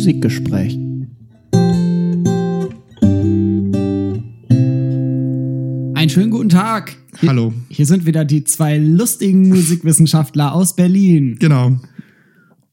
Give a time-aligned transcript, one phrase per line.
[0.00, 0.78] Musikgespräch.
[5.94, 6.96] Einen schönen guten Tag.
[7.20, 7.52] Hier, Hallo.
[7.68, 11.36] Hier sind wieder die zwei lustigen Musikwissenschaftler aus Berlin.
[11.38, 11.78] Genau.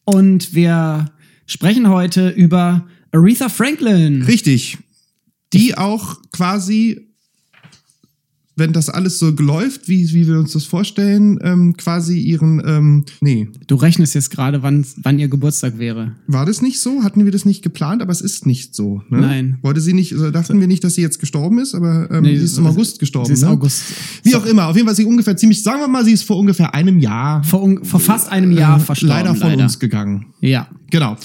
[0.05, 1.11] Und wir
[1.45, 4.21] sprechen heute über Aretha Franklin.
[4.21, 4.78] Richtig.
[5.52, 7.07] Die auch quasi,
[8.58, 13.06] wenn das alles so läuft, wie, wie wir uns das vorstellen, ähm, quasi ihren, ähm,
[13.21, 16.15] nee, Du rechnest jetzt gerade, wann, wann ihr Geburtstag wäre.
[16.28, 17.04] war das nicht so?
[17.04, 18.01] Hatten wir das nicht geplant?
[18.01, 19.01] Aber es ist nicht so.
[19.10, 19.21] Ne?
[19.21, 19.57] Nein.
[19.62, 22.38] Wollte sie nicht, also dachten wir nicht, dass sie jetzt gestorben ist, aber ähm, Nee,
[22.38, 23.28] sie ist im August gestorben.
[23.28, 23.50] Sie ist ne?
[23.50, 23.84] August.
[24.24, 26.37] Wie auch immer, auf jeden Fall sie ungefähr ziemlich, sagen wir mal, sie ist vor
[26.37, 29.15] ungefähr einem Jahr Vor, un- vor fast einem Jahr äh, verstorben.
[29.15, 30.34] leider von uns gegangen.
[30.42, 31.18] Ja, Genau.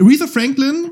[0.00, 0.86] Aretha Franklin,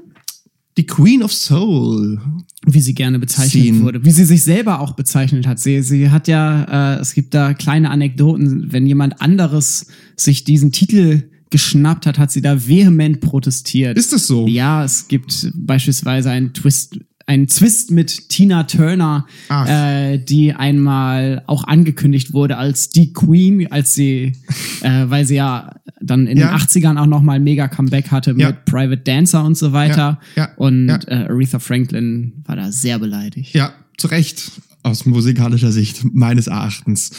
[0.77, 2.21] die Queen of Soul.
[2.67, 3.81] Wie sie gerne bezeichnet Scene.
[3.83, 5.61] wurde, wie sie sich selber auch bezeichnet hat.
[5.61, 9.87] Sie, sie hat ja, äh, es gibt da kleine Anekdoten, wenn jemand anderes
[10.17, 13.97] sich diesen Titel geschnappt hat, hat sie da vehement protestiert.
[13.97, 14.47] Ist das so?
[14.47, 16.99] Ja, es gibt beispielsweise einen Twist,
[17.29, 19.69] einen Twist mit Tina Turner, Ach.
[19.69, 24.33] äh, die einmal auch angekündigt wurde als die Queen, als sie,
[24.81, 26.49] äh, weil sie ja dann in Ja.
[26.49, 28.49] den 80ern auch nochmal mega Comeback hatte Ja.
[28.49, 30.19] mit Private Dancer und so weiter.
[30.37, 30.89] Ja, und.
[30.89, 33.55] Äh, Aretha Franklin war da sehr beleidigt.
[33.55, 34.51] Ja, zu Recht.
[34.85, 37.11] Aus musikalischer Sicht, meines Erachtens.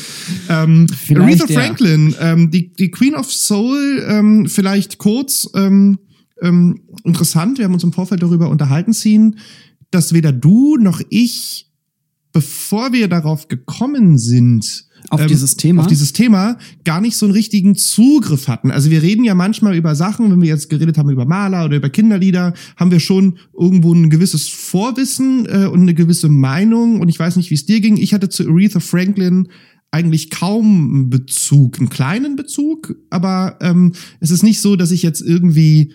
[0.50, 1.60] Ähm, Vielleicht, Aretha ja.
[1.60, 6.00] Franklin, ähm, die, die Queen of Soul, ähm, vielleicht kurz ähm,
[6.42, 9.34] ähm, interessant, wir haben uns im Vorfeld darüber unterhalten, Scene,
[9.92, 11.70] dass weder du noch ich,
[12.32, 15.81] bevor wir darauf gekommen sind, Auf dieses Thema?
[15.81, 18.70] auf dieses Thema gar nicht so einen richtigen Zugriff hatten.
[18.72, 21.78] Also wir reden ja manchmal über Sachen, wenn wir jetzt geredet haben über Maler oder
[21.78, 27.00] über Kinderlieder, haben wir schon irgendwo ein gewisses Vorwissen äh, und eine gewisse Meinung.
[27.02, 27.98] Und ich weiß nicht, wie es dir ging.
[27.98, 29.48] Ich hatte zu Aretha Franklin
[29.92, 35.02] eigentlich kaum einen Bezug, einen kleinen Bezug, aber ähm, es ist nicht so, dass ich
[35.02, 35.94] jetzt irgendwie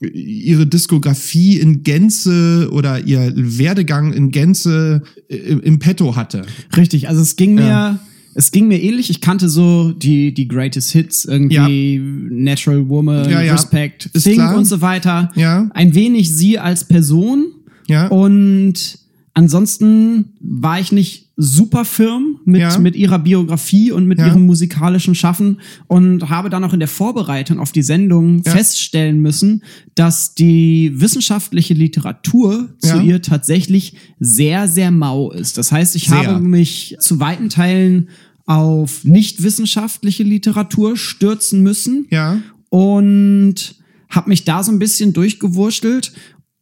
[0.00, 6.42] ihre Diskografie in Gänze oder ihr Werdegang in Gänze äh, im, im Petto hatte.
[6.76, 7.98] Richtig, also es ging mir,
[8.34, 9.10] es ging mir ähnlich.
[9.10, 11.98] Ich kannte so die, die Greatest Hits, irgendwie
[12.30, 13.52] Natural Woman, Ja, ja.
[13.54, 14.56] Respect, klar.
[14.56, 15.32] und so weiter.
[15.34, 15.68] Ja.
[15.74, 17.46] Ein wenig sie als Person.
[17.88, 18.06] Ja.
[18.08, 18.98] Und
[19.38, 22.76] ansonsten war ich nicht super firm mit, Ja.
[22.78, 24.26] mit ihrer Biografie und mit Ja.
[24.26, 28.50] ihrem musikalischen Schaffen und habe dann auch in der Vorbereitung auf die Sendung Ja.
[28.52, 29.62] feststellen müssen,
[29.94, 35.56] dass die wissenschaftliche Literatur zu ihr tatsächlich sehr, sehr mau ist.
[35.56, 36.26] Das heißt, ich Sehr.
[36.26, 38.08] habe mich zu weiten Teilen
[38.46, 42.40] auf nicht wissenschaftliche Literatur stürzen müssen Ja.
[42.70, 43.76] und
[44.08, 46.12] habe mich da so ein bisschen durchgewurschtelt.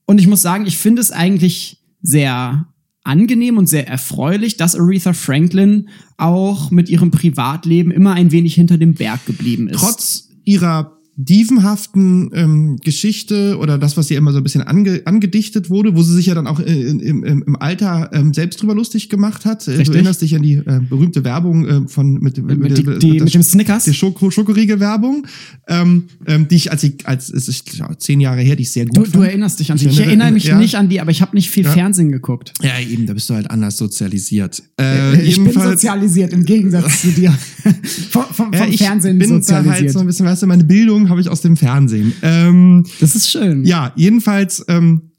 [0.05, 2.67] Und ich muss sagen, ich finde es eigentlich sehr
[3.03, 8.79] angenehm und sehr erfreulich, dass Aretha Franklin auch mit ihrem Privatleben immer ein wenig hinter
[8.79, 9.81] dem Berg geblieben ist.
[9.81, 15.71] trotz ihrer dievenhaften ähm, Geschichte oder das, was ihr immer so ein bisschen ange angedichtet
[15.71, 19.09] wurde, wo sie sich ja dann auch äh, im, im Alter ähm, selbst drüber lustig
[19.09, 19.67] gemacht hat.
[19.69, 19.95] Äh, Du Richtig.
[19.97, 23.35] erinnerst dich an die äh, berühmte Werbung äh, von mit, mit, mit, die, die, mit
[23.35, 23.85] dem Snickers.
[23.85, 25.27] die Schoko Schokoriegel-Werbung,
[25.69, 28.71] ähm, ähm, die ich als ich als es ist ja, zehn Jahre her, die ich
[28.73, 29.15] sehr gut Du, fand.
[29.17, 29.87] du erinnerst dich an sie.
[29.89, 30.59] Ich Ich erinnere mich ja.
[30.59, 31.71] nicht an die, aber ich habe nicht viel Ja.
[31.73, 32.53] Fernsehen geguckt.
[32.63, 34.63] Ja, eben, da bist du halt anders sozialisiert.
[34.81, 37.31] Äh, ich bin sozialisiert im Gegensatz zu dir.
[38.11, 39.77] vom vom, Ja, vom ich Fernsehen bin da sozialisiert.
[39.77, 42.13] halt so ein bisschen, weißt du, meine Bildung habe ich aus dem Fernsehen.
[42.23, 43.65] Ähm, das ist schön.
[43.65, 45.11] Ja, jedenfalls ähm,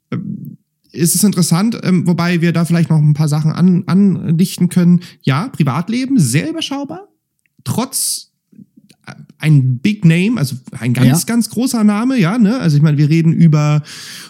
[0.91, 5.01] ist es interessant, ähm, wobei wir da vielleicht noch ein paar Sachen an, andichten können.
[5.21, 7.07] Ja, Privatleben, sehr überschaubar,
[7.63, 8.31] trotz
[9.39, 11.25] ein Big Name, also ein ganz, Ja.
[11.27, 12.57] ganz großer Name, ja, ne?
[12.59, 13.83] Also ich meine, wir reden über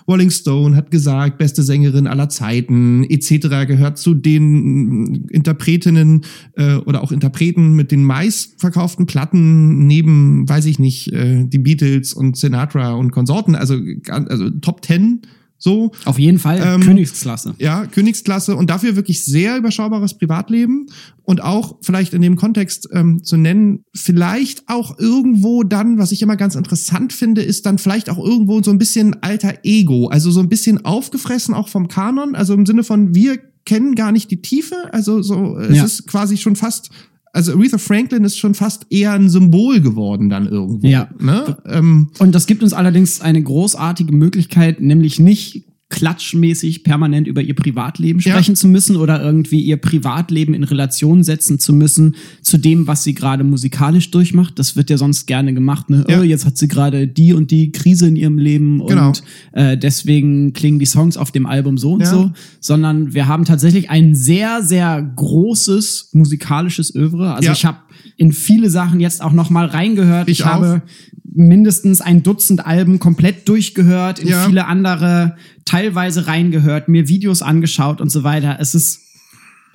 [0.08, 3.66] Rolling Stone, hat gesagt, beste Sängerin aller Zeiten, etc.
[3.68, 6.26] gehört zu den äh, Interpretinnen
[6.56, 12.14] äh, oder auch Interpreten mit den meistverkauften Platten neben, weiß ich nicht, äh, die Beatles
[12.14, 13.78] und Sinatra und Konsorten, also,
[14.10, 15.22] also Top Ten
[15.58, 15.92] so.
[16.06, 17.56] Auf jeden Fall Ähm, Königsklasse.
[17.60, 20.88] Ja, Königsklasse und dafür wirklich sehr überschaubares Privatleben
[21.24, 26.22] und auch vielleicht in dem Kontext ähm, zu nennen, vielleicht auch irgendwo dann, was ich
[26.22, 30.32] immer ganz interessant finde, ist dann vielleicht auch irgendwo so ein bisschen alter Ego, also
[30.32, 34.32] so ein bisschen aufgefressen auch vom Kanon, also im Sinne von wir kennen gar nicht
[34.32, 35.84] die Tiefe, also so es Ja.
[35.84, 36.90] ist quasi schon fast
[37.38, 40.88] also Aretha Franklin ist schon fast eher ein Symbol geworden dann irgendwo.
[40.88, 41.08] Ja.
[41.20, 41.56] Ne?
[41.68, 45.67] Ähm, Und das gibt uns allerdings eine großartige Möglichkeit, nämlich nicht
[45.98, 48.32] klatschmäßig permanent über ihr Privatleben Ja.
[48.34, 53.04] sprechen zu müssen oder irgendwie ihr Privatleben in Relation setzen zu müssen zu dem, was
[53.04, 54.60] sie gerade musikalisch durchmacht.
[54.60, 55.90] Das wird ja sonst gerne gemacht.
[55.90, 56.06] Ne?
[56.08, 56.20] Ja.
[56.20, 59.08] Oh, jetzt hat sie gerade die und die Krise in ihrem Leben Genau.
[59.08, 59.24] und
[59.54, 62.06] äh, deswegen klingen die Songs auf dem Album so und Ja.
[62.08, 67.34] so, sondern wir haben tatsächlich ein sehr, sehr großes musikalisches Övre.
[67.34, 67.54] Also Ja.
[67.54, 67.78] ich habe
[68.18, 70.28] in viele Sachen jetzt auch noch mal reingehört.
[70.30, 70.82] Ich ich habe
[71.24, 74.46] mindestens ein Dutzend Alben komplett durchgehört, in Ja.
[74.46, 75.36] viele andere
[75.66, 78.58] teilweise reingehört, mir Videos angeschaut und so weiter.
[78.60, 79.02] Es ist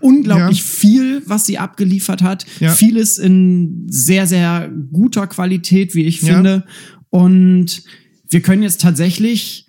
[0.01, 0.65] unglaublich Ja.
[0.65, 2.45] viel, was sie abgeliefert hat.
[2.59, 2.73] Ja.
[2.73, 6.65] Vieles in sehr, sehr guter Qualität, wie ich finde.
[7.11, 7.85] Und
[8.29, 9.67] wir können jetzt tatsächlich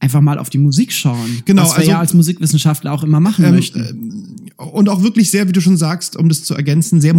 [0.00, 1.42] einfach mal auf die Musik schauen.
[1.44, 4.47] Genau, was wir also- ja als Musikwissenschaftler auch immer machen Ähm, möchten.
[4.58, 7.14] Und auch wirklich sehr, wie du schon sagst, um das zu ergänzen, sehr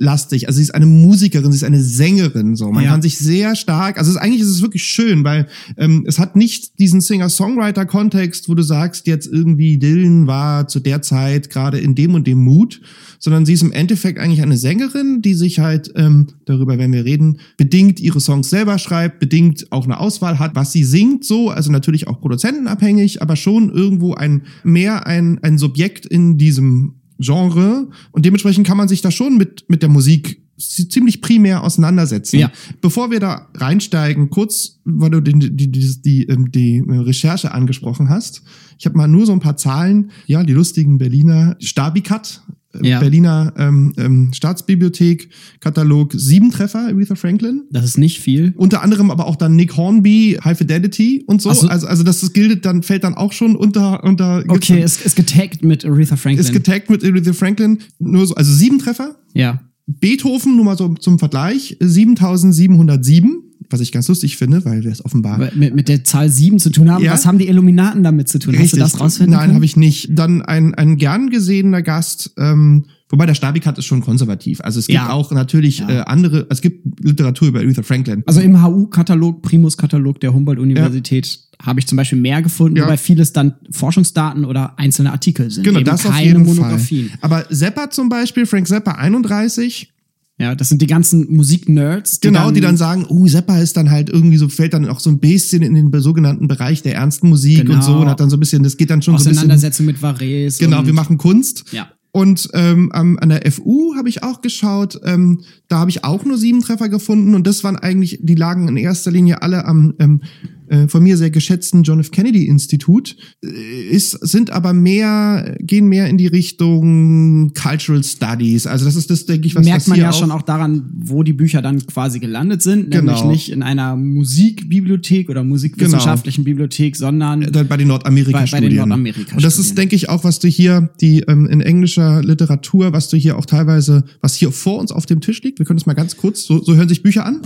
[0.00, 0.46] musiklastig.
[0.48, 2.56] Also sie ist eine Musikerin, sie ist eine Sängerin.
[2.56, 2.90] So, man Ja.
[2.90, 3.98] kann sich sehr stark.
[3.98, 8.48] Also es, ist- eigentlich ist es wirklich schön, weil ähm, es hat nicht diesen Singer-Songwriter-Kontext,
[8.48, 12.38] wo du sagst, jetzt irgendwie Dylan war zu der Zeit gerade in dem und dem
[12.42, 12.80] Mut,
[13.18, 17.04] sondern sie ist im Endeffekt eigentlich eine Sängerin, die sich halt ähm, darüber, wenn wir
[17.04, 21.50] reden, bedingt ihre Songs selber schreibt, bedingt auch eine Auswahl hat, was sie singt, so,
[21.50, 27.88] also natürlich auch produzentenabhängig, aber schon irgendwo ein mehr ein ein Subjekt in diesem Genre
[28.12, 32.38] und dementsprechend kann man sich da schon mit mit der Musik zi- ziemlich primär auseinandersetzen.
[32.38, 32.50] Ja.
[32.80, 38.08] Bevor wir da reinsteigen, kurz, weil du die, die, die, ähm, die äh, Recherche angesprochen
[38.08, 38.42] hast.
[38.78, 42.52] Ich habe mal nur so ein paar Zahlen, ja, die lustigen Berliner Stabikat, äh,
[42.82, 43.00] Ja.
[43.00, 47.64] Berliner ähm, ähm, Staatsbibliothek, Katalog, sieben Treffer, Aretha Franklin.
[47.70, 48.54] Das ist nicht viel.
[48.56, 51.52] Unter anderem aber auch dann Nick Hornby, High Fidelity und so.
[51.52, 51.66] So.
[51.68, 55.16] Also, also das ist, gilt dann, fällt dann auch schon unter, unter Okay, ist, ist
[55.16, 56.44] getaggt mit Aretha Franklin.
[56.44, 57.78] ist getaggt mit Aretha Franklin.
[57.98, 59.16] Nur so, also sieben Treffer.
[59.34, 59.60] ja.
[59.98, 65.04] Beethoven, nur mal so zum Vergleich, 7707, was ich ganz lustig finde, weil wir es
[65.04, 65.38] offenbar.
[65.54, 67.04] Mit, mit der Zahl 7 zu tun haben.
[67.04, 67.12] Ja.
[67.12, 68.54] Was haben die Illuminaten damit zu tun?
[68.58, 70.08] Hast du das rausfinden Nein, habe ich nicht.
[70.10, 74.60] Dann ein, ein gern gesehener Gast, ähm, wobei der Stabikat ist schon konservativ.
[74.60, 75.10] Also es gibt Ja.
[75.10, 75.88] auch natürlich Ja.
[75.90, 78.22] äh, andere, es gibt Literatur über Aretha Franklin.
[78.26, 82.84] Also im HU-Katalog, Primus-Katalog der Humboldt-Universität habe ich zum Beispiel mehr gefunden, Ja.
[82.84, 85.64] wobei vieles dann Forschungsdaten oder einzelne Artikel sind.
[85.64, 87.08] Genau, eben das auf keine jeden Monographien.
[87.10, 87.18] Fall.
[87.20, 89.92] Aber Zappa zum Beispiel, Frank Zappa 31,
[90.40, 92.20] Ja, das sind die ganzen Musik-Nerds.
[92.20, 95.10] Genau, die dann sagen, oh, Zappa ist dann halt irgendwie so, fällt dann auch so
[95.10, 97.74] ein bisschen in den sogenannten Bereich der ernsten Musik Genau.
[97.74, 99.38] und so und hat dann so ein bisschen, das geht dann schon so ein bisschen.
[99.38, 100.58] Auseinandersetzung mit Varese.
[100.58, 101.64] Genau, wir machen Kunst.
[101.72, 101.88] Ja.
[102.12, 106.38] Und ähm, an der FU habe ich auch geschaut, ähm, da habe ich auch nur
[106.38, 110.22] sieben Treffer gefunden und das waren eigentlich, die lagen in erster Linie alle am ähm,
[110.70, 112.10] äh, von mir sehr geschätzten John F.
[112.10, 113.48] Kennedy Institut, äh,
[113.90, 118.66] ist, sind aber mehr, gehen mehr in die Richtung Cultural Studies.
[118.66, 121.22] Also das ist das, denke ich, was merkt was man ja schon auch daran, wo
[121.22, 122.88] die Bücher dann quasi gelandet sind.
[122.90, 123.30] Nämlich Genau.
[123.30, 128.50] nicht in einer Musikbibliothek oder musikwissenschaftlichen Bibliothek, sondern Äh, bei den Nordamerika-Studien.
[128.50, 129.36] Bei- bei den Nordamerika-Studien.
[129.36, 133.08] Und das ist, denke ich, auch, was du hier, die ähm, in englischer Literatur, was
[133.08, 135.58] du hier auch teilweise, was hier vor uns auf dem Tisch liegt.
[135.58, 137.40] Wir können das mal ganz kurz, so, so hören sich Bücher an,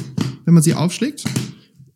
[0.45, 1.25] wenn man sie aufschlägt.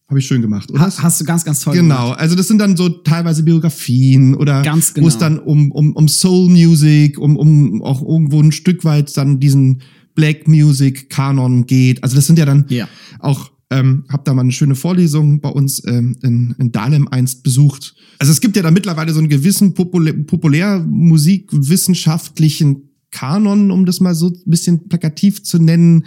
[0.08, 0.80] Habe ich schön gemacht, oder?
[0.80, 4.62] ha, hast du ganz, ganz toll Genau, also das sind dann so teilweise Biografien oder
[4.62, 5.36] Ganz wo es genau.
[5.36, 9.82] dann um, um, um Soul Music, um, um auch irgendwo ein Stück weit dann diesen
[10.14, 12.02] Black Music Kanon geht.
[12.02, 12.88] Also das sind ja dann Ja.
[13.18, 17.42] auch, ähm, hab da mal eine schöne Vorlesung bei uns ähm, in, in Dahlem einst
[17.42, 17.94] besucht.
[18.18, 24.14] Also es gibt ja da mittlerweile so einen gewissen populär, populärmusikwissenschaftlichen Kanon, um das mal
[24.14, 26.04] so ein bisschen plakativ zu nennen.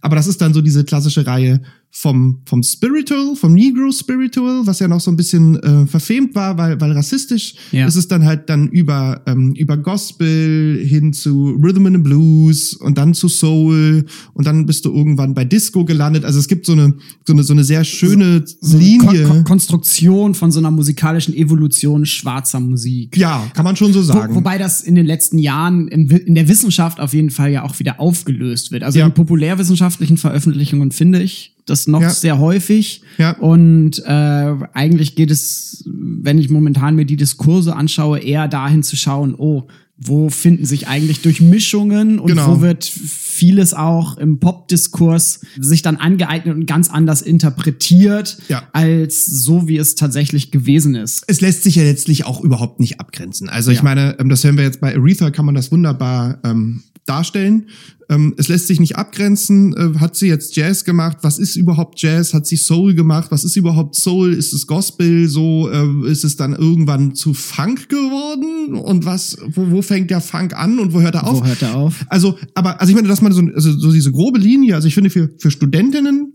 [0.00, 1.62] Aber das ist dann so diese klassische Reihe
[1.96, 6.58] vom, vom Spiritual, vom Negro Spiritual, was ja noch so ein bisschen äh, verfemt war,
[6.58, 7.54] weil, weil rassistisch.
[7.70, 7.86] Ja.
[7.86, 12.98] Es ist dann halt dann über, ähm, über Gospel hin zu Rhythm and Blues und
[12.98, 16.24] dann zu Soul und dann bist du irgendwann bei Disco gelandet.
[16.24, 19.22] Also es gibt so eine, so eine, so eine sehr schöne So Linie.
[19.24, 23.16] Kon Kon Konstruktion von so einer musikalischen Evolution schwarzer Musik.
[23.16, 24.32] ja, kann man schon so sagen.
[24.34, 27.62] Wo, wobei das in den letzten Jahren Wi- in der Wissenschaft auf jeden Fall ja
[27.62, 28.82] auch wieder aufgelöst wird.
[28.82, 29.06] Also Ja.
[29.06, 32.10] in populärwissenschaftlichen Veröffentlichungen finde ich das noch Ja.
[32.10, 33.02] sehr häufig.
[33.18, 33.32] Ja.
[33.38, 38.96] Und äh, eigentlich geht es, wenn ich momentan mir die Diskurse anschaue, eher dahin zu
[38.96, 39.64] schauen, oh,
[39.96, 42.56] wo finden sich eigentlich Durchmischungen und Genau.
[42.56, 48.64] wo wird vieles auch im Pop-Diskurs sich dann angeeignet und ganz anders interpretiert, Ja.
[48.72, 51.24] als so, wie es tatsächlich gewesen ist.
[51.28, 53.48] es lässt sich ja letztlich auch überhaupt nicht abgrenzen.
[53.48, 53.84] Also ich Ja.
[53.84, 57.68] meine, ähm, das hören wir jetzt bei Aretha, kann man das wunderbar ähm, darstellen.
[58.08, 59.74] Ähm, es lässt sich nicht abgrenzen.
[59.74, 61.18] Äh, hat sie jetzt Jazz gemacht?
[61.22, 62.34] Was ist überhaupt Jazz?
[62.34, 63.30] Hat sie Soul gemacht?
[63.30, 64.34] Was ist überhaupt Soul?
[64.34, 65.28] Ist es Gospel?
[65.28, 68.74] So äh, ist es dann irgendwann zu Funk geworden?
[68.74, 69.38] Und was?
[69.48, 71.40] Wo, wo fängt der Funk an und wo hört er auf?
[71.40, 72.04] Wo hört er auf?
[72.08, 74.94] Also, aber, also ich meine, dass man so, also so diese grobe Linie, also ich
[74.94, 76.32] finde für, für Studentinnen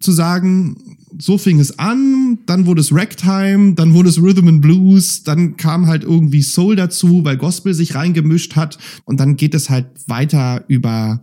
[0.00, 0.76] zu sagen,
[1.20, 5.56] so fing es an, dann wurde es Ragtime, dann wurde es Rhythm and Blues, dann
[5.56, 9.86] kam halt irgendwie Soul dazu, weil Gospel sich reingemischt hat und dann geht es halt
[10.06, 11.22] weiter über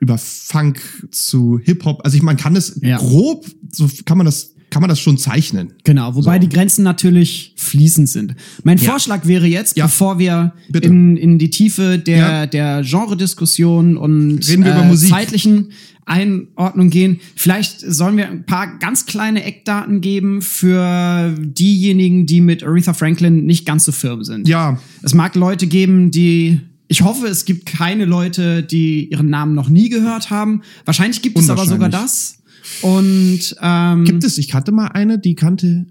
[0.00, 2.00] über Funk zu Hip Hop.
[2.04, 2.98] Also ich man kann es Ja.
[2.98, 5.72] grob, so kann man das kann man das schon zeichnen.
[5.84, 6.40] Genau, wobei So.
[6.40, 8.34] die Grenzen natürlich fließend sind.
[8.64, 8.90] Mein Ja.
[8.90, 9.86] Vorschlag wäre jetzt, Ja.
[9.86, 10.88] bevor wir Bitte.
[10.88, 12.46] in, in die Tiefe der, Ja.
[12.46, 15.10] der Genre-Diskussion und Reden wir über Musik.
[15.10, 15.68] zeitlichen
[16.06, 22.64] Einordnung gehen, vielleicht sollen wir ein paar ganz kleine Eckdaten geben für diejenigen, die mit
[22.64, 24.48] Aretha Franklin nicht ganz so firm sind.
[24.48, 26.60] Ja, Es mag Leute geben, die.
[26.88, 30.60] Ich hoffe, es gibt keine Leute, die ihren Namen noch nie gehört haben.
[30.84, 32.38] Wahrscheinlich gibt es aber sogar das.
[32.82, 35.86] Und ähm, gibt es, ich kannte mal eine, die kannte,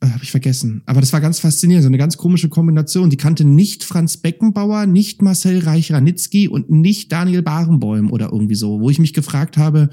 [0.00, 3.10] äh, habe ich vergessen, aber das war ganz faszinierend, so eine ganz komische Kombination.
[3.10, 8.80] Die kannte nicht Franz Beckenbauer, nicht Marcel Reich-Ranitzky und nicht Daniel Barenboim oder irgendwie so,
[8.80, 9.90] wo ich mich gefragt habe,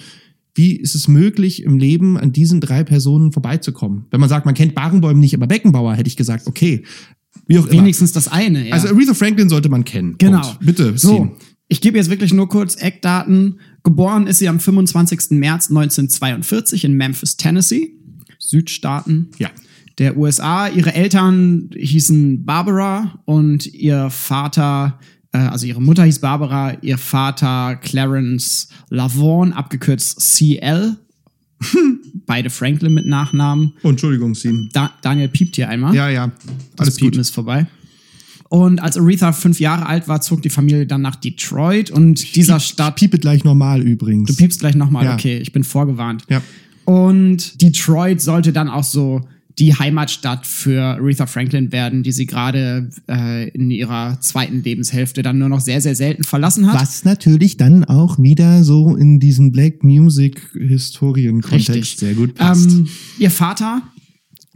[0.57, 4.05] wie ist es möglich, im Leben an diesen drei Personen vorbeizukommen?
[4.09, 6.83] Wenn man sagt, man kennt Barenboim nicht, aber Beckenbauer, hätte ich gesagt, okay.
[7.45, 7.81] Wie auch immer.
[7.81, 8.67] wenigstens das eine.
[8.67, 8.73] Ja.
[8.73, 10.15] Also Aretha Franklin sollte man kennen.
[10.17, 10.41] Genau.
[10.41, 10.65] Punkt.
[10.65, 11.37] Bitte, So,
[11.67, 13.59] ich gebe jetzt wirklich nur kurz Eckdaten.
[13.87, 15.31] Geboren ist sie am 25.
[15.39, 17.93] März 1942 in Memphis, Tennessee,
[18.37, 19.49] Südstaaten Ja.
[19.97, 20.67] der USA.
[20.67, 24.99] Ihre Eltern hießen Barbara und ihr Vater,
[25.31, 30.97] äh, also ihre Mutter hieß Barbara, ihr Vater Clarence Lavaughn, abgekürzt CL.
[32.25, 33.71] Beide Franklin mit Nachnamen.
[33.83, 34.69] Oh, Entschuldigung, Steen.
[34.73, 35.95] Da Daniel piept hier einmal.
[35.95, 36.27] Ja, ja.
[36.75, 37.21] Das Alles Piepen gut.
[37.21, 37.67] ist vorbei.
[38.49, 42.59] Und als Aretha fünf Jahre alt war, zog die Familie dann nach Detroit und dieser
[42.59, 42.95] Stadt.
[42.95, 44.29] Piepe gleich normal übrigens.
[44.29, 45.13] Du piepst gleich nochmal, Ja.
[45.13, 46.23] okay, ich bin vorgewarnt.
[46.29, 46.41] Ja.
[46.85, 49.21] Und Detroit sollte dann auch so
[49.59, 55.39] die Heimatstadt für Aretha Franklin werden, die sie gerade äh, in ihrer zweiten Lebenshälfte dann
[55.39, 56.79] nur noch sehr, sehr selten verlassen hat.
[56.79, 62.69] Was natürlich dann auch wieder so in diesen Black Music Historien-Kontext sehr gut passt.
[62.69, 62.87] Ähm,
[63.17, 63.81] ihr Vater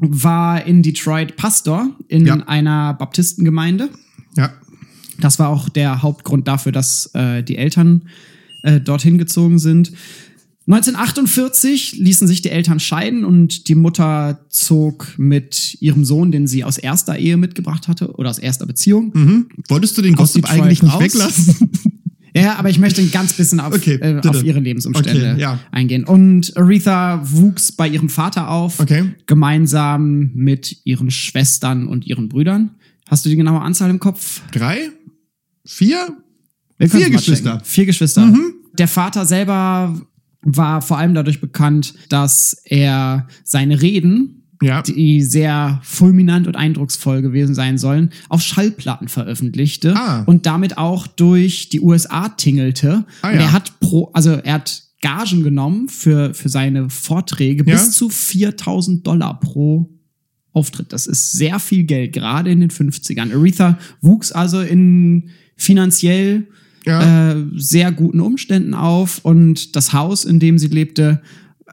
[0.02, 2.36] war in Detroit Pastor in Ja.
[2.48, 3.90] einer Baptistengemeinde.
[4.36, 4.52] ja.
[5.20, 8.04] Das war auch der Hauptgrund dafür, dass äh, die Eltern
[8.64, 9.92] äh, dorthin gezogen sind.
[10.68, 16.64] 1948 ließen sich die Eltern scheiden und die Mutter zog mit ihrem Sohn, den sie
[16.64, 19.12] aus erster Ehe mitgebracht hatte oder aus erster Beziehung.
[19.14, 19.46] Mhm.
[19.70, 21.02] Wolltest du den Gossip eigentlich nicht raus?
[21.02, 21.70] weglassen?
[22.34, 25.60] Ja, aber ich möchte ein ganz bisschen auf, Okay, äh, auf ihre Lebensumstände Okay, ja.
[25.72, 26.04] eingehen.
[26.06, 29.14] Und Aretha wuchs bei ihrem Vater auf, Okay.
[29.26, 32.72] gemeinsam mit ihren Schwestern und ihren Brüdern.
[33.10, 34.42] Hast du die genaue Anzahl im Kopf?
[34.52, 34.90] Drei?
[35.66, 36.16] Vier?
[36.80, 37.56] Vier Geschwister.
[37.56, 37.58] Mhm.
[37.58, 37.66] checken.
[37.66, 38.34] Vier Geschwister.
[38.78, 40.00] Der Vater selber
[40.42, 44.82] war vor allem dadurch bekannt, dass er seine Reden, Ja.
[44.82, 50.24] die sehr fulminant und eindrucksvoll gewesen sein sollen, auf Schallplatten veröffentlichte Ah.
[50.24, 53.06] und damit auch durch die USA tingelte.
[53.22, 53.42] Ah, und ja.
[53.42, 57.74] er hat pro, also er hat Gagen genommen für, für seine Vorträge Ja.
[57.76, 59.90] bis zu 4000 Dollar pro
[60.54, 60.94] Auftritt.
[60.94, 63.34] Das ist sehr viel Geld, gerade in den 50ern.
[63.34, 66.48] Aretha wuchs also in finanziell
[66.86, 67.32] Ja.
[67.32, 71.22] äh, sehr guten Umständen auf und das Haus, in dem sie lebte,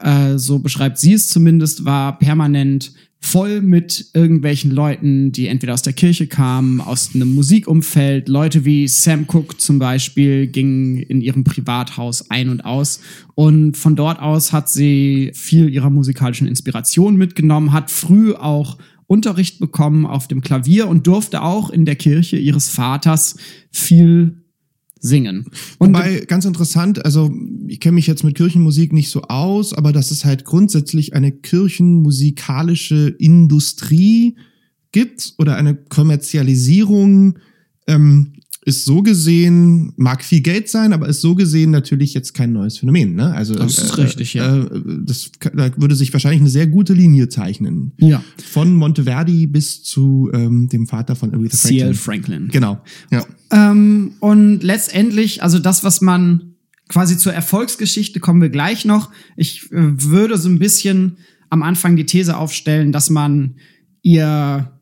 [0.01, 5.81] äh, so beschreibt sie es zumindest, war permanent voll mit irgendwelchen Leuten, die entweder aus
[5.81, 8.29] der Kirche kamen, aus einem Musikumfeld.
[8.29, 13.01] Leute wie Sam Cooke zum Beispiel gingen in ihrem Privathaus ein und aus.
[13.35, 19.59] Und von dort aus hat sie viel ihrer musikalischen Inspiration mitgenommen, hat früh auch Unterricht
[19.59, 23.37] bekommen auf dem Klavier und durfte auch in der Kirche ihres Vaters
[23.71, 24.38] viel
[24.99, 25.45] singen.
[25.77, 27.33] Und Wobei, ganz interessant, also
[27.67, 31.31] ich kenne mich jetzt mit Kirchenmusik nicht so aus, aber dass es halt grundsätzlich eine
[31.31, 34.35] kirchenmusikalische Industrie
[34.91, 37.39] gibt oder eine Kommerzialisierung,
[37.87, 38.33] ähm,
[38.65, 42.77] ist so gesehen, mag viel Geld sein, aber ist so gesehen natürlich jetzt kein neues
[42.77, 43.15] Phänomen.
[43.15, 43.33] Ne?
[43.33, 44.57] Also Das ist richtig, ja.
[44.57, 44.69] Äh,
[45.05, 47.93] das da würde sich wahrscheinlich eine sehr gute Linie zeichnen.
[47.97, 51.93] ja, Von Monteverdi bis zu ähm, dem Vater von Aretha C.L.
[51.93, 52.19] Franklin.
[52.19, 52.47] Franklin.
[52.49, 52.81] Genau.
[53.11, 53.25] Ja.
[53.51, 56.55] Ähm, und letztendlich, also das, was man
[56.89, 59.09] quasi zur Erfolgsgeschichte kommen wir gleich noch.
[59.37, 61.17] Ich äh, würde so ein bisschen
[61.49, 63.55] am Anfang die These aufstellen, dass man
[64.01, 64.78] ihr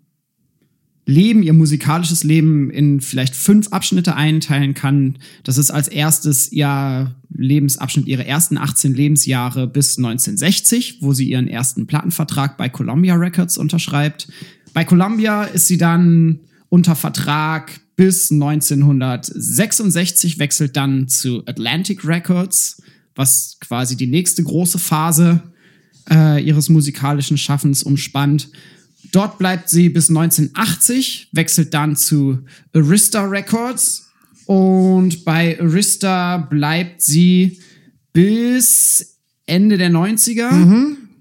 [1.07, 5.17] Leben, ihr musikalisches Leben in vielleicht fünf Abschnitte einteilen kann.
[5.43, 11.47] Das ist als erstes ihr Lebensabschnitt, ihre ersten 18 Lebensjahre bis 1960, wo sie ihren
[11.47, 14.27] ersten Plattenvertrag bei Columbia Records unterschreibt.
[14.73, 22.81] Bei Columbia ist sie dann unter Vertrag bis 1966, wechselt dann zu Atlantic Records,
[23.15, 25.41] was quasi die nächste große Phase
[26.11, 28.49] äh, ihres musikalischen Schaffens umspannt.
[29.11, 32.39] Dort bleibt sie bis 1980, wechselt dann zu
[32.73, 34.09] Arista Records
[34.45, 37.59] und bei Arista bleibt sie
[38.13, 40.49] bis Ende der 90er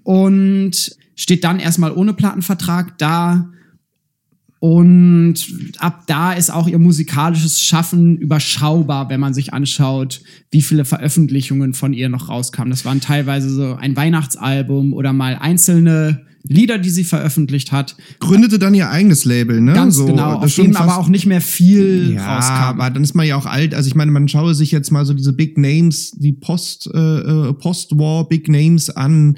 [0.03, 3.49] und steht dann erstmal ohne Plattenvertrag da
[4.59, 5.35] Und
[5.77, 11.73] ab da ist auch ihr musikalisches Schaffen überschaubar, wenn man sich anschaut, wie viele Veröffentlichungen
[11.73, 12.71] von ihr noch rauskamen.
[12.71, 17.95] Das waren teilweise so ein Weihnachtsalbum oder mal einzelne Lieder, die sie veröffentlicht hat.
[18.19, 19.73] Gründete dann ihr eigenes Label, ne?
[19.73, 22.79] Ganz so, genau, auf dem aber auch nicht mehr viel ja, rauskam.
[22.81, 23.73] aber dann ist man ja auch alt.
[23.73, 26.97] Also ich meine, man schaue sich jetzt mal so diese Big Names, die Post, äh,
[26.97, 29.37] äh Post-War Big Names an.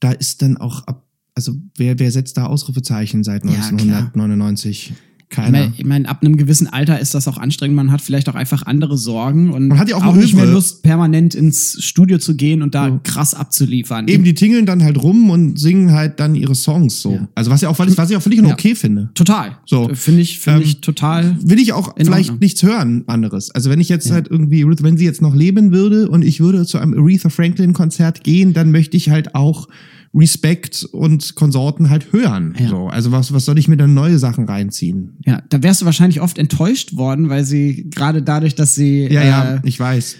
[0.00, 4.88] Da ist dann auch ab also wer, wer setzt da Ausrufezeichen seit 1999?
[4.88, 4.94] Ja,
[5.30, 5.72] Keiner.
[5.76, 7.76] Ich meine, ab einem gewissen Alter ist das auch anstrengend.
[7.76, 10.44] Man hat vielleicht auch einfach andere Sorgen und man hat ja auch, auch nicht mehr
[10.44, 13.00] Lust, permanent ins Studio zu gehen und da ja.
[13.04, 14.08] krass abzuliefern.
[14.08, 17.12] Eben, die tingeln dann halt rum und singen halt dann ihre Songs so.
[17.12, 17.28] Ja.
[17.36, 18.52] Also was ich auch, was ich auch völlig ja.
[18.52, 19.10] okay finde.
[19.14, 19.56] Total.
[19.66, 19.88] So.
[19.94, 21.36] Finde ich, finde ähm, ich total.
[21.40, 22.38] Will ich auch vielleicht Ordnung.
[22.40, 23.52] nichts hören anderes.
[23.52, 26.66] Also wenn ich jetzt halt irgendwie, wenn sie jetzt noch leben würde und ich würde
[26.66, 29.68] zu einem Aretha Franklin Konzert gehen, dann möchte ich halt auch
[30.14, 32.54] Respect und Konsorten halt hören.
[32.58, 32.68] Ja.
[32.68, 35.16] So, also was, was soll ich mir dann neue Sachen reinziehen?
[35.24, 39.06] Ja, da wärst du wahrscheinlich oft enttäuscht worden, weil sie gerade dadurch, dass sie.
[39.06, 40.16] Ja, äh, ja, ich weiß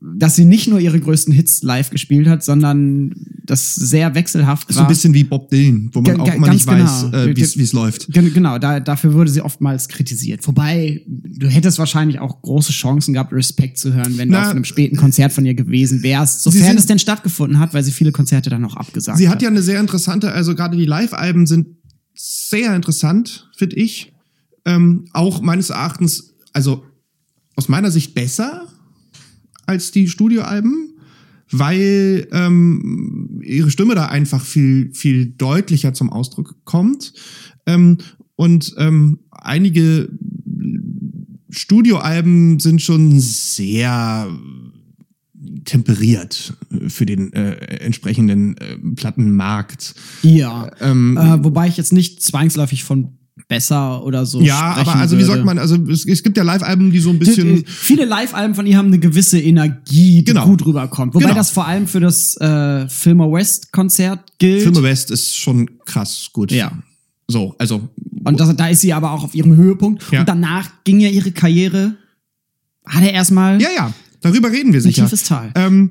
[0.00, 4.74] dass sie nicht nur ihre größten Hits live gespielt hat, sondern das sehr wechselhaft war.
[4.74, 6.84] So ein bisschen wie Bob Dylan, wo man auch immer nicht genau.
[6.84, 8.12] weiß, äh, wie es läuft.
[8.12, 10.46] Genau, da, dafür wurde sie oftmals kritisiert.
[10.46, 14.50] Wobei, du hättest wahrscheinlich auch große Chancen gehabt, Respekt zu hören, wenn Na, du auf
[14.52, 18.12] einem späten Konzert von ihr gewesen wärst, sofern es denn stattgefunden hat, weil sie viele
[18.12, 19.18] Konzerte dann auch abgesagt hat.
[19.18, 21.68] Sie hat ja eine sehr interessante, also gerade die Live-Alben sind
[22.14, 24.12] sehr interessant, finde ich.
[24.64, 26.84] Ähm, auch meines Erachtens, also
[27.54, 28.66] aus meiner Sicht besser
[29.66, 30.94] als die Studioalben,
[31.50, 37.12] weil ähm, ihre Stimme da einfach viel, viel deutlicher zum Ausdruck kommt.
[37.66, 37.98] Ähm,
[38.36, 40.08] und ähm, einige
[41.50, 44.28] Studioalben sind schon sehr
[45.64, 46.54] temperiert
[46.88, 49.94] für den äh, entsprechenden äh, Plattenmarkt.
[50.22, 50.70] Ja.
[50.80, 53.18] Ähm, äh, wobei ich jetzt nicht zwangsläufig von
[53.48, 54.40] besser oder so.
[54.40, 57.18] Ja, aber also wie sagt man, also es, es gibt ja Live-Alben, die so ein
[57.18, 57.64] bisschen.
[57.66, 60.46] Viele Live-Alben von ihr haben eine gewisse Energie, die genau.
[60.46, 61.14] gut rüberkommt.
[61.14, 61.36] Wobei genau.
[61.36, 64.62] das vor allem für das äh, Filmer West-Konzert gilt.
[64.62, 66.50] Filmer West ist schon krass gut.
[66.50, 66.72] Ja.
[67.28, 67.88] So, also.
[68.24, 70.02] Und das, da ist sie aber auch auf ihrem Höhepunkt.
[70.10, 70.20] Ja.
[70.20, 71.96] Und danach ging ja ihre Karriere.
[72.86, 73.60] Hat er erstmal.
[73.60, 73.92] Ja, ja.
[74.20, 75.02] Darüber reden wir sicher.
[75.02, 75.52] Ein tiefes Tal.
[75.54, 75.90] Ähm,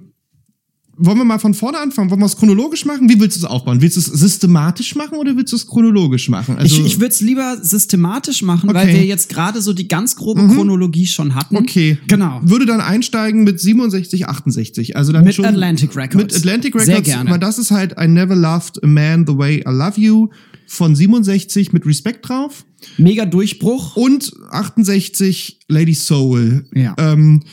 [0.98, 2.10] wollen wir mal von vorne anfangen?
[2.10, 3.10] Wollen wir es chronologisch machen?
[3.10, 3.82] Wie willst du es aufbauen?
[3.82, 6.58] Willst du es systematisch machen oder willst du es chronologisch machen?
[6.58, 8.80] Also ich ich würde es lieber systematisch machen, okay.
[8.80, 10.56] weil wir jetzt gerade so die ganz grobe mhm.
[10.56, 11.58] Chronologie schon hatten.
[11.58, 11.98] Okay.
[12.08, 12.40] Genau.
[12.44, 14.96] Würde dann einsteigen mit 67, 68.
[14.96, 16.16] Also dann mit schon Atlantic Records.
[16.16, 16.86] Mit Atlantic Records.
[16.86, 17.30] Sehr gerne.
[17.30, 20.30] Weil das ist halt I Never Loved a Man the Way I Love You
[20.68, 22.66] von 67 mit Respekt drauf.
[22.98, 23.96] Mega Durchbruch.
[23.96, 26.66] Und 68 Lady Soul.
[26.74, 26.96] Ja.
[26.98, 27.44] Ähm,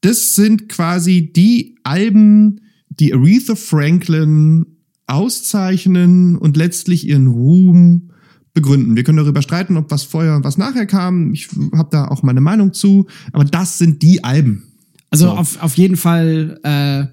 [0.00, 2.60] das sind quasi die Alben,
[3.00, 4.66] die Aretha Franklin
[5.06, 8.10] auszeichnen und letztlich ihren Ruhm
[8.52, 8.96] begründen.
[8.96, 11.32] Wir können darüber streiten, ob was vorher und was nachher kam.
[11.32, 13.06] Ich habe da auch meine Meinung zu.
[13.32, 14.64] Aber das sind die Alben.
[15.10, 15.32] Also so.
[15.32, 17.06] auf, auf jeden Fall äh,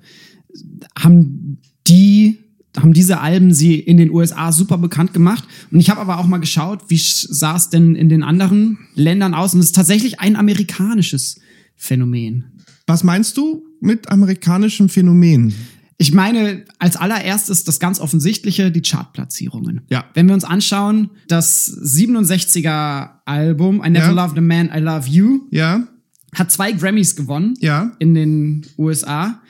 [1.00, 2.40] haben die
[2.78, 5.48] haben diese Alben sie in den USA super bekannt gemacht.
[5.72, 9.34] Und ich habe aber auch mal geschaut, wie sah es denn in den anderen Ländern
[9.34, 9.56] aus?
[9.56, 11.40] Und es ist tatsächlich ein amerikanisches
[11.76, 12.46] Phänomen.
[12.86, 15.56] Was meinst du mit amerikanischem Phänomen?
[16.00, 19.82] Ich meine, als allererstes das ganz offensichtliche, die Chartplatzierungen.
[19.90, 20.06] Ja.
[20.14, 24.12] Wenn wir uns anschauen, das 67er Album I Never ja.
[24.12, 25.88] Loved a Man, I Love You, ja.
[26.36, 27.94] hat zwei Grammys gewonnen ja.
[27.98, 29.42] in den USA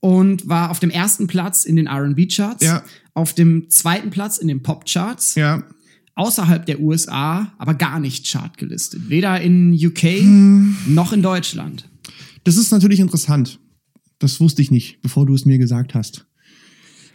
[0.00, 2.82] und war auf dem ersten Platz in den R&B-Charts, ja.
[3.12, 5.34] auf dem zweiten Platz in den Pop-Charts.
[5.34, 5.62] Ja.
[6.14, 9.10] Außerhalb der USA, aber gar nicht chartgelistet.
[9.10, 10.76] Weder in UK hm.
[10.86, 11.88] noch in Deutschland.
[12.44, 13.58] Das ist natürlich interessant.
[14.20, 16.26] Das wusste ich nicht, bevor du es mir gesagt hast.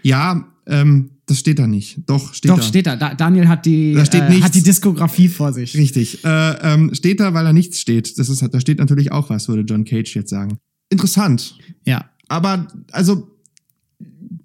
[0.03, 1.99] Ja, ähm, das steht da nicht.
[2.07, 2.63] Doch, steht Doch, da.
[2.63, 2.95] steht da.
[2.95, 3.15] da.
[3.15, 5.75] Daniel hat die, da äh, hat die Diskografie vor sich.
[5.75, 6.23] Richtig.
[6.23, 8.19] Äh, ähm, steht da, weil da nichts steht.
[8.19, 10.57] Das ist, da steht natürlich auch was, würde John Cage jetzt sagen.
[10.89, 11.57] Interessant.
[11.85, 12.09] Ja.
[12.27, 13.35] Aber, also,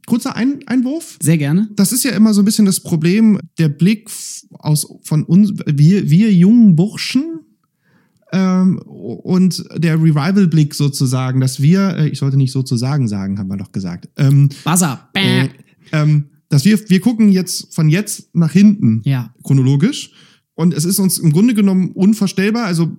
[0.06, 1.18] kurzer Ein Einwurf.
[1.20, 1.68] Sehr gerne.
[1.76, 4.10] Das ist ja immer so ein bisschen das Problem, der Blick
[4.52, 7.40] aus, von uns, wir, wir jungen Burschen,
[8.32, 13.56] ähm, und der Revival-Blick sozusagen, dass wir, äh, ich sollte nicht sozusagen sagen, haben wir
[13.56, 14.08] doch gesagt.
[14.16, 15.08] Ähm, Buzzer.
[15.14, 15.48] Äh,
[15.92, 19.34] ähm, dass wir, wir gucken jetzt von jetzt nach hinten ja.
[19.42, 20.12] chronologisch.
[20.54, 22.66] Und es ist uns im Grunde genommen unvorstellbar.
[22.66, 22.94] Also,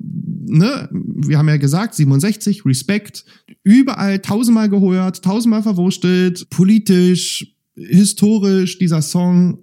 [0.47, 3.23] ne, wir haben ja gesagt, 67, Respekt,
[3.63, 9.59] überall tausendmal gehört, tausendmal verwurstelt, politisch, historisch, dieser Song.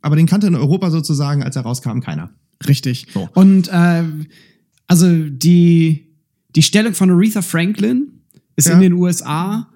[0.00, 2.30] Aber den kannte in Europa sozusagen, als er rauskam, keiner.
[2.66, 3.06] Richtig.
[3.12, 3.28] So.
[3.34, 4.02] Und äh,
[4.86, 6.06] also die,
[6.54, 8.12] die Stellung von Aretha Franklin
[8.56, 8.74] ist ja.
[8.74, 9.68] in den USA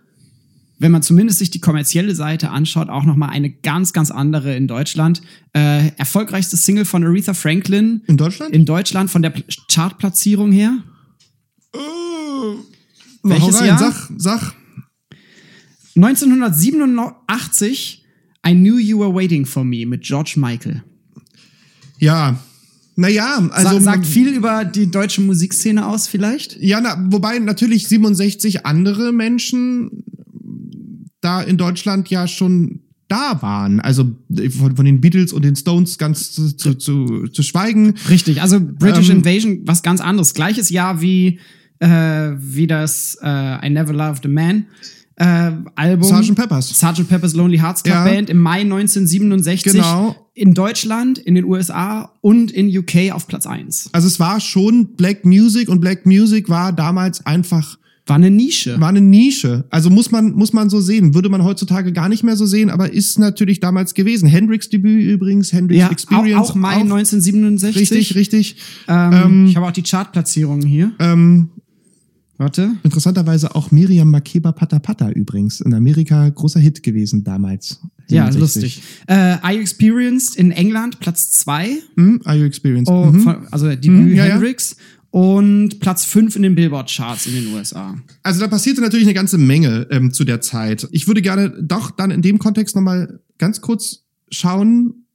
[0.78, 4.68] wenn man zumindest sich die kommerzielle Seite anschaut, auch nochmal eine ganz, ganz andere in
[4.68, 5.22] Deutschland.
[5.52, 8.02] Äh, erfolgreichste Single von Aretha Franklin.
[8.06, 8.54] In Deutschland?
[8.54, 10.78] In Deutschland von der Pl- Chartplatzierung her.
[11.74, 12.58] Hau
[13.22, 13.78] Welches Jahr?
[13.78, 14.54] Sag, sag.
[15.96, 18.04] 1987
[18.46, 20.84] I Knew You Were Waiting for Me mit George Michael.
[21.98, 22.38] Ja.
[23.00, 23.80] Naja, Also also.
[23.80, 26.56] sagt viel über die deutsche Musikszene aus, vielleicht?
[26.60, 30.02] Ja, na, wobei natürlich 67 andere Menschen
[31.20, 33.78] da in Deutschland ja schon da waren.
[33.78, 34.16] Also
[34.58, 37.94] von, von den Beatles und den Stones ganz zu, zu, zu, zu schweigen.
[38.10, 40.34] Richtig, also British Ähm, Invasion, was ganz anderes.
[40.34, 41.38] Gleiches Jahr wie,
[41.78, 41.88] äh,
[42.36, 44.66] wie das äh, I Never Loved a Man
[45.16, 46.08] äh, Album.
[46.08, 46.34] Sgt.
[46.34, 46.68] Peppers.
[46.70, 47.08] Sgt.
[47.08, 48.04] Pepper's Lonely Hearts Club Ja.
[48.04, 50.16] Band im Mai 1967 Genau.
[50.38, 53.90] In Deutschland, in den USA und in UK auf Platz 1.
[53.92, 58.80] Also es war schon Black Music und Black Music war damals einfach War eine Nische.
[58.80, 59.64] war eine Nische.
[59.70, 61.14] Also muss man muss man so sehen.
[61.14, 64.28] Würde man heutzutage gar nicht mehr so sehen, aber ist natürlich damals gewesen.
[64.28, 67.76] Hendrix Debüt übrigens, Hendrix ja, auch, Experience auch Mai 1967.
[67.76, 68.56] Richtig, richtig.
[68.88, 70.92] Ähm, Ähm, ich habe auch die Chartplatzierungen hier.
[71.00, 71.50] Ähm,
[72.38, 72.70] Warte.
[72.84, 75.60] interessanterweise auch Miriam Makeba Patapata übrigens.
[75.60, 77.80] In Amerika großer Hit gewesen damals.
[78.08, 78.62] Ja, 67.
[78.62, 78.82] lustig.
[79.08, 81.78] Äh, I Experienced in England Platz 2.
[81.96, 82.90] Hm, Are you experienced?
[82.92, 83.20] Oh, mhm.
[83.20, 84.34] von, also Debüt Mhm, ja, ja.
[84.34, 84.76] Hendrix.
[85.10, 87.96] Und Platz 5 in den Billboard-Charts in den USA.
[88.22, 90.86] Also da passierte natürlich eine ganze Menge ähm, zu der Zeit.
[90.92, 95.06] Ich würde gerne doch dann in dem Kontext nochmal ganz kurz schauen,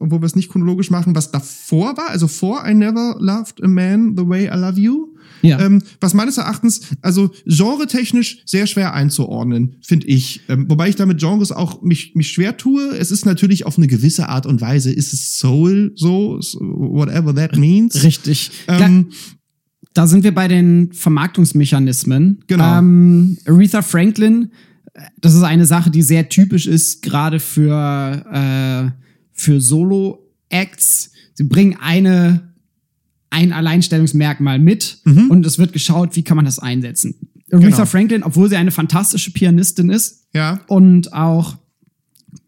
[0.00, 2.10] obwohl wir es nicht chronologisch machen, was davor war.
[2.10, 5.14] Also vor I Never Loved a Man the Way I Love You.
[5.42, 5.60] Ja.
[5.60, 10.40] Ähm, was meines Erachtens, also genretechnisch sehr schwer einzuordnen, finde ich.
[10.48, 12.96] Ähm, wobei ich damit Genres auch mich, mich schwer tue.
[12.96, 17.56] Es ist natürlich auf eine gewisse Art und Weise, ist es Soul, so, whatever that
[17.56, 18.02] means.
[18.02, 18.50] Richtig.
[18.68, 19.10] Ähm,
[19.94, 22.44] da sind wir bei den Vermarktungsmechanismen.
[22.46, 22.78] Genau.
[22.78, 24.50] Ähm, Aretha Franklin,
[25.20, 28.90] das ist eine Sache, die sehr typisch ist, gerade für, äh,
[29.32, 31.12] für Solo-Acts.
[31.34, 32.47] Sie bringen eine,
[33.30, 37.14] ein Alleinstellungsmerkmal mit und es wird geschaut, wie kann man das einsetzen.
[37.50, 37.70] Aretha Mhm.
[37.70, 37.84] Genau.
[37.86, 40.60] Franklin, obwohl sie eine fantastische Pianistin ist ja.
[40.66, 41.56] und auch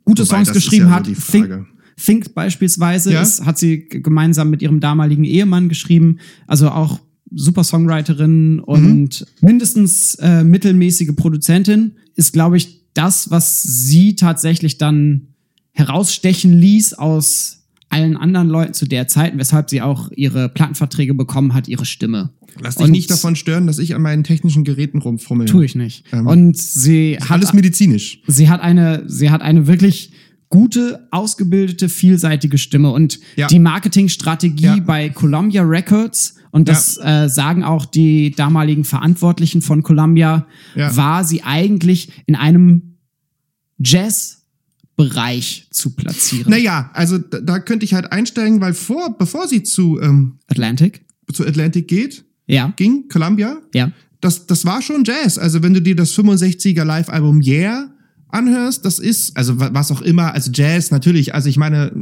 [0.05, 1.66] gute Wobei, Songs ist geschrieben ja hat, Think.
[1.97, 3.21] Think beispielsweise, Ja.
[3.21, 6.19] das hat sie gemeinsam mit ihrem damaligen Ehemann geschrieben.
[6.47, 14.16] Also auch super Songwriterin und mindestens äh, mittelmäßige Produzentin ist, glaube ich, das, was sie
[14.16, 15.29] tatsächlich dann
[15.73, 17.60] herausstechen ließ aus
[17.90, 22.31] allen anderen Leuten zu der Zeit, weshalb sie auch ihre Plattenverträge bekommen hat, ihre Stimme.
[22.61, 25.46] Lass dich Und- nicht davon stören, dass ich an meinen technischen Geräten rumfummel.
[25.46, 26.05] Tue ich nicht.
[26.12, 28.22] Ähm, und sie hat Alles medizinisch.
[28.26, 30.12] sie hat eine, sie hat eine wirklich
[30.48, 33.46] gute, ausgebildete, vielseitige Stimme und Ja.
[33.46, 34.76] die Marketingstrategie Ja.
[34.81, 40.96] bei Columbia Records und das äh, sagen auch die damaligen Verantwortlichen von Columbia, Ja.
[40.96, 42.96] war sie eigentlich in einem
[45.04, 46.50] Jazz-Bereich zu platzieren.
[46.50, 51.02] Naja, also da, da könnte ich halt einsteigen, weil vor, bevor sie zu, ähm, Atlantic?
[51.32, 53.92] zu Atlantic geht, Ja, ging, Columbia, ja.
[54.20, 55.38] das, das war schon Jazz.
[55.38, 57.90] Also wenn du dir das 65er Live-Album Yeah
[58.28, 61.92] anhörst, das ist, also wa- was auch immer, also Jazz natürlich, also ich meine,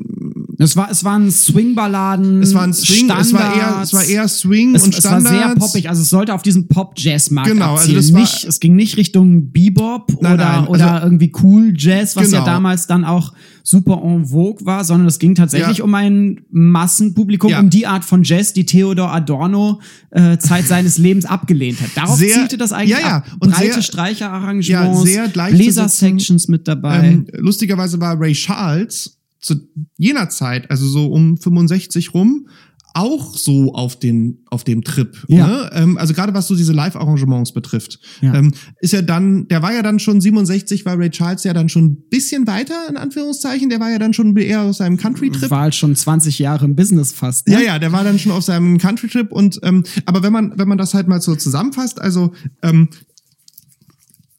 [0.61, 2.43] Es war, es waren Swing-Balladen.
[2.43, 4.09] es war ein Swing, es war eher, es war Standards.
[4.09, 5.37] eher Swing es, und es war Standards.
[5.47, 7.97] sehr poppig, also es sollte auf diesen Pop-Jazz-Markt Genau, also abzielen.
[7.97, 11.73] das war- nicht, es ging nicht Richtung Bebop Nein, oder, nein, also- oder irgendwie cool
[11.77, 12.45] Jazz, was ja Genau.
[12.51, 15.85] damals dann auch super en vogue war, sondern es ging tatsächlich Ja.
[15.85, 17.61] um ein Massenpublikum, Ja.
[17.61, 21.91] um die Art von Jazz, die Theodor Adorno äh, Zeit seines Lebens abgelehnt hat.
[21.95, 23.17] Darauf Sehr- zielte das eigentlich ja, ja.
[23.19, 23.27] ab.
[23.41, 27.09] Und Breite sehr- Streicherarrangements, ja, Bläser-Sections mit dabei.
[27.09, 29.57] Ähm, lustigerweise war Ray Charles zu
[29.97, 32.49] jener Zeit, also so um 65 rum,
[32.95, 35.25] auch so auf den auf dem Trip.
[35.29, 35.47] Ja.
[35.47, 35.71] Ne?
[35.75, 38.35] Ähm, also gerade was so diese Live-Arrangements betrifft, Ja.
[38.35, 41.69] ähm, ist ja dann, der war ja dann schon 67, war Ray Charles ja dann
[41.69, 43.69] schon ein bisschen weiter in Anführungszeichen.
[43.69, 45.51] Der war ja dann schon eher aus seinem Country-Trip.
[45.51, 47.47] war halt schon 20 Jahre im Business fast.
[47.47, 47.55] Ne?
[47.55, 50.67] Ja, ja, der war dann schon auf seinem Country-Trip und ähm, aber wenn man, wenn
[50.67, 52.89] man das halt mal so zusammenfasst, also ähm,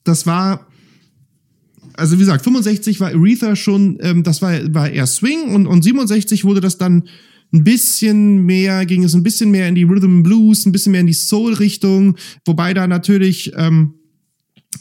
[0.03, 0.67] das war,
[1.99, 5.83] also wie gesagt, 65 war Aretha schon, ähm, das war, war eher Swing und, und
[5.83, 7.03] 67 wurde das dann
[7.53, 11.01] ein bisschen mehr, ging es ein bisschen mehr in die Rhythm Blues, ein bisschen mehr
[11.01, 13.95] in die Soul-Richtung, wobei da natürlich, ähm,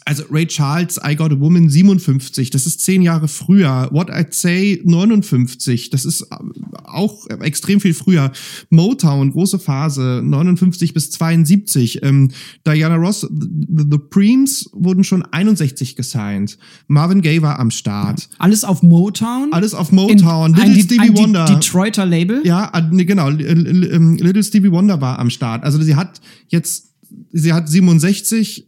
[0.04, 3.88] also Ray Charles, I Got a Woman 57, das ist zehn Jahre früher.
[3.90, 6.36] What I'd Say 59, das ist äh,
[6.84, 8.32] auch extrem viel früher.
[8.68, 12.02] Motown, große Phase, 59 bis 72.
[12.02, 12.30] Ähm,
[12.66, 16.58] Diana Ross, The, The Preems wurden schon 61 gesigned.
[16.86, 18.28] Marvin Gaye war am Start.
[18.38, 19.52] Alles auf Motown.
[19.52, 20.50] Alles auf Motown.
[20.50, 21.44] In, Little ein, Stevie ein Wonder.
[21.46, 22.42] Detroiter Label.
[22.44, 23.30] Ja, nee, genau.
[23.30, 25.64] Ähm, Little Stevie Wonder war am Start.
[25.64, 26.92] Also sie hat jetzt,
[27.32, 28.67] sie hat 67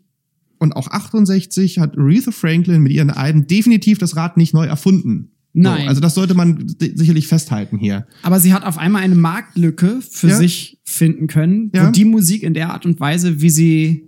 [0.61, 5.33] und auch 68 hat Aretha Franklin mit ihren Alben definitiv das Rad nicht neu erfunden.
[5.53, 5.83] Nein.
[5.83, 8.07] So, also das sollte man si- sicherlich festhalten hier.
[8.23, 10.37] Aber sie hat auf einmal eine Marktlücke für Ja.
[10.37, 11.89] sich finden können, Ja.
[11.89, 14.05] wo die Musik in der Art und Weise, wie sie,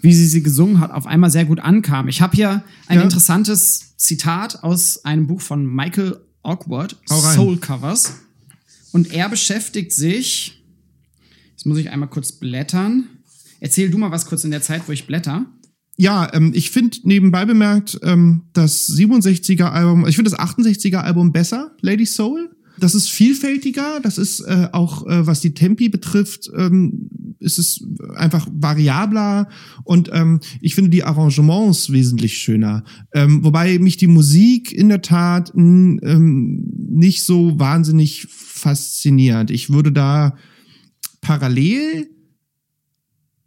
[0.00, 2.08] wie sie sie gesungen hat, auf einmal sehr gut ankam.
[2.08, 3.02] Ich habe hier ein Ja.
[3.02, 6.96] interessantes Zitat aus einem Buch von Michael Awkward.
[7.06, 8.14] Soul Covers.
[8.92, 10.62] Und er beschäftigt sich,
[11.50, 13.04] jetzt muss ich einmal kurz blättern.
[13.60, 15.46] Erzähl du mal was kurz in der Zeit, wo ich blätter.
[15.96, 21.32] Ja, ähm, ich finde nebenbei bemerkt ähm, das 67er Album, ich finde das 68er Album
[21.32, 22.50] besser, Lady Soul.
[22.78, 27.84] Das ist vielfältiger, das ist äh, auch, äh, was die Tempi betrifft, ähm, ist es
[28.16, 29.48] einfach variabler
[29.84, 32.84] und ähm, ich finde die Arrangements wesentlich schöner.
[33.12, 39.50] Ähm, wobei mich die Musik in der Tat n, ähm, nicht so wahnsinnig fasziniert.
[39.50, 40.36] Ich würde da
[41.20, 42.08] parallel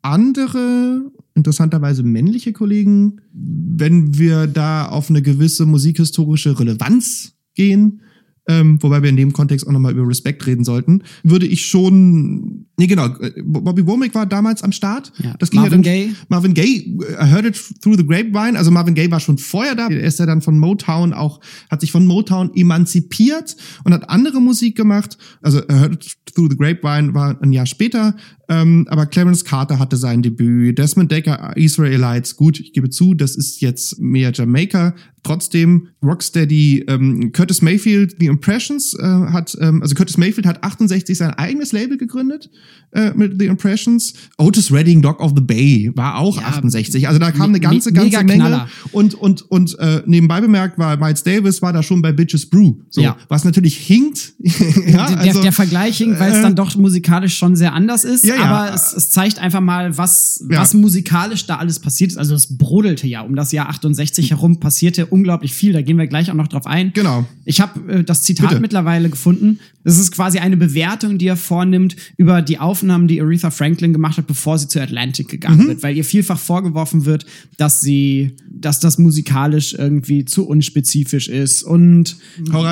[0.01, 8.01] andere, interessanterweise männliche Kollegen, wenn wir da auf eine gewisse musikhistorische Relevanz gehen,
[8.47, 12.67] ähm, wobei wir in dem Kontext auch nochmal über Respekt reden sollten, würde ich schon,
[12.77, 15.11] nee genau, äh, Bobby Womack war damals am Start.
[15.17, 15.33] Ja.
[15.39, 16.15] Das ging Marvin ja dann, Gaye.
[16.29, 18.57] Marvin Gaye, I heard it through the grapevine.
[18.57, 19.87] Also Marvin Gaye war schon vorher da.
[19.87, 24.41] Er ist ja dann von Motown auch, hat sich von Motown emanzipiert und hat andere
[24.41, 25.17] Musik gemacht.
[25.41, 28.15] Also I heard it through the grapevine war ein Jahr später.
[28.47, 30.77] Ähm, aber Clarence Carter hatte sein Debüt.
[30.77, 34.93] Desmond Decker, Israelites, gut, ich gebe zu, das ist jetzt mehr Jamaica.
[35.23, 41.17] Trotzdem, Rocksteady, ähm, Curtis Mayfield, The Impressions, äh, hat, ähm, also Curtis Mayfield hat 68
[41.17, 42.51] sein eigenes Label gegründet
[42.91, 44.13] äh, mit The Impressions.
[44.37, 47.07] Otis Redding, Dog of the Bay, war auch Ja, 68.
[47.07, 48.39] Also da kam eine ganze, mega ganze Menge.
[48.39, 48.69] Knaller.
[48.91, 52.75] Und, und, und äh, nebenbei bemerkt war Miles Davis war da schon bei Bitches Brew.
[52.89, 53.17] So, Ja.
[53.27, 54.33] was natürlich hinkt.
[54.39, 58.05] ja, der, also, der Vergleich hinkt, weil es äh, dann doch musikalisch schon sehr anders
[58.05, 58.23] ist.
[58.23, 58.45] Ja, ja.
[58.45, 62.17] Aber es, es zeigt einfach mal, was, was musikalisch da alles passiert ist.
[62.17, 65.73] Also es brodelte ja um das Jahr 68 herum, passierte unglaublich viel.
[65.73, 66.93] Da gehen wir gleich auch noch drauf ein.
[66.93, 67.25] Genau.
[67.43, 68.61] Ich habe äh, das Zitat Bitte.
[68.61, 69.59] mittlerweile gefunden.
[69.87, 74.17] Es ist quasi eine Bewertung, die er vornimmt über die Aufnahmen, die Aretha Franklin gemacht
[74.17, 75.67] hat, bevor sie zu Atlantic gegangen Mhm.
[75.67, 77.25] wird, weil ihr vielfach vorgeworfen wird,
[77.57, 82.17] dass sie, dass das musikalisch irgendwie zu unspezifisch ist und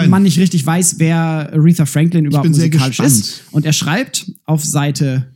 [0.10, 3.44] man nicht richtig weiß, wer Aretha Franklin überhaupt musikalisch ist.
[3.52, 5.28] Und er schreibt auf Seite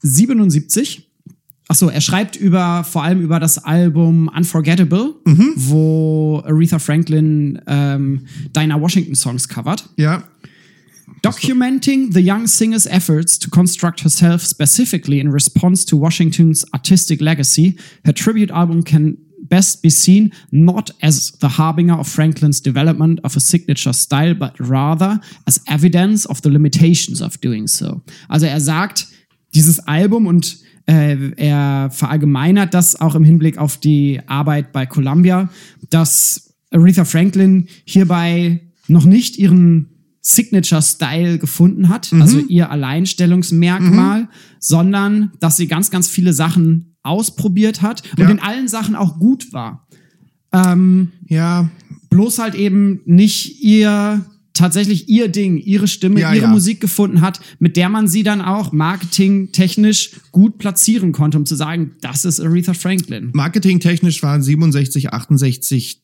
[0.00, 1.02] 77
[1.68, 5.52] Ach so, er schreibt über vor allem über das Album Unforgettable, Mhm.
[5.56, 8.20] wo Aretha Franklin ähm,
[8.54, 9.88] Dinah Washington Songs covert.
[9.96, 10.22] Ja.
[11.26, 17.76] Documenting the young singer's efforts to construct herself specifically in response to Washington's artistic legacy,
[18.04, 19.16] her tribute album can
[19.48, 24.54] best be seen not as the harbinger of Franklin's development of a signature style, but
[24.60, 28.02] rather as evidence of the limitations of doing so.
[28.28, 29.06] Also er sagt,
[29.54, 35.48] dieses Album und äh, er verallgemeinert das auch im Hinblick auf die Arbeit bei Columbia,
[35.90, 39.95] dass Aretha Franklin hierbei noch nicht ihren
[40.28, 48.02] Signature-Style gefunden hat, also ihr Alleinstellungsmerkmal, sondern dass sie ganz, ganz viele Sachen ausprobiert hat
[48.16, 48.30] und Ja.
[48.30, 49.86] in allen Sachen auch gut war.
[50.52, 51.68] Ähm, Ja.
[52.10, 56.50] bloß halt eben nicht ihr tatsächlich ihr Ding, ihre Stimme, Ja, ihre ja.
[56.50, 61.54] Musik gefunden hat, mit der man sie dann auch marketingtechnisch gut platzieren konnte, um zu
[61.54, 63.30] sagen, das ist Aretha Franklin.
[63.32, 66.02] Marketingtechnisch waren 67, 68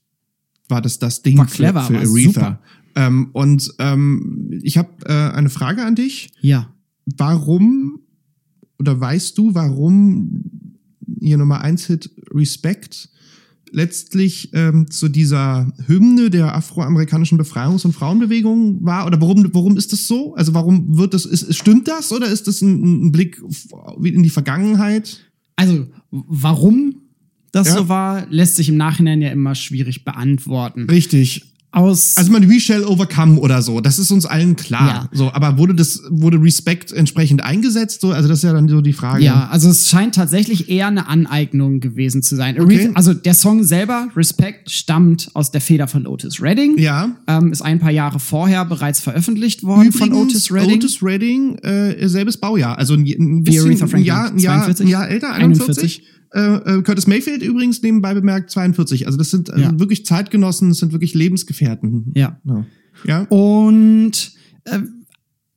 [0.69, 2.31] war das das Ding War clever, für, für Aretha.
[2.33, 2.59] super.
[2.95, 6.31] Ähm, und ähm, ich habe äh, eine Frage an dich.
[6.41, 6.73] Ja.
[7.17, 8.01] Warum
[8.79, 10.45] oder weißt du, warum
[11.21, 13.09] ihr Nummer eins Hit Respect
[13.71, 19.07] letztlich ähm, zu dieser Hymne der afroamerikanischen Befreiungs- und Frauenbewegung war?
[19.07, 20.35] Oder warum, warum ist das so?
[20.35, 23.41] Also warum wird das, ist, stimmt das oder ist das ein, ein Blick
[24.03, 25.21] in die Vergangenheit?
[25.57, 26.97] Also, warum
[27.53, 27.75] das Ja.
[27.77, 30.89] so war, lässt sich im Nachhinein ja immer schwierig beantworten.
[30.91, 31.52] Richtig.
[31.73, 35.09] Aus Also man, we shall overcome oder so, das ist uns allen klar.
[35.11, 35.17] Ja.
[35.17, 38.03] So, aber wurde das, wurde Respect entsprechend eingesetzt?
[38.03, 39.25] So, also das ist ja dann so die Frage.
[39.25, 42.61] Ja, also es scheint tatsächlich eher eine Aneignung gewesen zu sein.
[42.61, 42.91] Okay.
[42.93, 46.77] Also der Song selber, Respect, stammt aus der Feder von Otis Redding.
[46.77, 47.17] Ja.
[47.27, 50.77] Ähm, ist ein paar Jahre vorher bereits veröffentlicht worden von Otis Redding.
[50.77, 54.87] Otis Redding, äh, selbes Baujahr, also ein, ein bisschen ein Jahr, ein Jahr, 42?
[54.87, 56.01] ein Jahr älter, 41.
[56.01, 56.03] Äh,
[56.35, 59.07] äh, Curtis Mayfield übrigens nebenbei bemerkt 42.
[59.07, 59.79] Also das sind also Ja.
[59.79, 62.13] wirklich Zeitgenossen, das sind wirklich Lebensgefährten.
[62.15, 62.39] Ja.
[62.45, 62.65] Ja.
[63.07, 63.21] ja?
[63.29, 64.33] Und
[64.65, 64.79] äh,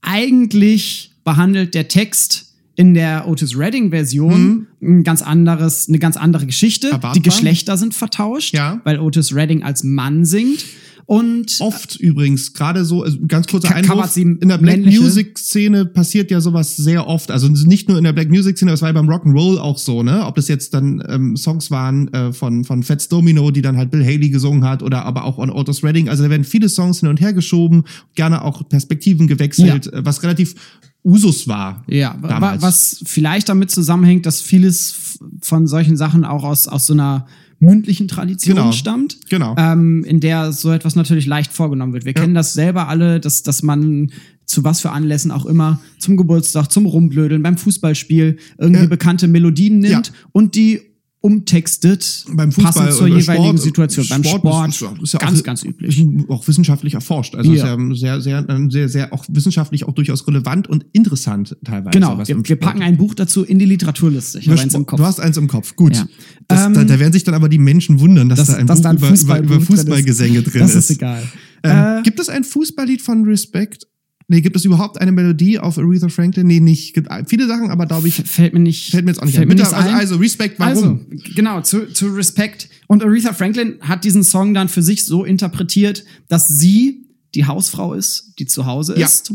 [0.01, 6.45] eigentlich behandelt der Text in der Otis Redding Version ein ganz anderes, eine ganz andere
[6.45, 6.88] Geschichte.
[6.88, 6.93] Mhm.
[6.93, 7.13] Erwartbar.
[7.13, 8.81] Die Geschlechter sind vertauscht, Ja.
[8.83, 10.65] weil Otis Redding als Mann singt.
[11.07, 14.83] Und Oft übrigens, gerade so, also ganz kurzer Ka- Einwurf, covert sie in der Black
[14.83, 17.29] Music Szene passiert ja sowas sehr oft.
[17.29, 20.01] Also nicht nur in der Black Music Szene, das war ja beim Rock'n'Roll auch so,
[20.01, 20.25] ne?
[20.25, 23.91] Ob das jetzt dann ähm, Songs waren äh, von, von Fats Domino, die dann halt
[23.91, 26.09] Bill Haley gesungen hat, oder aber auch on Otis Redding.
[26.09, 27.83] Also da werden viele Songs hin und her geschoben,
[28.15, 30.55] gerne auch Perspektiven gewechselt, äh, was relativ
[31.03, 31.83] Usus war.
[31.87, 32.63] Ja, damals.
[32.63, 37.27] was vielleicht damit zusammenhängt, dass vieles von solchen Sachen auch aus, aus so einer
[37.59, 38.71] mündlichen Tradition Genau.
[38.71, 39.55] stammt, Genau.
[39.57, 42.05] ähm, in der so etwas natürlich leicht vorgenommen wird.
[42.05, 44.11] Wir kennen das selber alle, dass, dass man
[44.45, 48.87] zu was für Anlässen auch immer, zum Geburtstag, zum Rumblödeln, beim Fußballspiel irgendwie Ja.
[48.87, 50.13] bekannte Melodien nimmt Ja.
[50.33, 50.81] und die
[51.25, 54.05] umtextet, beim Fußball passend zur jeweiligen Sport, Situation.
[54.09, 56.05] Beim Sport, ist, ist, ist ja ganz, auch, ganz üblich.
[56.29, 57.35] Auch wissenschaftlich erforscht.
[57.35, 57.73] Also Ja.
[57.75, 61.91] ist ja sehr, sehr, sehr, sehr auch wissenschaftlich auch durchaus relevant und interessant teilweise.
[61.91, 64.39] Genau, was wir, wir Sport- packen ein Buch dazu in die Literaturliste.
[64.39, 64.99] Ich habe eins im Sport- Kopf.
[64.99, 65.95] Du hast eins im Kopf, gut.
[65.95, 66.07] Ja.
[66.47, 68.67] Das, Ähm, da, da werden sich dann aber die Menschen wundern, dass, dass- da ein
[68.67, 69.67] dass Buch da ein über, über, über drin ist.
[69.67, 70.89] Fußballgesänge drin das ist.
[70.91, 71.23] ist egal.
[71.63, 73.88] Ähm, Äh, gibt es ein Fußballlied von Respect?
[74.27, 76.47] Nee, gibt es überhaupt eine Melodie auf Aretha Franklin?
[76.47, 76.93] Nee, nicht.
[76.95, 78.89] Gibt viele Sachen, aber glaube ich, fällt mir nicht.
[78.89, 79.55] fällt mir jetzt auch nicht fällt ein.
[79.57, 79.93] mir also, ein.
[79.93, 81.05] also Respect, warum?
[81.11, 82.67] Also, genau, zu, zu Respect.
[82.88, 87.93] Und Aretha Franklin hat diesen Song dann für sich so interpretiert, dass sie die Hausfrau
[87.93, 89.05] ist, die zu Hause Ja.
[89.05, 89.31] ist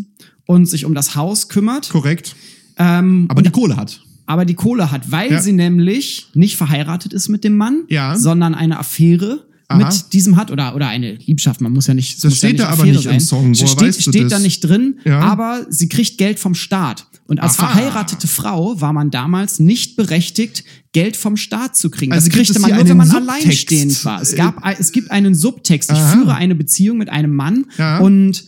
[0.46, 2.35] und sich um das Haus kümmert, Korrekt.
[2.76, 4.00] ähm, Aber die Kohle hat.
[4.26, 5.40] aber die Kohle hat, weil Ja.
[5.40, 8.16] sie nämlich nicht verheiratet ist mit dem Mann, Ja.
[8.16, 9.78] sondern eine Affäre Aha.
[9.78, 11.61] mit diesem hat oder oder eine Liebschaft.
[11.61, 12.22] Man muss ja nicht.
[12.24, 13.20] Das ja steht nicht da aber nicht im sein.
[13.20, 13.54] Song.
[13.54, 14.33] Woher steht weißt du steht das?
[14.33, 15.20] da nicht drin, Ja.
[15.20, 17.06] aber sie kriegt Geld vom Staat.
[17.26, 17.68] Und als Aha.
[17.68, 22.12] verheiratete Frau war man damals nicht berechtigt, Geld vom Staat zu kriegen.
[22.12, 24.04] Also das kriegte man nur, wenn man einen alleinstehend Subtext?
[24.04, 24.20] war.
[24.20, 25.92] Es, gab, es gibt einen Subtext.
[25.92, 26.12] Ich Aha.
[26.12, 27.98] führe eine Beziehung mit einem Mann Ja.
[27.98, 28.44] und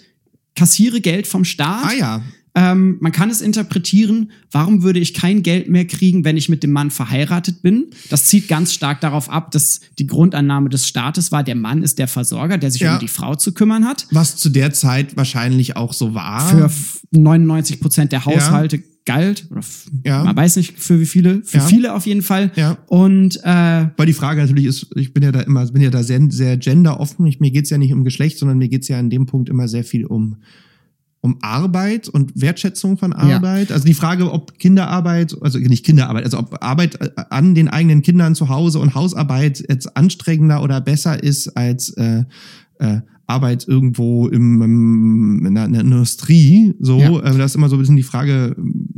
[0.56, 1.85] kassiere Geld vom Staat.
[1.85, 2.22] Ah ja.
[2.54, 6.62] Ähm, man kann es interpretieren, warum würde ich kein Geld mehr kriegen, wenn ich mit
[6.62, 7.86] dem Mann verheiratet bin?
[8.10, 11.98] Das zieht ganz stark darauf ab, dass die Grundannahme des Staates war, der Mann ist
[11.98, 12.94] der Versorger, der sich Ja.
[12.94, 14.06] um die Frau zu kümmern hat.
[14.10, 16.46] Was zu der Zeit wahrscheinlich auch so war.
[16.46, 19.46] Für f- 99 Prozent der Haushalte galt.
[19.50, 20.22] Oder f- Ja.
[20.22, 21.64] Man weiß nicht für wie viele, für Ja.
[21.66, 22.52] viele auf jeden Fall.
[22.56, 22.76] Ja.
[22.86, 26.02] Und äh, Weil die Frage natürlich ist, ich bin ja da immer, bin ja da
[26.02, 27.26] sehr, sehr genderoffen.
[27.26, 29.68] Ich, mir geht's ja nicht um Geschlecht, sondern mir geht's ja an dem Punkt immer
[29.68, 30.36] sehr viel um,
[31.24, 33.70] um Arbeit und Wertschätzung von Arbeit.
[33.70, 38.02] Also die Frage, ob Kinderarbeit, also nicht Kinderarbeit, also ob Arbeit äh, an den eigenen
[38.02, 42.24] Kindern zu Hause und Hausarbeit jetzt anstrengender oder besser ist als äh,
[42.80, 46.74] äh, Arbeit irgendwo im, im, in, der, in der Industrie.
[46.80, 47.18] So, Ja.
[47.20, 48.56] äh, das ist immer so ein bisschen die Frage.
[48.58, 48.88] ähm,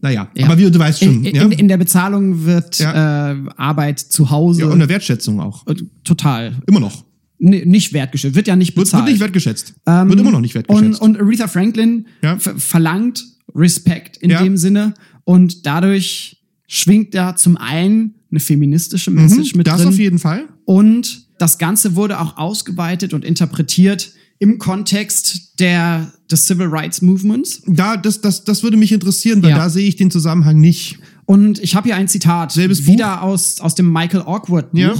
[0.00, 0.46] Naja, Ja.
[0.46, 1.24] aber wie du weißt schon.
[1.24, 1.42] in, ja?
[1.42, 3.32] in, in der Bezahlung wird Ja.
[3.32, 5.64] äh, Arbeit zu Hause ja, und der Wertschätzung auch.
[6.04, 7.04] total Immer noch.
[7.38, 9.04] Nicht wertgeschätzt, wird ja nicht Wird, bezahlt.
[9.04, 9.74] wird nicht wertgeschätzt.
[9.86, 11.00] Ähm, wird immer noch nicht wertgeschätzt.
[11.00, 12.38] Und, und Aretha Franklin Ja.
[12.38, 14.42] ver- verlangt Respekt in Ja.
[14.42, 14.94] dem Sinne
[15.24, 20.18] und dadurch schwingt da zum einen eine feministische Message Mhm, mit das drin auf jeden
[20.18, 20.44] Fall.
[20.64, 27.62] und das Ganze wurde auch ausgeweitet und interpretiert im Kontext der, des Civil Rights Movements.
[27.66, 29.56] Da, das, das, das würde mich interessieren, weil Ja.
[29.58, 30.98] da sehe ich den Zusammenhang nicht.
[31.24, 34.94] Und ich habe hier ein Zitat, Selbes wieder aus, aus dem Michael Awkward Buch, Ja.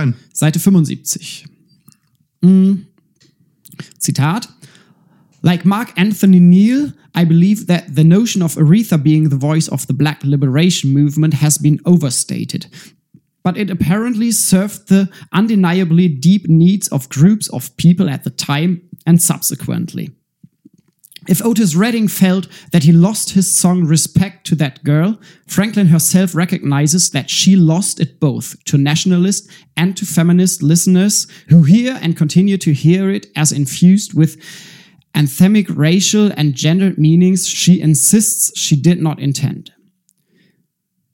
[0.00, 0.14] Nein.
[0.32, 1.48] Seite 75.
[2.42, 2.86] Mm.
[4.00, 4.46] Zitat.
[5.42, 9.86] Like Mark Anthony Neal, I believe that the notion of Aretha being the voice of
[9.86, 12.66] the black liberation movement has been overstated.
[13.42, 18.82] But it apparently served the undeniably deep needs of groups of people at the time
[19.06, 20.10] and subsequently.
[21.28, 26.34] If Otis Redding felt that he lost his song respect to that girl, Franklin herself
[26.34, 32.16] recognizes that she lost it both to nationalist and to feminist listeners who hear and
[32.16, 34.38] continue to hear it as infused with
[35.14, 39.72] anthemic racial and gendered meanings she insists she did not intend.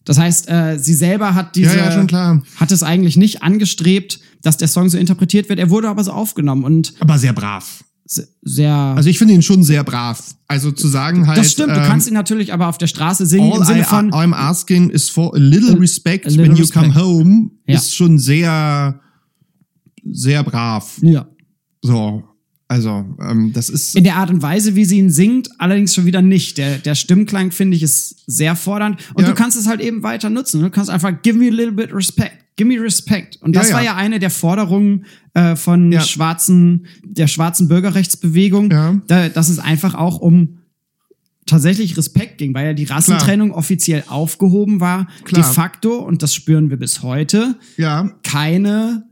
[0.04, 4.56] Das heißt, äh, sie selber hat diese, Ja, ja, hat es eigentlich nicht angestrebt, dass
[4.56, 5.58] der Song so interpretiert wird.
[5.58, 7.84] Er wurde aber so aufgenommen und Aber sehr brav.
[8.06, 8.72] Se- sehr.
[8.74, 10.22] Also ich finde ihn schon sehr brav.
[10.48, 11.38] Also zu sagen halt.
[11.38, 13.80] Das stimmt, du ähm, kannst ihn natürlich aber auf der Straße singen All im Sinne
[13.80, 14.10] I, von.
[14.12, 16.92] I'm asking is for a little respect a little when you respect.
[16.92, 17.50] come home.
[17.66, 17.74] Ja.
[17.76, 19.00] Ist schon sehr,
[20.04, 20.98] sehr brav.
[21.02, 21.26] ja.
[21.82, 22.22] So.
[22.68, 23.94] Also, ähm, das ist.
[23.94, 26.58] In der Art und Weise, wie sie ihn singt, allerdings schon wieder nicht.
[26.58, 28.98] Der, der Stimmklang, finde ich, ist sehr fordernd.
[29.14, 29.28] Und Ja.
[29.28, 30.60] du kannst es halt eben weiter nutzen.
[30.60, 32.32] Du kannst einfach, give me a little bit respect.
[32.56, 33.36] Give me respect.
[33.42, 33.76] Und das Ja, ja.
[33.76, 38.70] war ja eine der Forderungen äh, von schwarzen, der schwarzen Bürgerrechtsbewegung,
[39.06, 40.58] da, dass es einfach auch um
[41.44, 45.42] tatsächlich Respekt ging, weil ja die Rassentrennung offiziell aufgehoben war, Klar.
[45.44, 48.10] de facto, und das spüren wir bis heute, ja.
[48.24, 49.04] keine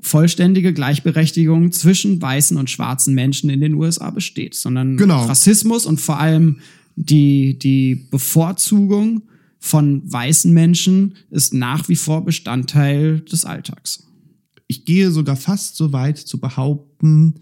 [0.00, 5.24] vollständige Gleichberechtigung zwischen weißen und schwarzen Menschen in den USA besteht, sondern Genau.
[5.24, 6.60] Rassismus und vor allem
[6.96, 9.22] die, die Bevorzugung
[9.58, 14.06] von weißen Menschen ist nach wie vor Bestandteil des Alltags.
[14.68, 17.34] Ich gehe sogar fast so weit zu behaupten,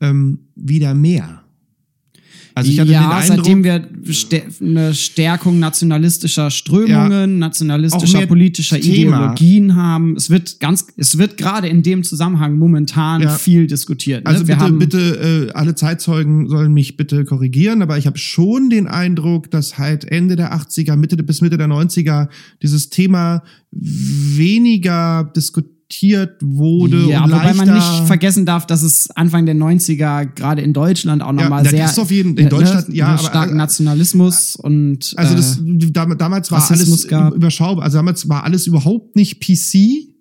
[0.00, 1.42] ähm, wieder mehr.
[2.58, 3.88] Also ich hatte ja, den Eindruck, seitdem wir
[4.60, 9.16] eine Stärkung nationalistischer Strömungen, ja, nationalistischer politischer Thema.
[9.16, 10.16] Ideologien haben.
[10.16, 13.30] Es wird ganz, es wird gerade in dem Zusammenhang momentan ja.
[13.30, 14.24] viel diskutiert.
[14.24, 14.30] Ne?
[14.30, 18.70] Also wir bitte, bitte, äh, alle Zeitzeugen sollen mich bitte korrigieren, aber ich habe schon
[18.70, 22.28] den Eindruck, dass halt Ende der 80er, Mitte bis Mitte der 90er
[22.60, 27.06] dieses Thema weniger diskutiert adaptiert wurde.
[27.06, 31.22] Ja, und wobei man nicht vergessen darf, dass es Anfang der 90er gerade in Deutschland
[31.22, 33.58] auch nochmal ja, sehr ist auf jeden, in ne, Deutschland, ne, ja, aber, starken äh,
[33.58, 37.34] Nationalismus und also das, äh, damals war Rassismus alles gab.
[37.34, 37.84] überschaubar.
[37.84, 40.14] Also damals war alles überhaupt nicht PC.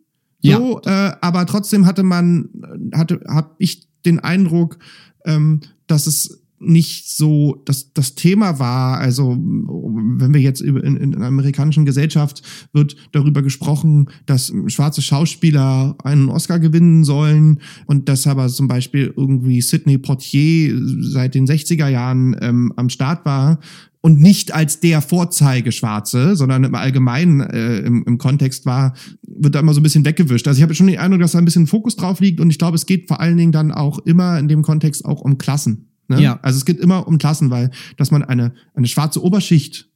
[0.43, 1.09] So, ja.
[1.09, 2.49] äh, aber trotzdem hatte man,
[2.93, 4.77] hatte, habe ich den Eindruck,
[5.25, 8.99] ähm, dass es nicht so das, das Thema war.
[8.99, 9.37] Also
[10.07, 12.41] wenn wir jetzt in, in einer amerikanischen Gesellschaft
[12.73, 19.13] wird darüber gesprochen, dass schwarze Schauspieler einen Oscar gewinnen sollen und dass aber zum Beispiel
[19.15, 23.59] irgendwie Sidney Portier seit den 60er Jahren ähm, am Start war
[24.01, 28.93] und nicht als der Vorzeigeschwarze, sondern im Allgemeinen äh, im, im Kontext war,
[29.23, 30.47] wird da immer so ein bisschen weggewischt.
[30.47, 32.57] Also ich habe schon den Eindruck, dass da ein bisschen Fokus drauf liegt und ich
[32.57, 35.89] glaube, es geht vor allen Dingen dann auch immer in dem Kontext auch um Klassen.
[36.07, 36.21] Ne?
[36.21, 36.39] Ja.
[36.41, 39.89] Also es geht immer um Klassen, weil dass man eine, eine schwarze Oberschicht,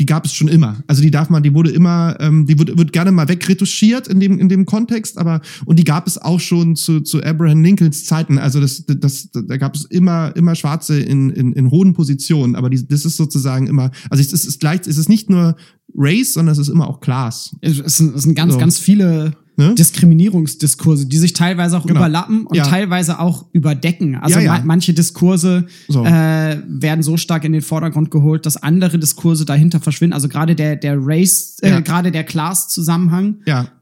[0.00, 0.82] die gab es schon immer.
[0.86, 4.20] Also die darf man, die wurde immer, ähm, die wird, wird gerne mal wegretuschiert in
[4.20, 8.04] dem, in dem Kontext, aber und die gab es auch schon zu, zu Abraham Lincolns
[8.04, 8.38] Zeiten.
[8.38, 12.70] Also das, das, da gab es immer, immer Schwarze in, in, in hohen Positionen, aber
[12.70, 15.56] die, das ist sozusagen immer, also es ist, es ist gleich, es ist nicht nur
[15.94, 17.54] Race, sondern es ist immer auch Class.
[17.60, 18.58] Es sind, es sind ganz, so.
[18.58, 19.36] ganz viele
[19.68, 19.74] ne?
[19.74, 22.00] Diskriminierungsdiskurse, die sich teilweise auch genau.
[22.00, 22.64] überlappen und ja.
[22.64, 24.16] teilweise auch überdecken.
[24.16, 24.52] Also ja, ja.
[24.58, 26.04] Ma manche Diskurse so.
[26.04, 30.14] äh, werden so stark in den Vordergrund geholt, dass andere Diskurse dahinter verschwinden.
[30.14, 33.36] Also gerade der der Race, äh, gerade der Class-Zusammenhang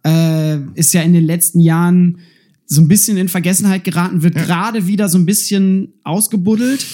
[0.04, 2.18] äh, ist ja in den letzten Jahren
[2.72, 4.44] so ein bisschen in Vergessenheit geraten, wird ja.
[4.44, 6.86] gerade wieder so ein bisschen ausgebuddelt.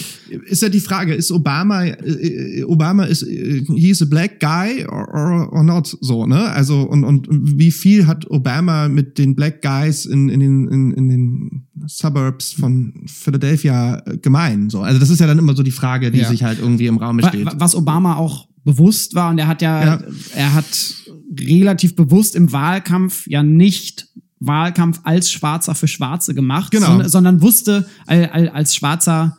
[0.47, 5.07] Ist ja die Frage, ist Obama, äh, Obama ist, äh, he's a black guy or,
[5.13, 6.49] or, or not so, ne?
[6.49, 10.93] Also, und, und wie viel hat Obama mit den Black Guys in, in, den, in,
[10.93, 14.71] in den Suburbs von Philadelphia äh, gemein?
[14.71, 16.29] So, also das ist ja dann immer so die Frage, die ja.
[16.29, 17.49] sich halt irgendwie im Raum steht.
[17.57, 20.03] Was Obama auch bewusst war und er hat ja, ja.
[20.35, 20.95] er hat
[21.39, 24.09] relativ bewusst im Wahlkampf ja nicht
[24.47, 26.87] Wahlkampf als Schwarzer für Schwarze gemacht, genau.
[26.87, 29.37] sondern, sondern wusste, als Schwarzer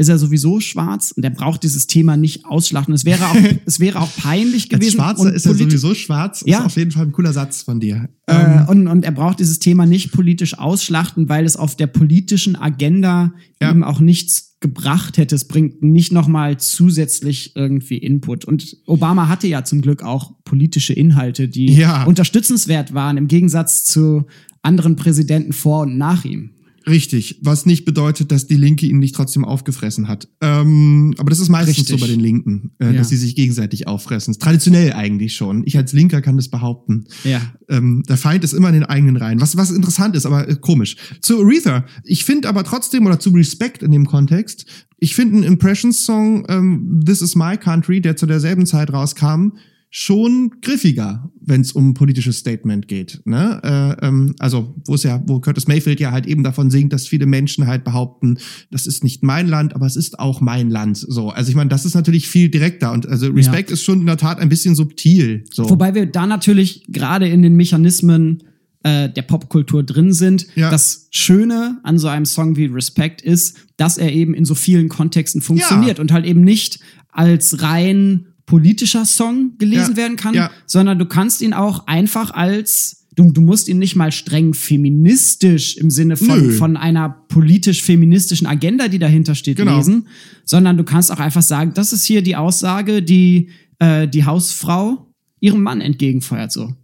[0.00, 2.94] ist er sowieso schwarz und er braucht dieses Thema nicht ausschlachten.
[2.94, 3.36] Es wäre auch,
[3.66, 4.98] es wäre auch peinlich gewesen.
[4.98, 6.42] Als Schwarzer ist er sowieso schwarz.
[6.46, 6.60] Ja.
[6.60, 8.08] Ist auf jeden Fall ein cooler Satz von dir.
[8.26, 8.68] Äh, ähm.
[8.68, 13.34] und, und er braucht dieses Thema nicht politisch ausschlachten, weil es auf der politischen Agenda
[13.60, 13.70] ja.
[13.70, 15.34] ihm auch nichts gebracht hätte.
[15.34, 18.44] Es bringt nicht nochmal zusätzlich irgendwie Input.
[18.44, 22.04] Und Obama hatte ja zum Glück auch politische Inhalte, die ja.
[22.04, 24.26] unterstützenswert waren, im Gegensatz zu
[24.62, 26.50] anderen Präsidenten vor und nach ihm.
[26.86, 30.28] Richtig, was nicht bedeutet, dass die Linke ihn nicht trotzdem aufgefressen hat.
[30.40, 32.00] Ähm, aber das ist meistens Richtig.
[32.00, 32.92] so bei den Linken, äh, ja.
[32.92, 34.34] dass sie sich gegenseitig auffressen.
[34.38, 35.62] Traditionell eigentlich schon.
[35.66, 37.04] Ich als Linker kann das behaupten.
[37.24, 37.40] Ja.
[37.68, 39.40] Ähm, der Feind ist immer in den eigenen Reihen.
[39.40, 40.96] Was, was interessant ist, aber äh, komisch.
[41.20, 41.84] Zu Aretha.
[42.04, 44.64] Ich finde aber trotzdem, oder zu Respect in dem Kontext,
[44.98, 49.52] ich finde einen Impressions-Song, ähm, This is My Country, der zu derselben Zeit rauskam,
[49.90, 53.20] schon griffiger, wenn es um politisches Statement geht.
[53.26, 53.60] Ne?
[53.62, 57.06] Äh, ähm, also wo es ja, wo Curtis Mayfield ja halt eben davon singt, dass
[57.06, 58.38] viele Menschen halt behaupten,
[58.70, 60.96] das ist nicht mein Land, aber es ist auch mein Land.
[60.96, 63.74] So, also ich meine, das ist natürlich viel direkter und also Respect ja.
[63.74, 65.44] ist schon in der Tat ein bisschen subtil.
[65.52, 65.68] So.
[65.68, 68.44] Wobei wir da natürlich gerade in den Mechanismen
[68.82, 70.46] äh, der Popkultur drin sind.
[70.54, 70.70] Ja.
[70.70, 74.88] Das Schöne an so einem Song wie Respect ist, dass er eben in so vielen
[74.88, 76.02] Kontexten funktioniert ja.
[76.02, 76.80] und halt eben nicht
[77.12, 80.50] als rein politischer Song gelesen ja, werden kann, ja.
[80.66, 85.76] sondern du kannst ihn auch einfach als du, du musst ihn nicht mal streng feministisch
[85.76, 89.76] im Sinne von, von einer politisch-feministischen Agenda, die dahinter steht, genau.
[89.76, 90.08] lesen,
[90.44, 95.14] sondern du kannst auch einfach sagen, das ist hier die Aussage, die äh, die Hausfrau
[95.38, 96.50] ihrem Mann entgegenfeuert.
[96.50, 96.74] So,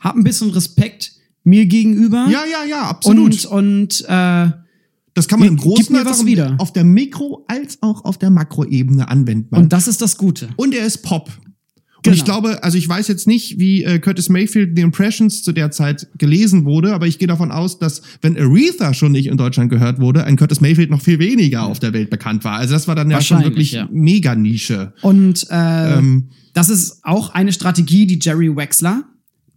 [0.00, 1.12] hab ein bisschen Respekt
[1.44, 2.26] mir gegenüber.
[2.30, 3.46] Ja, ja, ja, absolut.
[3.46, 4.50] Und, und äh,
[5.14, 6.54] das kann man im Großen als wieder.
[6.58, 9.54] auf der Mikro- als auch auf der Makroebene anwenden.
[9.54, 10.48] Und das ist das Gute.
[10.56, 11.30] Und er ist Pop.
[12.04, 12.16] Und genau.
[12.16, 15.70] ich glaube, also ich weiß jetzt nicht, wie äh, Curtis Mayfield The Impressions zu der
[15.70, 19.70] Zeit gelesen wurde, aber ich gehe davon aus, dass wenn Aretha schon nicht in Deutschland
[19.70, 22.56] gehört wurde, ein Curtis Mayfield noch viel weniger auf der Welt bekannt war.
[22.56, 23.88] Also das war dann ja schon wirklich ja.
[23.92, 24.94] mega Nische.
[25.02, 29.04] Und äh, ähm, das ist auch eine Strategie, die Jerry Wexler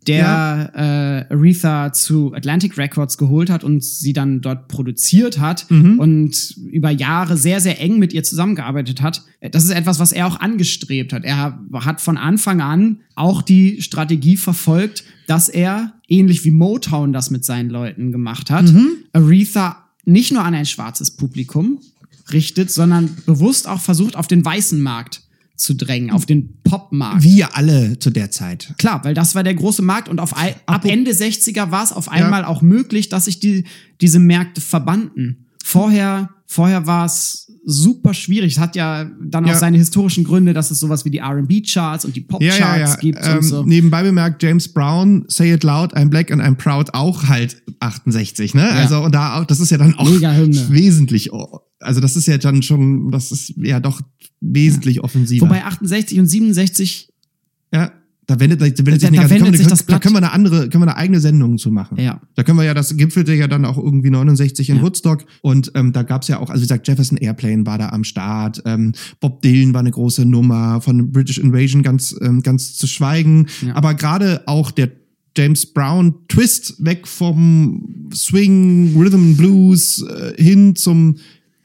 [0.08, 5.99] der äh, Aretha zu Atlantic Records geholt hat und sie dann dort produziert hat Mhm.
[5.99, 9.24] und über Jahre sehr, sehr eng mit ihr zusammengearbeitet hat.
[9.51, 11.24] Das ist etwas, was er auch angestrebt hat.
[11.24, 17.32] Er hat von Anfang an auch die Strategie verfolgt, dass er, ähnlich wie Motown das
[17.32, 18.89] mit seinen Leuten gemacht hat, Mhm.
[19.14, 21.80] Aretha nicht nur an ein schwarzes Publikum
[22.32, 25.22] richtet, sondern bewusst auch versucht, auf den weißen Markt
[25.56, 27.24] zu drängen, auf den Popmarkt.
[27.24, 28.74] Wir alle zu der Zeit.
[28.78, 31.91] Klar, weil das war der große Markt und auf ab Apro- Ende 60er war es
[31.91, 33.64] auf einmal auch möglich, dass sich die,
[34.01, 35.47] diese Märkte verbanden.
[35.64, 38.53] Vorher, vorher war es super schwierig.
[38.53, 39.56] Es hat ja dann auch Ja.
[39.58, 42.95] seine historischen Gründe, dass es sowas wie die R&B-Charts und die Ja, ja, Pop-Charts ja.
[42.97, 43.64] gibt Ähm, und so.
[43.64, 48.53] Nebenbei bemerkt, James Brown, Say It Loud, I'm Black and I'm Proud auch halt 68,
[48.53, 48.70] ne?
[48.70, 50.08] Also, und da auch, das ist ja dann auch
[50.70, 54.01] wesentlich, oh, also das ist ja dann schon, das ist ja doch
[54.54, 55.46] wesentlich offensiver.
[55.46, 57.10] Wobei 68 und 67,
[57.74, 57.91] ja,
[58.28, 60.02] da wendet, da wendet sich, Da- da wendet können wir- sich das da Blatt.
[60.02, 62.00] können wir eine andere, können wir eine eigene Sendung zu machen.
[62.00, 62.20] ja.
[62.36, 64.82] Da können wir ja, das gipfelte ja dann auch irgendwie 69 in Ja.
[64.82, 68.04] Woodstock und ähm, da gab's ja auch, also wie gesagt, Jefferson Airplane war da am
[68.04, 72.88] Start, ähm, Bob Dylan war eine große Nummer, von British Invasion ganz, ähm, ganz zu
[72.88, 73.76] schweigen, Ja.
[73.76, 74.91] aber gerade auch der
[75.38, 81.18] James Brown Twist weg vom Swing, Rhythm Blues äh, hin zum,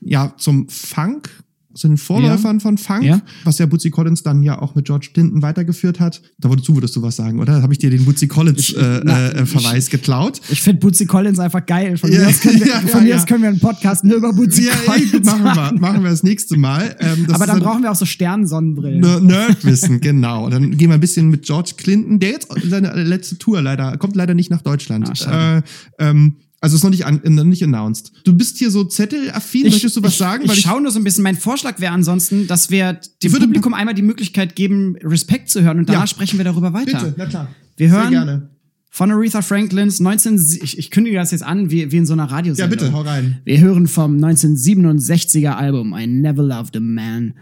[0.03, 1.31] ja, zum Funk,
[1.75, 3.21] zu den Vorläufern von Funk, Ja.
[3.45, 6.21] was ja Bootsy Collins dann ja auch mit George Clinton weitergeführt hat.
[6.39, 7.63] Da du, würdest du was sagen, oder?
[7.63, 10.41] Habe ich dir den Bootsy Collins Ich- äh, na, äh, Verweis geklaut.
[10.49, 11.97] Ich finde Bootsy Collins einfach geil.
[11.97, 13.17] Von Ja, mir aus können wir, ja, von mir ja.
[13.17, 16.03] aus können wir einen Podcast nur über Bootsy Ja, ey, Collins machen wir, machen.
[16.03, 16.97] wir das nächste Mal.
[16.99, 19.01] Ähm, das Aber ist dann brauchen wir auch so Sternensonnenbrillen.
[19.03, 20.49] Ner- Nerdwissen, genau.
[20.51, 24.17] Dann gehen wir ein bisschen mit George Clinton, der jetzt seine letzte Tour leider, kommt
[24.17, 25.11] leider nicht nach Deutschland.
[25.27, 25.63] Ah, äh,
[25.99, 28.13] ähm, also ist noch nicht, an, noch nicht announced.
[28.25, 30.45] Du bist hier so zettelaffin, möchtest du was ich, sagen?
[30.45, 31.23] Ich, ich schaue nur so ein bisschen.
[31.25, 35.63] Mein Vorschlag wäre ansonsten, dass wir dem würde- Publikum einmal die Möglichkeit geben, Respekt zu
[35.63, 36.07] hören und danach Ja.
[36.07, 36.99] sprechen wir darüber weiter.
[36.99, 37.49] Bitte, na klar.
[37.79, 38.51] Wir Sehr hören gerne.
[38.91, 42.25] von Aretha Franklins 19, ich, ich kündige das jetzt an, wie, wie in so einer
[42.27, 42.79] Ja, Radiosendung.
[42.79, 43.39] bitte, hau rein.
[43.45, 47.35] Wir hören vom 1967er Album I Never Loved a Man.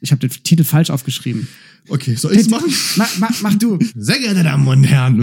[0.00, 1.48] Ich habe den Titel falsch aufgeschrieben.
[1.88, 2.72] Okay, soll ich's machen?
[2.96, 3.78] Mach, mach, mach du.
[3.96, 5.20] Sehr geehrte Damen und Herren,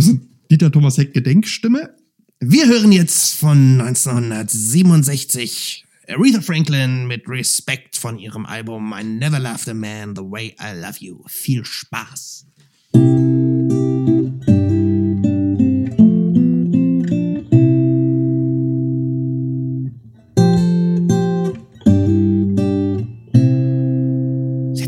[0.51, 1.91] Dieter Thomas Heck Gedenkstimme.
[2.43, 9.69] Wir hören jetzt von 1967 Aretha Franklin mit Respekt von ihrem Album I Never Loved
[9.69, 11.21] a Man the Way I Love You.
[11.27, 12.47] Viel Spaß.
[12.93, 13.03] Sind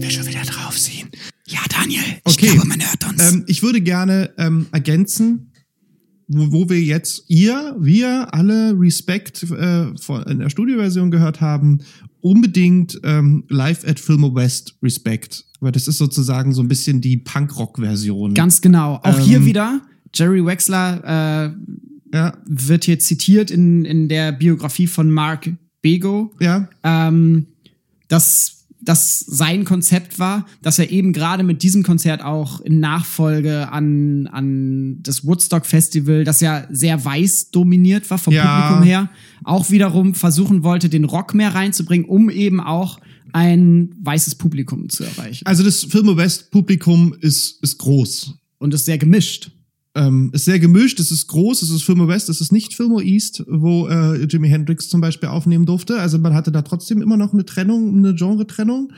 [0.02, 1.12] wir schon wieder drauf sehen?
[1.46, 2.02] Ja, Daniel.
[2.24, 2.32] Okay.
[2.32, 3.32] Ich glaube, man hört uns.
[3.32, 5.53] Ähm, ich würde gerne ähm, ergänzen,
[6.34, 11.80] wo, wo wir jetzt ihr, wir alle Respect äh, von, in der Studioversion gehört haben,
[12.22, 15.46] unbedingt ähm, live at Filmo West Respect.
[15.60, 18.34] Weil das ist sozusagen so ein bisschen die Punk-Rock-Version.
[18.34, 18.96] Ganz genau.
[19.04, 19.82] Auch Ähm, hier wieder,
[20.14, 25.50] Jerry Wexler äh, Ja, wird hier zitiert in, in der Biografie von Mark
[25.82, 26.32] Bego.
[26.40, 27.48] ja, ähm,
[28.84, 33.72] dass das sein Konzept war, dass er eben gerade mit diesem Konzert auch in Nachfolge
[33.72, 38.62] an, an das Woodstock Festival, das ja sehr weiß dominiert war vom Ja.
[38.62, 39.10] Publikum her,
[39.44, 43.00] auch wiederum versuchen wollte, den Rock mehr reinzubringen, um eben auch
[43.32, 45.46] ein weißes Publikum zu erreichen.
[45.46, 48.36] also das Filmo West Publikum ist, ist groß.
[48.60, 49.52] Und ist sehr gemischt.
[49.96, 53.00] Ähm, ist sehr gemischt, es ist groß, es ist Filmo West, es ist nicht Filmo
[53.00, 56.00] East, wo äh, Jimi Hendrix zum Beispiel aufnehmen durfte.
[56.00, 58.92] Also man hatte da trotzdem immer noch eine Trennung, eine Genre-Trennung.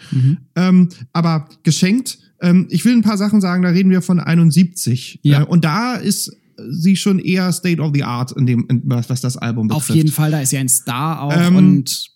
[0.56, 5.20] Ähm, aber geschenkt, ähm, ich will ein paar Sachen sagen, da reden wir von 71.
[5.24, 5.42] Ja.
[5.42, 6.32] Äh, und da ist
[6.70, 9.90] sie schon eher State of the Art in dem, in, was, was das Album betrifft.
[9.90, 12.16] Auf jeden Fall, da ist ja ein Star auch Ähm, und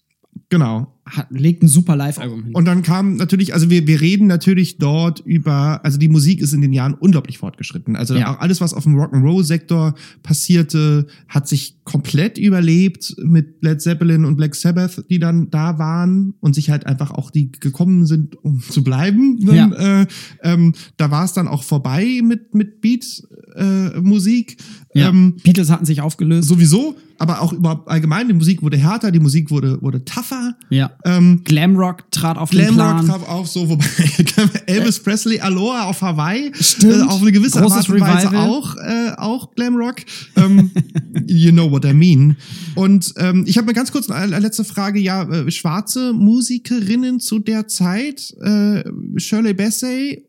[0.50, 0.99] Genau.
[1.10, 2.56] Hat, legt ein super Live-Album hin.
[2.56, 6.54] Und dann kam natürlich, also wir, wir reden natürlich dort über, also die Musik ist
[6.54, 7.96] in den Jahren unglaublich fortgeschritten.
[7.96, 8.34] Also Ja.
[8.36, 14.36] auch alles, was auf dem Rock'n'Roll-Sektor passierte, hat sich komplett überlebt mit Led Zeppelin und
[14.36, 18.62] Black Sabbath, die dann da waren und sich halt einfach auch die gekommen sind, um
[18.70, 19.44] zu bleiben.
[19.46, 20.06] Dann, äh,
[20.44, 24.58] ähm, da war es dann auch vorbei mit, mit Beat-Musik.
[24.94, 25.10] ja.
[25.10, 26.48] ähm, Beatles hatten sich aufgelöst.
[26.48, 30.56] sowieso, aber auch überhaupt allgemein, die Musik wurde härter, die Musik wurde, wurde tougher.
[30.70, 30.92] ja.
[31.06, 33.08] Ähm, Glamrock trat auf den Glamrock Plan.
[33.08, 33.86] traf auch so, wobei
[34.66, 36.94] Elvis Presley Aloha auf Hawaii Stimmt.
[36.94, 39.96] äh, auf eine gewisse Großes Art und Weise auch äh, auch Glamrock.
[40.36, 40.72] Ähm,
[41.28, 42.36] you know what I mean.
[42.76, 45.00] Und ähm, ich habe mir ganz kurz eine letzte Frage.
[45.00, 48.84] Ja, äh, schwarze Musikerinnen zu der Zeit, äh,
[49.18, 50.26] Shirley Bassey,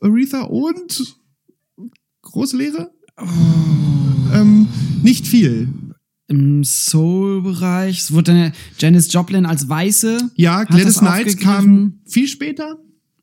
[0.00, 1.14] Aretha und
[2.22, 2.90] große Lehre.
[3.20, 3.26] Oh.
[4.34, 4.66] Ähm,
[5.02, 5.68] nicht viel.
[6.30, 7.98] Im Soul-Bereich.
[7.98, 10.30] Es wurde dann Janis Joplin als Weiße.
[10.36, 12.78] Ja, Gladys Knight kam viel später.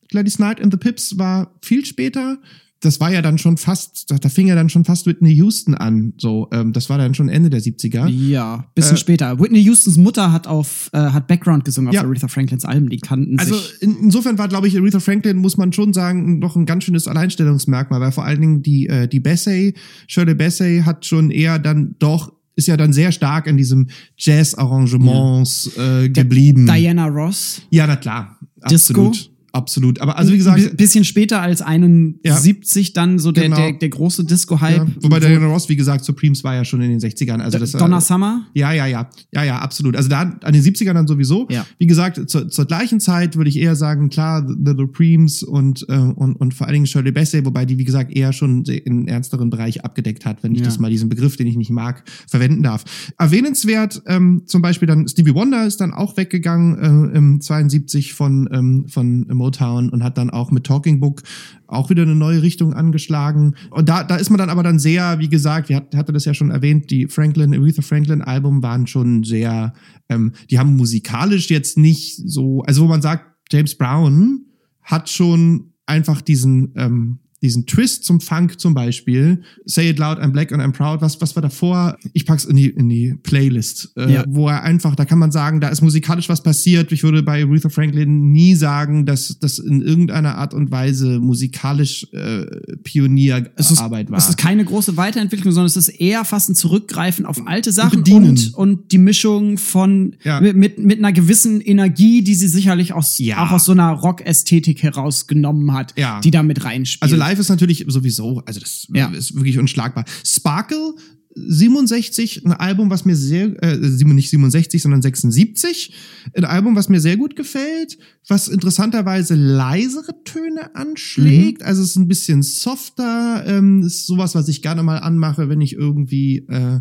[0.10, 2.38] Gladys Knight and the Pips war viel später.
[2.82, 5.74] das war ja dann schon fast, da, da fing ja dann schon fast Whitney Houston
[5.74, 6.14] an.
[6.20, 8.08] So, ähm, das war dann schon Ende der 70er.
[8.08, 9.40] Ja, bisschen Äh, später.
[9.40, 12.02] Whitney Houstons Mutter hat auf äh, hat Background gesungen Ja.
[12.02, 13.82] auf Aretha Franklins Alben, die kannten Also sich.
[13.82, 17.08] in, insofern war, glaube ich, Aretha Franklin, muss man schon sagen, noch ein ganz schönes
[17.08, 19.74] Alleinstellungsmerkmal, weil vor allen Dingen die, äh, die Bassey,
[20.08, 23.88] Shirley Bassey hat schon eher dann doch, ist ja dann sehr stark in diesem
[24.18, 26.66] Jazz-Arrangements äh, geblieben.
[26.66, 27.62] Diana Ross.
[27.70, 28.38] Ja, na klar.
[28.70, 29.14] Disco?
[29.58, 30.00] Absolut.
[30.02, 33.56] Aber also wie gesagt, Ein bisschen später als 71 dann so der, Genau.
[33.58, 34.78] der, der große Disco-Hype.
[34.78, 37.40] ja, wobei Diana Ross, wie gesagt, Supremes war ja schon in den 60ern.
[37.42, 38.46] Also das, Donna äh, Summer.
[38.54, 39.10] Ja, ja, ja.
[39.34, 39.96] Ja, ja, absolut.
[39.96, 41.48] Also da an den 70ern dann sowieso.
[41.50, 41.66] Ja.
[41.80, 45.98] Wie gesagt, zur, zur gleichen Zeit würde ich eher sagen, klar, The Supremes und, äh,
[45.98, 49.50] und, und vor allen Dingen Shirley Bassey, wobei die, wie gesagt, eher schon in ernsteren
[49.50, 50.66] Bereich abgedeckt hat, wenn ich Ja.
[50.66, 52.84] das mal diesen Begriff, den ich nicht mag, verwenden darf.
[53.18, 58.48] Erwähnenswert, ähm, zum Beispiel dann Stevie Wonder ist dann auch weggegangen äh, im 72 von,
[58.52, 61.24] ähm, von Motown und hat dann auch mit Talking Book
[61.68, 63.56] auch wieder eine neue Richtung angeschlagen.
[63.72, 66.34] Und da, da ist man dann aber dann sehr, wie gesagt, hat, hatte das ja
[66.34, 69.74] schon erwähnt, die Franklin, Aretha Franklin Album waren schon sehr,
[70.10, 74.46] ähm, die haben musikalisch jetzt nicht so, also wo man sagt, James Brown
[74.82, 80.30] hat schon einfach diesen, ähm, diesen Twist zum Funk zum Beispiel, Say It Loud, I'm
[80.32, 81.96] Black and I'm Proud, was, was war davor?
[82.14, 84.24] Ich pack's in die, in die Playlist, äh, Ja.
[84.28, 86.92] wo er einfach, da kann man sagen, da ist musikalisch was passiert.
[86.92, 92.08] Ich würde bei Aretha Franklin nie sagen, dass das in irgendeiner Art und Weise musikalisch
[92.12, 92.46] äh,
[92.84, 94.18] Pionierarbeit war.
[94.18, 98.04] Es ist keine große Weiterentwicklung, sondern es ist eher fast ein Zurückgreifen auf alte Sachen
[98.12, 100.42] und, und die Mischung von Ja.
[100.42, 103.46] mit, mit, mit einer gewissen Energie, die sie sicherlich aus, Ja.
[103.46, 107.04] auch aus so einer Rock-Ästhetik herausgenommen hat, die da mit reinspielt.
[107.04, 109.08] Also live ist natürlich sowieso, also das Ja.
[109.10, 110.06] ist wirklich unschlagbar.
[110.24, 110.94] Sparkle
[111.36, 115.94] 67, ein Album, was mir sehr, äh, nicht 67, sondern 76,
[116.36, 117.98] ein Album, was mir sehr gut gefällt,
[118.28, 124.48] was interessanterweise leisere Töne anschlägt, also es ist ein bisschen softer, ähm, ist sowas, was
[124.48, 126.80] ich gerne mal anmache, wenn ich irgendwie äh,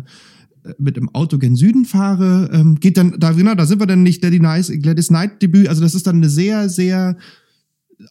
[0.79, 4.01] mit dem Auto gen Süden fahre, ähm, geht dann, da, genau, da sind wir dann
[4.01, 7.15] nicht Gladys, nice, Gladys Knight Debüt, also das ist dann eine sehr, sehr,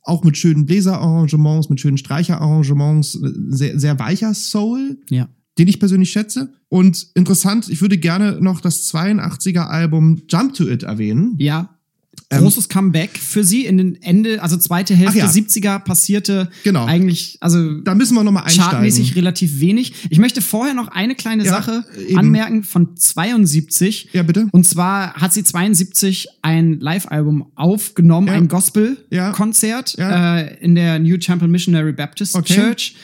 [0.03, 5.29] auch mit schönen Bläserarrangements, mit schönen Streicherarrangements, äh, sehr, sehr weicher Soul, ja.
[5.59, 6.53] den ich persönlich schätze.
[6.69, 11.37] Und interessant, ich würde gerne noch das 82er Album Jump to It erwähnen.
[11.39, 11.76] Ja.
[12.29, 15.27] Ähm, Großes Comeback für sie in den Ende, also zweite Hälfte ja.
[15.29, 16.85] 70er passierte Genau.
[16.85, 18.71] eigentlich, also Da müssen wir nochmal einsteigen.
[18.73, 19.93] chartmäßig relativ wenig.
[20.11, 22.19] Ich möchte vorher noch eine kleine Ja, Sache eben.
[22.19, 24.09] anmerken von 72.
[24.13, 24.49] Ja, bitte.
[24.51, 28.33] Und zwar hat sie 72 ein Live-Album aufgenommen, Ja.
[28.35, 32.55] ein Gospel-Konzert äh, in der New Temple Missionary Baptist Okay.
[32.55, 32.97] Church.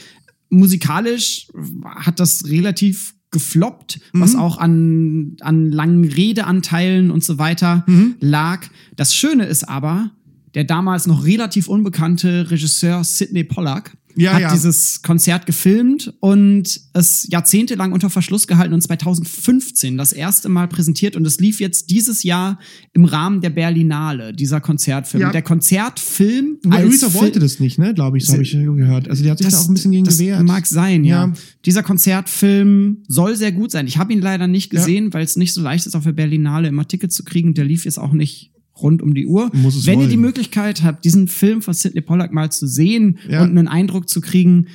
[0.50, 1.46] Musikalisch
[1.86, 4.20] hat das relativ gefloppt, Mhm.
[4.20, 8.14] was auch an, an langen Redeanteilen und so weiter Mhm.
[8.20, 8.60] lag.
[8.96, 10.10] Das Schöne ist aber,
[10.54, 14.52] der damals noch relativ unbekannte Regisseur Sidney Pollack Ja, hat ja.
[14.52, 21.16] dieses Konzert gefilmt und es jahrzehntelang unter Verschluss gehalten und 2015 das erste Mal präsentiert
[21.16, 22.58] und es lief jetzt dieses Jahr
[22.92, 25.22] im Rahmen der Berlinale, dieser Konzertfilm.
[25.22, 25.32] Ja.
[25.32, 29.08] Der Konzertfilm Aretha wollte das nicht, ne, glaube ich, so habe ich gehört.
[29.08, 30.42] Also die hat sich da auch ein bisschen gegen das gewehrt.
[30.46, 31.26] mag sein, ja.
[31.26, 31.32] Ja.
[31.64, 33.86] Dieser Konzertfilm soll sehr gut sein.
[33.86, 36.68] Ich habe ihn leider nicht gesehen, weil es nicht so leicht ist, auf der Berlinale
[36.68, 37.54] immer Ticket zu kriegen.
[37.54, 38.50] Der lief jetzt auch nicht
[38.80, 39.50] rund um die Uhr.
[39.54, 40.10] Muss es Wenn ihr wollen.
[40.10, 43.42] die Möglichkeit habt, diesen Film von Sidney Pollack mal zu sehen Ja.
[43.42, 44.66] und einen Eindruck zu kriegen,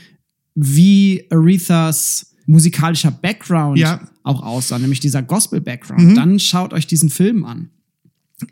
[0.55, 3.97] wie Arethas musikalischer Background Ja.
[3.97, 4.07] Mhm.
[4.23, 7.69] auch aussah, nämlich dieser Gospel-Background, dann schaut euch diesen Film an.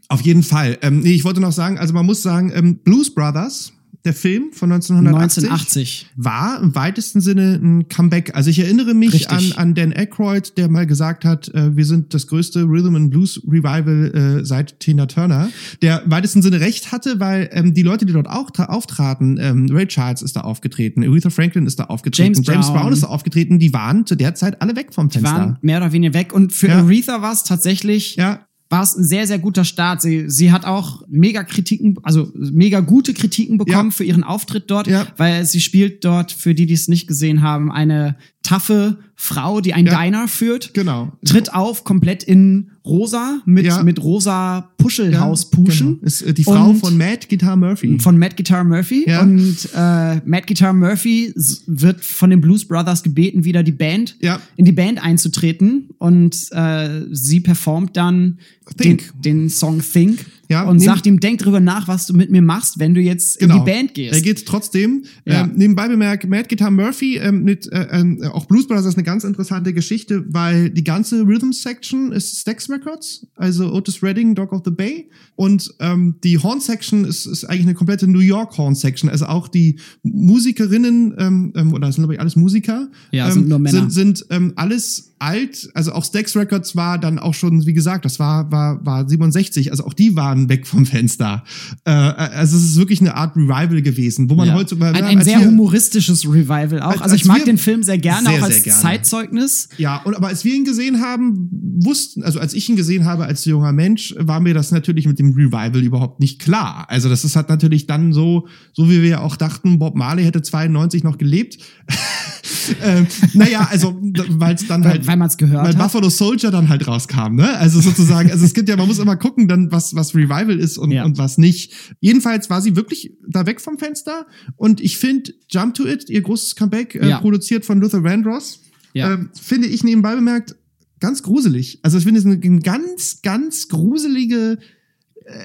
[0.07, 0.77] Auf jeden Fall.
[0.81, 3.71] Ähm, nee, ich wollte noch sagen, also man muss sagen, ähm, Blues Brothers,
[4.05, 6.07] der Film von 1980, 1980.
[6.15, 8.35] war im weitesten Sinne ein Comeback.
[8.35, 9.57] Also ich erinnere mich an, Richtig.
[9.57, 13.41] an Dan Aykroyd, der mal gesagt hat, äh, wir sind das größte Rhythm and Blues
[13.47, 15.49] Revival äh, seit Tina Turner,
[15.81, 19.37] der im weitesten Sinne recht hatte, weil ähm, die Leute, die dort auch tra- auftraten,
[19.41, 22.81] ähm, Ray Charles ist da aufgetreten, Aretha Franklin ist da aufgetreten, James James Brown.
[22.81, 25.31] Brown ist da aufgetreten, die waren zu der Zeit alle weg vom Fenster.
[25.31, 26.33] Waren mehr oder weniger weg.
[26.33, 26.79] Und für Ja.
[26.79, 30.01] Aretha war es tatsächlich ja, war es ein sehr, sehr guter Start.
[30.01, 33.95] Sie, sie hat auch mega Kritiken, also mega gute Kritiken bekommen Ja.
[33.95, 35.07] für ihren Auftritt dort, Ja.
[35.17, 39.73] weil sie spielt dort, für die, die es nicht gesehen haben, eine taffe Frau, die
[39.73, 40.01] ein Ja.
[40.03, 40.73] Diner führt.
[40.73, 41.13] genau.
[41.25, 43.81] Tritt auf, komplett in rosa, mit, Ja.
[43.81, 45.95] mit rosa Puschelhauspuschen.
[45.95, 46.05] Genau.
[46.05, 47.97] Ist äh, die Frau Und- von Matt Guitar Murphy.
[47.99, 49.05] Von Matt Guitar Murphy.
[49.07, 49.21] Ja.
[49.21, 51.33] Und äh, Matt Guitar Murphy
[51.65, 54.39] wird von den Blues Brothers gebeten, wieder die Band Ja.
[54.57, 55.89] in die Band einzutreten.
[55.97, 58.39] Und äh, sie performt dann
[58.79, 60.25] den, den Song Think.
[60.49, 63.01] Ja, und neben- sagt ihm, denk drüber nach, was du mit mir machst, wenn du
[63.01, 64.13] jetzt in die Band gehst.
[64.13, 64.15] Genau.
[64.15, 65.03] Er geht trotzdem.
[65.25, 65.43] Ja.
[65.43, 69.03] Ähm, nebenbei bemerkt, Mad Guitar Murphy ähm, mit äh, ähm, auch Blues Brothers ist eine
[69.03, 74.51] ganz interessante Geschichte, weil die ganze Rhythm Section ist Stax Records, also Otis Redding, Dog
[74.53, 75.09] of the Bay.
[75.35, 79.09] Und ähm, die Horn Section ist, ist eigentlich eine komplette New York Horn Section.
[79.09, 83.33] Also auch die Musikerinnen, ähm, ähm, oder das sind glaube ich alles Musiker, Ja, ähm,
[83.33, 83.89] sind nur Männer.
[83.89, 88.05] sind, sind ähm, alles alt, also auch Stax Records war dann auch schon, wie gesagt,
[88.05, 91.43] das war, war, war 67, also auch die waren weg vom Fenster.
[91.85, 94.53] Äh, also es ist wirklich eine Art Revival gewesen, wo man Ja.
[94.55, 96.91] heute ein, ein sehr wir- humoristisches Revival auch.
[96.91, 98.81] Als- also ich mag wir- den Film sehr gerne, Sehr, auch als gerne.
[98.81, 99.69] Zeitzeugnis.
[99.77, 101.49] Ja, und aber als wir ihn gesehen haben,
[101.83, 105.17] wussten, also als ich ihn gesehen habe als junger Mensch, war mir das natürlich mit
[105.19, 106.85] dem Revival überhaupt nicht klar.
[106.89, 110.41] Also das ist halt natürlich dann so, so wie wir auch dachten, Bob Marley hätte
[110.41, 111.57] 92 noch gelebt.
[112.83, 113.97] ähm, naja, also
[114.29, 115.77] weil es dann halt, weil man's gehört weil hat.
[115.81, 117.57] Buffalo Soldier dann halt rauskam, ne?
[117.57, 120.77] Also sozusagen, also es gibt ja, man muss immer gucken, dann was was Revival ist
[120.77, 121.03] und, Ja.
[121.05, 121.73] und was nicht.
[121.99, 126.21] Jedenfalls war sie wirklich da weg vom Fenster und ich finde Jump to It, ihr
[126.21, 127.19] großes Comeback, äh, Ja.
[127.19, 128.59] produziert von Luther Vandross,
[128.93, 129.13] Ja.
[129.13, 130.55] ähm, finde ich nebenbei bemerkt
[130.99, 131.79] ganz gruselig.
[131.83, 134.57] Also ich finde es eine ganz, ganz gruselige äh,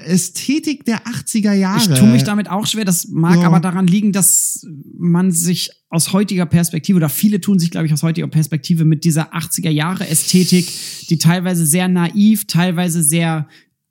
[0.05, 1.79] Ästhetik der 80er Jahre.
[1.93, 2.85] Ich tue mich damit auch schwer.
[2.85, 3.47] Das mag Ja.
[3.47, 4.65] aber daran liegen, dass
[4.97, 9.03] man sich aus heutiger Perspektive oder viele tun sich, glaube ich, aus heutiger Perspektive mit
[9.03, 10.71] dieser 80er Jahre Ästhetik,
[11.09, 13.47] die teilweise sehr naiv, teilweise sehr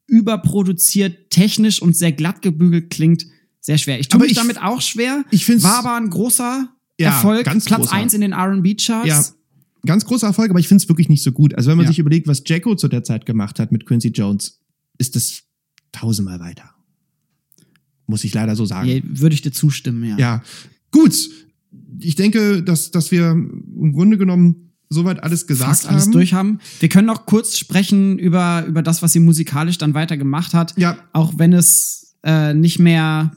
[0.07, 3.27] überproduziert, technisch und sehr glatt gebügelt klingt,
[3.61, 3.99] sehr schwer.
[4.01, 5.25] Ich tue Aber mich ich- damit auch schwer.
[5.31, 6.69] ich find's- war aber ein großer
[6.99, 7.93] Ja, Erfolg, ganz Platz großer.
[7.95, 9.09] 1 in den R&B-Charts.
[9.09, 9.25] Ja,
[9.87, 11.55] ganz großer Erfolg, aber ich finde es wirklich nicht so gut.
[11.55, 11.91] Also wenn man Ja.
[11.91, 14.61] sich überlegt, was Jacko zu der Zeit gemacht hat mit Quincy Jones,
[14.99, 15.43] ist das
[15.93, 16.71] tausendmal weiter.
[18.07, 18.89] Muss ich leider so sagen.
[18.89, 20.17] Ja, würde ich dir zustimmen, ja.
[20.19, 20.43] Ja,
[20.91, 21.15] gut.
[22.01, 26.13] Ich denke, dass, dass wir im Grunde genommen soweit alles gesagt fast alles haben.
[26.13, 26.59] durch haben.
[26.81, 30.77] Wir können noch kurz sprechen über, über das, was sie musikalisch dann weiter gemacht hat.
[30.77, 30.99] Ja.
[31.13, 33.33] Auch wenn es äh, nicht mehr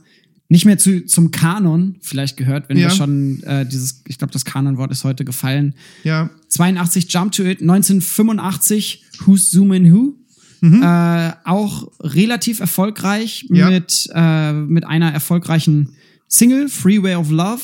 [0.50, 2.90] nicht mehr zu, zum Kanon vielleicht gehört, wenn Ja.
[2.90, 5.74] wir schon äh, dieses, ich glaube, das Kanonwort ist heute gefallen.
[6.04, 10.16] Ja, 82 Jump to It, 1985 Who's Zooming Who.
[10.64, 13.56] Äh, auch relativ erfolgreich Mhm.
[13.56, 13.70] Ja.
[13.70, 15.90] mit, äh, mit einer erfolgreichen
[16.30, 17.62] Single, Freeway of Love.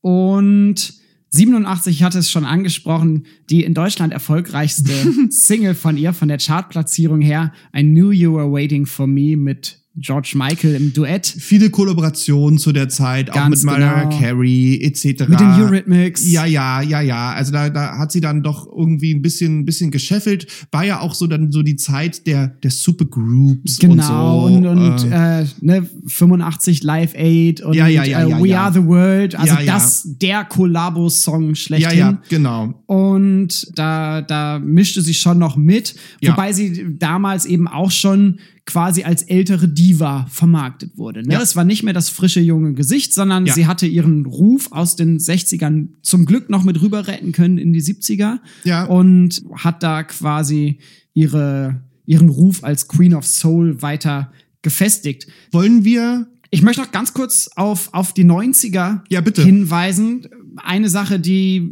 [0.00, 0.94] Und
[1.30, 4.92] 87, ich hatte es schon angesprochen, die in Deutschland erfolgreichste
[5.30, 9.80] Single von ihr, von der Chartplatzierung her, I Knew You Were Waiting for Me mit
[10.00, 11.26] George Michael im Duett.
[11.26, 14.18] viele Kollaborationen zu der Zeit, auch Ganz mit Mariah genau.
[14.18, 15.28] Carey etc.
[15.28, 16.30] Mit den Eurythmics.
[16.30, 17.32] Ja, ja, ja, ja.
[17.32, 20.46] Also da, da hat sie dann doch irgendwie ein bisschen, ein bisschen gescheffelt.
[20.70, 25.06] War ja auch so dann so die Zeit der, der Supergroups Genau, und und, so.
[25.06, 28.64] und, äh, äh, ne, 85 Live Aid und Ja, ja, ja, äh, ja, We ja.
[28.64, 29.34] Are the World.
[29.34, 29.74] Also Ja, ja.
[29.74, 31.98] das, der Kollabo-Song ja, schlechthin.
[31.98, 32.74] ja, genau.
[32.86, 36.32] Und da, da mischte sie schon noch mit, Ja.
[36.32, 38.38] wobei sie damals eben auch schon
[38.68, 41.22] quasi als ältere Diva vermarktet wurde.
[41.22, 41.32] Ne?
[41.32, 41.40] Ja.
[41.40, 43.54] Es war nicht mehr das frische junge Gesicht, sondern Ja.
[43.54, 47.72] sie hatte ihren Ruf aus den 60ern zum Glück noch mit rüber retten können in
[47.72, 48.84] die 70er Ja.
[48.84, 50.78] und hat da quasi
[51.14, 55.26] ihre, ihren Ruf als Queen of Soul weiter gefestigt.
[55.50, 59.42] Wollen wir Ich möchte noch ganz kurz auf, auf die 90er Ja, bitte.
[59.44, 60.26] hinweisen.
[60.56, 61.70] Eine Sache, die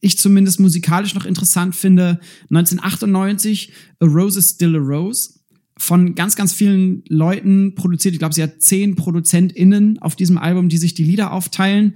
[0.00, 2.20] ich zumindest musikalisch noch interessant finde,
[2.50, 5.37] 1998, A Rose is Still a Rose.
[5.78, 8.12] Von ganz, ganz vielen Leuten produziert.
[8.14, 11.94] Ich glaube, sie hat zehn ProduzentInnen auf diesem Album, die sich die Lieder aufteilen.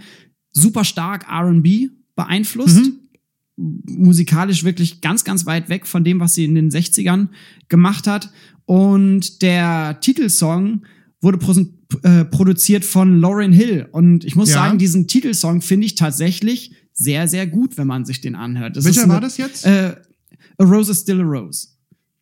[0.52, 2.90] Super stark RB beeinflusst.
[3.56, 7.28] Musikalisch wirklich ganz, ganz weit weg von dem, was sie in den 60ern
[7.68, 8.32] gemacht hat.
[8.64, 10.84] Und der Titelsong
[11.20, 11.38] wurde
[12.02, 13.88] äh, produziert von Lauryn Hill.
[13.92, 14.54] Und ich muss Ja.
[14.56, 18.76] sagen, diesen Titelsong finde ich tatsächlich sehr, sehr gut, wenn man sich den anhört.
[18.76, 19.66] Das Welcher war das jetzt?
[19.66, 19.96] Äh,
[20.58, 21.68] a Rose is Still a Rose.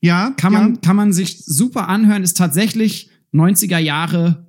[0.00, 0.58] Ja, Kann ja.
[0.60, 4.46] man, kann man sich super anhören, ist tatsächlich 90er Jahre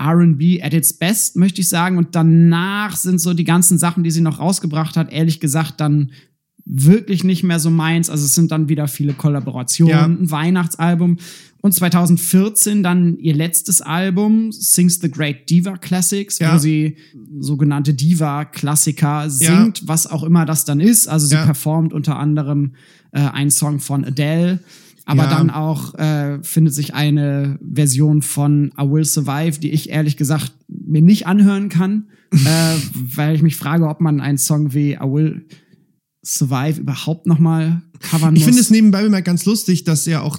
[0.00, 1.98] RB at its best, möchte ich sagen.
[1.98, 6.12] Und danach sind so die ganzen Sachen, die sie noch rausgebracht hat, ehrlich gesagt, dann
[6.64, 8.10] wirklich nicht mehr so meins.
[8.10, 10.04] Also es sind dann wieder viele Kollaborationen, Ja.
[10.04, 11.16] ein Weihnachtsalbum.
[11.60, 16.54] Und 2014 dann ihr letztes Album, Sings the Great Diva Classics, Ja.
[16.54, 16.96] wo sie
[17.40, 21.08] sogenannte Diva-Klassiker singt, was auch immer das dann ist.
[21.08, 21.44] Also sie Ja.
[21.44, 22.74] performt unter anderem
[23.12, 24.60] äh, einen Song von Adele.
[25.10, 25.30] Aber Ja.
[25.30, 30.52] dann auch äh, findet sich eine Version von I Will Survive, die ich ehrlich gesagt
[30.68, 34.98] mir nicht anhören kann, äh, weil ich mich frage, ob man einen Song wie I
[35.00, 35.46] Will
[36.22, 38.40] Survive überhaupt noch mal covern muss.
[38.40, 40.38] Ich finde es nebenbei bemerkt ganz lustig, dass er auch,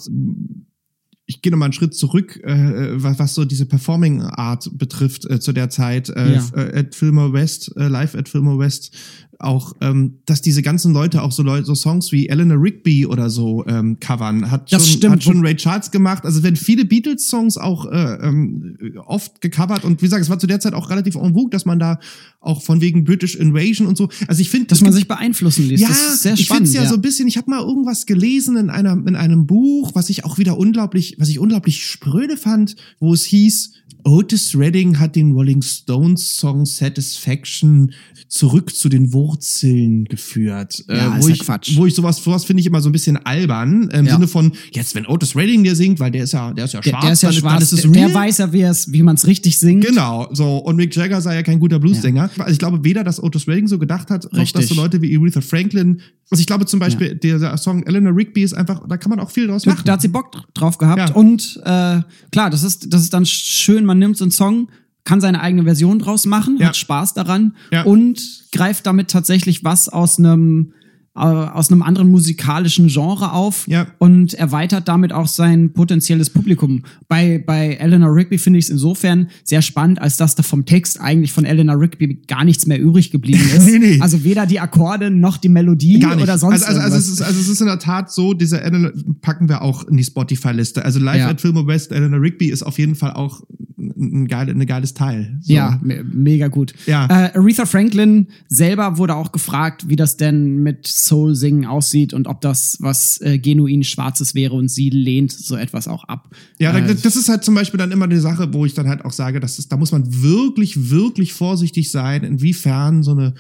[1.26, 5.40] ich gehe nochmal einen Schritt zurück, äh, was, was so diese Performing Art betrifft äh,
[5.40, 6.48] zu der Zeit, äh, Ja.
[6.54, 8.96] äh, at Fillmore West, äh, live at Fillmore West,
[9.40, 13.30] auch, ähm, dass diese ganzen Leute auch so Leute, so Songs wie Eleanor Rigby oder
[13.30, 15.14] so ähm, covern, hat Das schon, stimmt.
[15.14, 16.26] hat schon Ray Charles gemacht.
[16.26, 20.48] Also werden viele Beatles-Songs auch äh, ähm, oft gecovert und wie gesagt, es war zu
[20.48, 22.00] der Zeit auch relativ en vogue, dass man da
[22.42, 24.10] auch von wegen British Invasion und so.
[24.28, 25.80] Also ich finde, Dass man sich beeinflussen ließ.
[25.82, 26.68] ja, sehr ich finde spannend.
[26.68, 29.92] es ja, so ein bisschen, ich habe mal irgendwas gelesen in, einer, in einem Buch,
[29.94, 33.72] was ich auch wieder unglaublich, was ich unglaublich spröde fand, wo es hieß,
[34.06, 37.92] Otis Redding hat den Rolling Stones Song Satisfaction
[38.30, 40.84] zurück zu den Wurzeln geführt.
[40.88, 41.76] Ja, äh, wo ja ich, Quatsch.
[41.76, 44.14] Wo ich sowas, sowas finde ich immer so ein bisschen albern, im Ja.
[44.14, 46.82] Sinne von, jetzt wenn Otis Redding dir singt, weil der ist ja, der ist ja
[46.82, 47.64] der, schwarz, der ist ja dann, schwarz.
[47.64, 48.14] ist es der, der real.
[48.14, 49.86] weiß ja, wie, es, wie man es richtig singt.
[49.86, 50.58] Genau, so.
[50.58, 52.30] Und Mick Jagger sei ja kein guter Bluessänger.
[52.38, 55.18] Also ich glaube weder, dass Otis Redding so gedacht hat, noch dass so Leute wie
[55.18, 56.02] Aretha Franklin.
[56.32, 59.32] Also ich glaube zum Beispiel, der Song Eleanor Rigby ist einfach, da kann man auch
[59.32, 59.84] viel draus Da, machen.
[59.86, 61.10] da hat sie Bock drauf gehabt.
[61.10, 61.16] Ja.
[61.16, 62.02] Und äh,
[62.32, 64.70] klar, das ist, das ist dann schön, man nimmt so einen Song,
[65.06, 66.68] kann seine eigene Version draus machen, Ja.
[66.68, 67.84] hat Spaß daran Ja.
[67.84, 68.22] und
[68.52, 70.74] greift damit tatsächlich was aus einem
[71.14, 73.88] aus einem anderen musikalischen Genre auf Ja.
[73.98, 76.84] und erweitert damit auch sein potenzielles Publikum.
[77.08, 81.02] Bei, bei Eleanor Rigby finde ich es insofern sehr spannend, als dass da vom Text
[81.02, 83.66] eigentlich von Eleanor Rigby gar nichts mehr übrig geblieben ist.
[83.66, 84.00] Nee, nee.
[84.00, 87.40] Also weder die Akkorde noch die Melodie oder sonst also, also, also, es ist, also
[87.40, 88.92] es ist in der Tat so, diese Eleanor
[89.22, 90.86] packen wir auch in die Spotify-Liste.
[90.86, 91.28] Also Live Ja.
[91.30, 93.42] at Fillmore West, Eleanor Rigby ist auf jeden Fall auch
[93.78, 95.38] ein, geile, ein geiles Teil.
[95.42, 95.54] So.
[95.54, 96.74] Ja, me mega gut.
[96.86, 97.06] Ja.
[97.06, 102.28] Äh, Aretha Franklin selber wurde auch gefragt, wie das denn mit Soul Singen aussieht und
[102.28, 106.30] ob das was äh, genuin Schwarzes wäre und sie lehnt so etwas auch ab.
[106.60, 109.06] Ja, äh, das ist halt zum Beispiel dann immer eine Sache, wo ich dann halt
[109.06, 113.34] auch sage, dass es, da muss man wirklich, wirklich vorsichtig sein, inwiefern so eine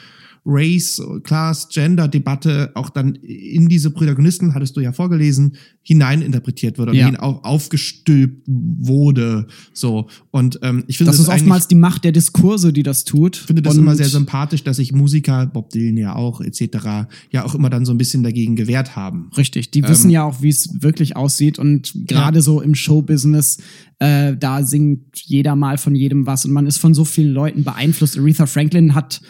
[0.51, 6.95] Race, Class, Gender-Debatte auch dann in diese Protagonisten, hattest du ja vorgelesen, hineininterpretiert wird und
[6.95, 7.05] Ja.
[7.05, 9.45] hin auf, aufgestülpt wurde.
[9.73, 10.07] So.
[10.31, 13.37] Und ähm, ich finde das das, ist oftmals die Macht der Diskurse, die das tut.
[13.37, 17.07] Ich finde das Und immer sehr sympathisch, dass sich Musiker, Bob Dylan ja auch, etc.,
[17.31, 19.29] ja auch immer dann so ein bisschen dagegen gewehrt haben.
[19.37, 23.57] Richtig, die Ähm, wissen ja auch, wie es wirklich aussieht und gerade so im Showbusiness,
[23.99, 27.63] äh, da singt jeder mal von jedem was und man ist von so vielen Leuten
[27.63, 28.17] beeinflusst.
[28.17, 29.21] Aretha Franklin hat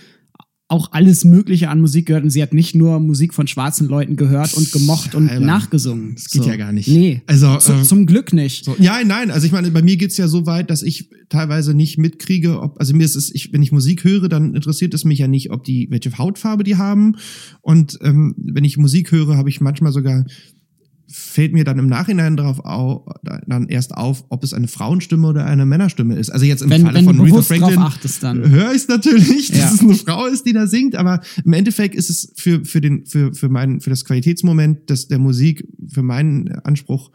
[0.70, 4.16] auch alles Mögliche an Musik gehört und sie hat nicht nur Musik von schwarzen Leuten
[4.16, 5.46] gehört und gemocht und Albern.
[5.48, 6.14] nachgesungen.
[6.14, 6.88] Das geht ja gar nicht.
[6.88, 8.66] Nee, Also, zu, äh, zum Glück nicht.
[8.66, 11.74] So, ja, nein, also ich meine, bei mir geht's ja so weit, dass ich teilweise
[11.74, 15.06] nicht mitkriege, ob, also mir ist es, ich, wenn ich Musik höre, dann interessiert es
[15.06, 17.16] mich ja nicht, ob die, welche Hautfarbe die haben.
[17.62, 20.24] Und ähm, wenn ich Musik höre, habe ich manchmal sogar,
[21.30, 23.06] fällt mir dann im Nachhinein darauf au,
[23.48, 26.30] dann erst auf, ob es eine Frauenstimme oder eine Männerstimme ist.
[26.30, 29.72] Also jetzt im Wenn, Falle wenn von Aretha drauf Franklin höre ich natürlich, dass Ja.
[29.74, 33.06] es eine Frau ist, die da singt, aber im Endeffekt ist es für, für den,
[33.06, 37.12] für, für meinen, für das Qualitätsmoment des, der Musik, für meinen Anspruch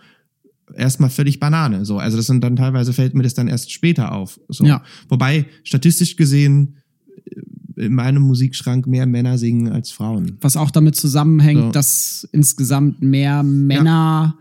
[0.76, 1.84] erstmal völlig Banane.
[1.84, 4.40] So, also das sind dann teilweise fällt mir das dann erst später auf.
[4.48, 4.64] So.
[4.64, 4.82] Ja.
[5.08, 6.76] Wobei statistisch gesehen
[7.76, 10.36] in meinem Musikschrank mehr Männer singen als Frauen.
[10.40, 11.70] Was auch damit zusammenhängt, So.
[11.72, 14.36] dass insgesamt mehr Männer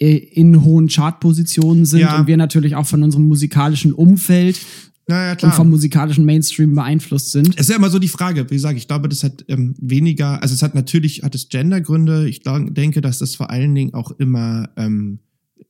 [0.00, 2.18] äh, in hohen Chartpositionen sind Ja.
[2.18, 4.58] und wir natürlich auch von unserem musikalischen Umfeld
[5.06, 7.50] Naja, und vom musikalischen Mainstream beeinflusst sind.
[7.56, 10.42] Es ist ja immer so die Frage, wie gesagt, ich glaube, das hat ähm, weniger,
[10.42, 12.26] also es hat natürlich, hat es Gendergründe.
[12.28, 15.18] Ich glaub, denke, dass das vor allen Dingen auch immer ähm,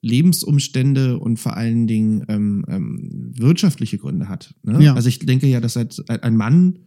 [0.00, 4.54] Lebensumstände und vor allen Dingen ähm, ähm, wirtschaftliche Gründe hat.
[4.62, 4.82] Ne?
[4.82, 4.94] Ja.
[4.94, 6.80] Also ich denke ja, dass halt ein Mann,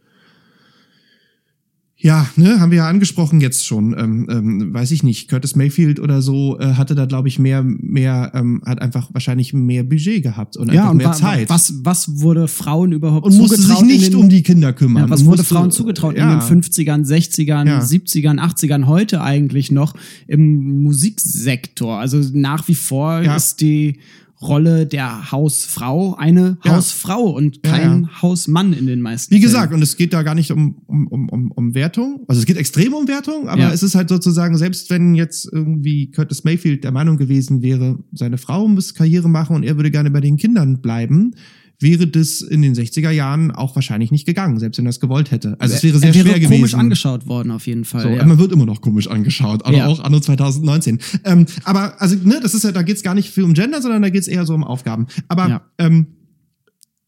[2.00, 5.98] ja, ne, haben wir ja angesprochen jetzt schon, ähm, ähm, weiß ich nicht, Curtis Mayfield
[5.98, 10.22] oder so äh, hatte da, glaube ich, mehr, mehr, ähm, hat einfach wahrscheinlich mehr Budget
[10.22, 11.50] gehabt und einfach mehr wa- Zeit.
[11.50, 14.72] Was, was wurde Frauen überhaupt und musste sich zugetraut in nicht den, um die Kinder
[14.72, 15.04] kümmern.
[15.04, 16.32] ja, was und wurde musste- Frauen zugetraut ja.
[16.32, 17.80] in den 50ern, 60ern, Ja.
[17.80, 19.94] 70ern, 80ern, heute eigentlich noch
[20.28, 21.98] im Musiksektor?
[21.98, 23.34] Also nach wie vor Ja.
[23.34, 23.98] ist die
[24.40, 26.76] Rolle der Hausfrau eine Ja.
[26.76, 29.52] Hausfrau und Ja, kein Hausmann in den meisten Wie Fällen.
[29.52, 32.24] gesagt, und es geht da gar nicht um, um, um, um, Wertung.
[32.28, 33.72] Also es geht extrem um Wertung, aber Ja.
[33.72, 38.38] es ist halt sozusagen, selbst wenn jetzt irgendwie Curtis Mayfield der Meinung gewesen wäre, seine
[38.38, 41.34] Frau muss Karriere machen und er würde gerne bei den Kindern bleiben,
[41.80, 45.30] wäre das in den 60er Jahren auch wahrscheinlich nicht gegangen, selbst wenn er es gewollt
[45.30, 45.54] hätte.
[45.60, 46.80] Also es wäre sehr er wäre schwer komisch gewesen.
[46.80, 48.02] angeschaut worden auf jeden Fall.
[48.02, 48.24] So, ja.
[48.26, 49.86] Man wird immer noch komisch angeschaut, aber Ja.
[49.86, 50.98] auch anno 2019.
[51.24, 54.02] Ähm, aber also, ne, das ist ja, da geht's gar nicht viel um Gender, sondern
[54.02, 55.06] da geht's eher so um Aufgaben.
[55.28, 55.62] Aber Ja.
[55.78, 56.06] ähm,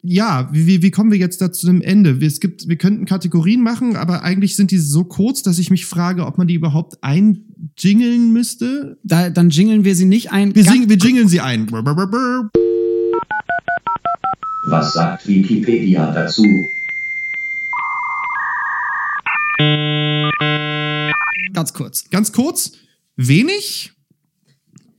[0.03, 2.19] ja, wie, wie, kommen wir jetzt da zu dem Ende?
[2.21, 5.69] Wir, es gibt, wir könnten Kategorien machen, aber eigentlich sind die so kurz, dass ich
[5.69, 8.97] mich frage, ob man die überhaupt einjingeln müsste.
[9.03, 10.55] da, dann jingeln wir sie nicht ein.
[10.55, 11.67] Wir, singen, wir jingeln sie ein.
[14.71, 16.65] Was sagt Wikipedia dazu?
[21.51, 22.09] Ganz kurz.
[22.09, 22.71] Ganz kurz,
[23.17, 23.91] wenig,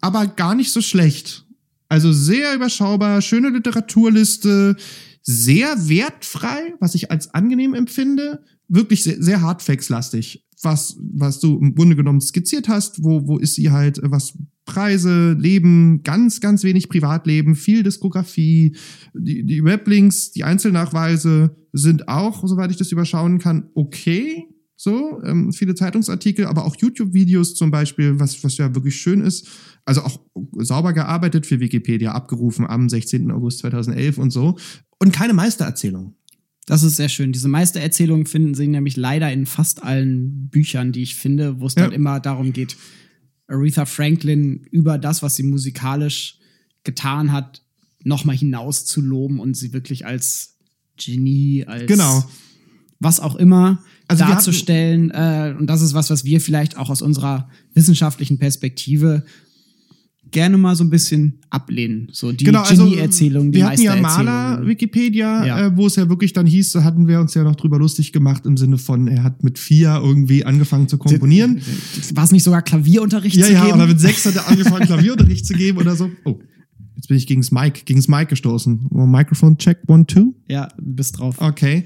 [0.03, 1.47] aber gar nicht so schlecht.
[1.89, 4.77] Also sehr überschaubar, schöne Literaturliste,
[5.23, 8.45] sehr wertfrei, was ich als angenehm empfinde.
[8.69, 13.55] wirklich sehr, sehr hardfacts-lastig, was, was du im Grunde genommen skizziert hast, wo, wo ist
[13.55, 18.77] sie halt, was Preise, Leben, ganz, ganz wenig Privatleben, viel Diskografie,
[19.13, 24.47] die, die Weblinks, die Einzelnachweise sind auch, soweit ich das überschauen kann, okay.
[24.77, 29.49] So, ähm, viele Zeitungsartikel, aber auch YouTube-Videos zum Beispiel, was, was ja wirklich schön ist.
[29.85, 30.21] Also auch
[30.59, 33.31] sauber gearbeitet für Wikipedia, abgerufen am 16.
[33.31, 34.57] August 2011 und so.
[34.99, 36.17] Und keine Meistererzählung.
[36.67, 37.33] Das ist sehr schön.
[37.33, 41.75] Diese Meistererzählungen finden Sie nämlich leider in fast allen Büchern, die ich finde, wo es
[41.75, 41.83] Ja.
[41.85, 42.77] dann immer darum geht,
[43.49, 46.39] Aretha Franklin über das, was sie musikalisch
[46.85, 47.63] getan hat,
[48.05, 50.57] nochmal hinaus zu loben und sie wirklich als
[50.97, 52.25] Genie, als Genau.
[53.01, 55.11] was auch immer Also darzustellen.
[55.11, 59.25] Äh, und das ist was, was wir vielleicht auch aus unserer wissenschaftlichen Perspektive
[60.33, 62.09] gerne mal so ein bisschen ablehnen.
[62.13, 63.95] So die genau, also Genie-Erzählung, die wir hatten ja.
[63.97, 65.67] Maler Wikipedia, Ja.
[65.67, 68.13] äh, wo es ja wirklich dann hieß, da hatten wir uns ja noch drüber lustig
[68.13, 71.61] gemacht im Sinne von, er hat mit vier irgendwie angefangen zu komponieren.
[72.15, 73.77] War es nicht sogar Klavierunterricht Ja, zu ja, geben?
[73.77, 76.11] oder mit sechs hat er angefangen, Klavierunterricht zu geben oder so.
[76.25, 76.41] Oh,
[76.97, 78.89] jetzt bin ich gegen das Mic, gegen das Mic gestoßen.
[78.91, 80.35] Microphone check, one, two.
[80.49, 81.37] Ja, bist drauf.
[81.39, 81.85] Okay.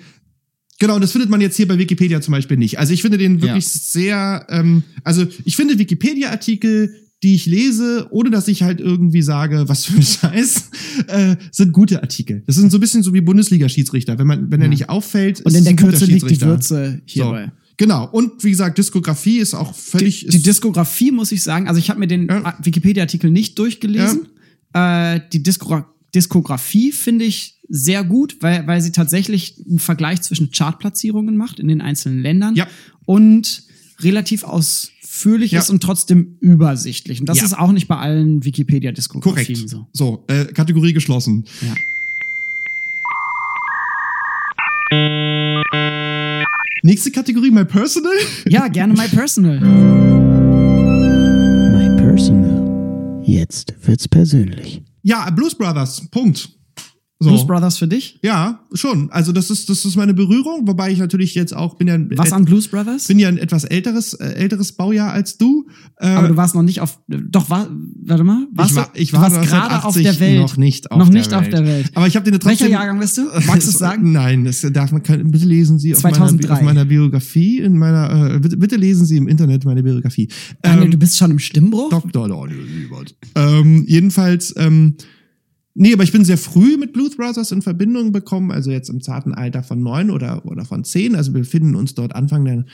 [0.78, 2.78] Genau, und das findet man jetzt hier bei Wikipedia zum Beispiel nicht.
[2.78, 3.70] Also ich finde den wirklich Ja.
[3.80, 9.68] sehr, ähm, also ich finde Wikipedia-Artikel, die ich lese, ohne dass ich halt irgendwie sage,
[9.68, 10.70] was für ein Scheiß,
[11.08, 12.42] äh, sind gute Artikel.
[12.46, 14.18] Das sind so ein bisschen so wie Bundesliga-Schiedsrichter.
[14.18, 14.70] Wenn man, wenn er Ja.
[14.70, 16.40] nicht auffällt, Und ist in der Kürze liegt die.
[16.40, 17.46] Würze hierbei.
[17.46, 17.52] So.
[17.78, 18.08] Genau.
[18.10, 20.20] Und wie gesagt, Diskografie ist auch völlig.
[20.20, 22.56] Die, die Diskografie, muss ich sagen, also ich habe mir den Ja.
[22.62, 24.28] Wikipedia-Artikel nicht durchgelesen.
[24.72, 30.50] Äh, die Diskogra Diskografie finde ich sehr gut, weil, weil sie tatsächlich einen Vergleich zwischen
[30.50, 32.66] Chartplatzierungen macht in den einzelnen Ländern Ja.
[33.04, 33.64] und
[34.00, 34.44] relativ
[35.16, 35.60] ausführlich Ja.
[35.60, 37.20] ist und trotzdem übersichtlich.
[37.20, 37.44] Und das Ja.
[37.44, 39.68] ist auch nicht bei allen Wikipedia-Diskografien korrekt.
[39.70, 39.86] so.
[39.92, 41.44] So, äh, Kategorie geschlossen.
[41.62, 41.74] Ja.
[46.82, 48.12] Nächste Kategorie, my personal.
[48.48, 49.58] ja, gerne My Personal.
[51.72, 53.22] My Personal.
[53.24, 54.82] Jetzt wird's persönlich.
[55.02, 56.06] Ja, Blues Brothers.
[56.10, 56.48] Punkt.
[57.18, 57.30] So.
[57.30, 58.18] Blues Brothers für dich?
[58.22, 59.10] Ja, schon.
[59.10, 62.10] Also das ist das ist meine Berührung, wobei ich natürlich jetzt auch bin ja ein,
[62.14, 63.06] Was an Blues Brothers?
[63.06, 65.66] bin ja ein etwas älteres äh, älteres Baujahr als du.
[65.98, 67.00] Äh, Aber du warst noch nicht auf.
[67.08, 67.68] Doch, war,
[68.04, 68.46] warte mal.
[68.52, 70.40] Warst ich war, du, ich du war warst gerade auf 1980 der Welt.
[70.42, 71.40] noch nicht auf noch der nicht Welt.
[71.40, 71.90] auf der Welt.
[71.94, 73.22] Aber ich habe dir trotzdem Welcher Jahrgang bist du?
[73.46, 74.12] Magst du es sagen?
[74.12, 76.52] Nein, das darf man kann, bitte lesen Sie auf meiner, 2003.
[76.52, 80.28] auf meiner Biografie in meiner äh, bitte, bitte lesen Sie im Internet meine Biografie.
[80.60, 81.88] Daniel, Ähm, du bist schon im Stimmbruch?
[81.88, 82.28] Dr.
[82.28, 82.58] Daniel.
[83.34, 84.96] Ähm, jedenfalls, ähm,
[85.76, 89.00] nee, aber ich bin sehr früh mit Blues Brothers in Verbindung bekommen, also jetzt im
[89.00, 91.14] zarten Alter von neun oder, oder von zehn.
[91.14, 92.64] Also wir befinden uns dort Anfang der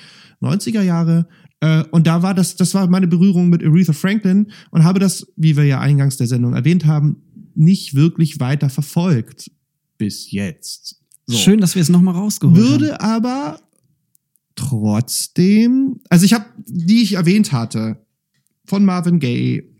[0.40, 1.26] 90er Jahre.
[1.60, 5.26] Äh, und da war das, das war meine Berührung mit Aretha Franklin und habe das,
[5.36, 7.16] wie wir ja eingangs der Sendung erwähnt haben,
[7.54, 9.50] nicht wirklich weiter verfolgt.
[9.98, 11.02] Bis jetzt.
[11.26, 12.70] So Schön, dass wir es nochmal rausgeholt haben.
[12.70, 13.60] würde aber
[14.54, 18.04] trotzdem, also ich habe, die ich erwähnt hatte,
[18.64, 19.71] von Marvin Gaye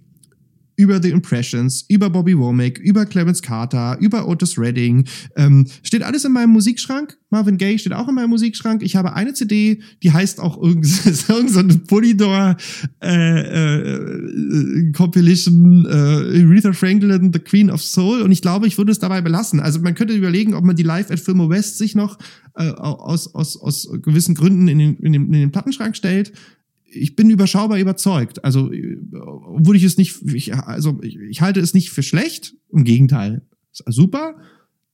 [0.83, 5.05] über The Impressions, über Bobby Womack, über Clarence Carter, über Otis Redding,
[5.37, 7.17] ähm, steht alles in meinem Musikschrank.
[7.31, 8.83] Marvin Gaye steht auch in meinem Musikschrank.
[8.83, 12.57] Ich habe eine CD, die heißt auch irgend so Polydor
[13.01, 18.23] äh, äh, Compilation äh, Aretha Franklin, The Queen of Soul.
[18.23, 19.61] Und ich glaube, ich würde es dabei belassen.
[19.61, 22.19] Also man könnte überlegen, ob man die Live at Filmo West sich noch
[22.57, 26.33] äh, aus, aus, aus gewissen Gründen in den, in, den, in den Plattenschrank stellt
[26.95, 28.45] ich bin überschaubar überzeugt.
[28.45, 32.55] Also, äh, obwohl ich es nicht, ich, also ich, ich halte es nicht für schlecht.
[32.71, 34.37] Im Gegenteil, super.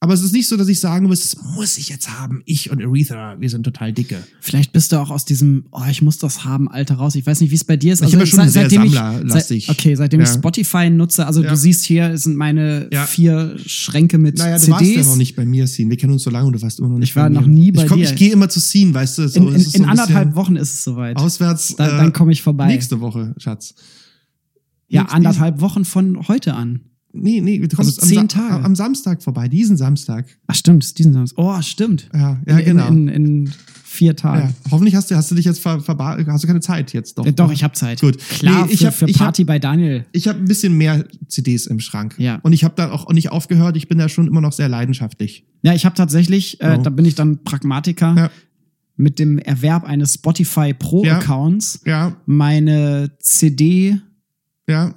[0.01, 2.41] Aber es ist nicht so, dass ich sagen muss, das muss ich jetzt haben.
[2.45, 4.23] Ich und Aretha, wir sind total dicke.
[4.41, 7.17] Vielleicht bist du auch aus diesem, oh, ich muss das haben, Alter raus.
[7.17, 8.03] Ich weiß nicht, wie es bei dir ist.
[8.03, 9.67] Ich bin ja schon seit- sehr seitdem ich- sammlerlastig.
[9.67, 10.35] Seit, okay, seitdem ich Ja.
[10.35, 11.51] Spotify nutze, also Ja.
[11.51, 13.07] du siehst hier sind meine Ja.
[13.07, 14.71] vier Schränke mit Naja, du CDs.
[14.73, 15.91] warst ja noch nicht bei mir, Scene.
[15.91, 17.41] Wir kennen uns so lange und du warst immer noch nicht Ich war bei mir.
[17.41, 18.05] noch nie bei ich komm, dir.
[18.05, 19.27] Ich gehe immer zu Scene, weißt du.
[19.29, 21.17] So, in es in, so in anderthalb Wochen ist es soweit.
[21.17, 21.75] Auswärts.
[21.75, 22.69] Dann, äh, dann komme ich vorbei.
[22.69, 23.75] Nächste Woche, Schatz.
[24.87, 26.83] ja, Nächste- anderthalb Wochen von heute an.
[27.13, 28.65] Nee, nee, du kommst Also zehn am, Tage.
[28.65, 30.27] Am Samstag vorbei, diesen Samstag.
[30.47, 31.39] Ach stimmt, ist diesen Samstag.
[31.43, 32.09] Oh, stimmt.
[32.15, 32.89] Ja, ja in, genau.
[32.89, 33.53] In, in, in
[33.83, 34.49] vier Tagen.
[34.51, 37.17] Ja, hoffentlich hast du, hast du dich jetzt ver, verba- hast du keine Zeit jetzt
[37.19, 37.25] doch.
[37.25, 38.01] Ja, doch, ich habe Zeit.
[38.03, 38.19] Gut.
[38.19, 40.05] Klar, Nee, ich für, hab- für ich hab- Party bei Daniel.
[40.13, 42.15] Ich habe ein bisschen mehr CDs im Schrank.
[42.19, 42.37] Ja.
[42.43, 43.77] Und ich habe da auch nicht aufgehört.
[43.79, 45.47] Ich bin da schon immer noch sehr leidenschaftlich.
[45.63, 46.83] Ja, ich habe tatsächlich, äh, Oh.
[46.83, 48.31] da bin ich dann Pragmatiker, Ja.
[48.97, 54.08] mit dem Erwerb eines Spotify Pro-Accounts Ja, meine CD-Sammelzeit
[54.69, 54.95] ja,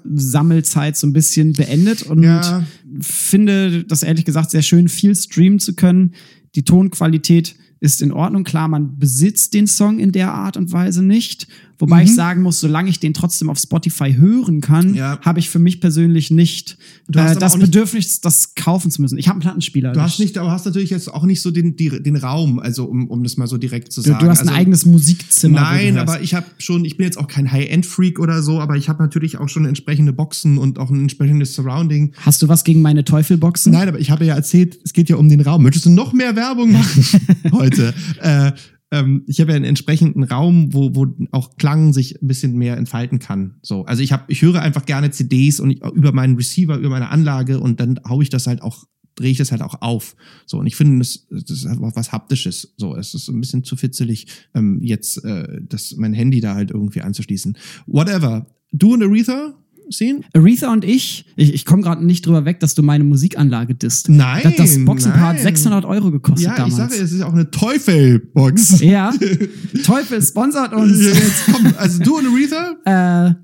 [0.98, 2.66] so ein bisschen beendet und ja.
[3.00, 6.14] finde das ehrlich gesagt sehr schön, viel streamen zu können.
[6.56, 8.44] Die Tonqualität ist in Ordnung.
[8.44, 11.48] Klar, man besitzt den Song in der Art und Weise nicht,
[11.82, 15.20] Wobei ich sagen muss, solange ich den trotzdem auf Spotify hören kann, Ja.
[15.22, 16.78] habe ich für mich persönlich nicht
[17.10, 19.18] Du hast äh, das nicht- Bedürfnis, das kaufen zu müssen.
[19.18, 19.92] Ich habe einen Plattenspieler.
[19.94, 22.86] Du hast nicht, aber hast natürlich jetzt auch nicht so den, die, den Raum, also
[22.86, 24.24] um, um das mal so direkt zu du, sagen.
[24.24, 25.62] du hast ein also, eigenes Musikzimmer.
[25.62, 28.78] Nein, du aber ich habe schon, ich bin jetzt auch kein High-End-Freak oder so, aber
[28.78, 32.12] ich habe natürlich auch schon entsprechende Boxen und auch ein entsprechendes Surrounding.
[32.18, 33.72] Hast du was gegen meine Teufelboxen?
[33.72, 35.64] Nein, aber ich habe ja erzählt, es geht ja um den Raum.
[35.64, 37.04] Möchtest du noch mehr Werbung machen
[37.52, 37.71] heute?
[38.22, 38.52] Äh,
[38.92, 42.78] ähm, ich habe ja einen entsprechenden Raum, wo, wo auch Klang sich ein bisschen mehr
[42.78, 43.56] entfalten kann.
[43.62, 46.90] So, also ich habe, ich höre einfach gerne CDs und ich, über meinen Receiver, über
[46.90, 50.16] meine Anlage und dann hau ich das halt auch drehe ich das halt auch auf.
[50.46, 52.74] So, und ich finde, das, das ist einfach was Haptisches.
[52.78, 56.72] So, es ist ein bisschen zu fitzelig, ähm, jetzt äh, das, mein Handy da halt
[56.72, 57.58] irgendwie anzuschließen.
[57.88, 58.48] Whatever.
[58.72, 59.54] Du und Aretha
[59.92, 60.24] sehen?
[60.34, 64.10] Aretha und ich, ich, ich komme gerade nicht drüber weg, dass du meine Musikanlage disst.
[64.10, 65.44] Nein, Das, das Boxenpart nein.
[65.44, 66.74] 600 Euro gekostet Ja, damals.
[66.74, 68.82] ich sage, es ist auch eine Teufelbox.
[68.82, 69.12] Ja,
[69.84, 71.00] Teufel sponsert uns.
[71.02, 73.30] Jetzt komm, also du und Aretha?
[73.30, 73.36] Äh,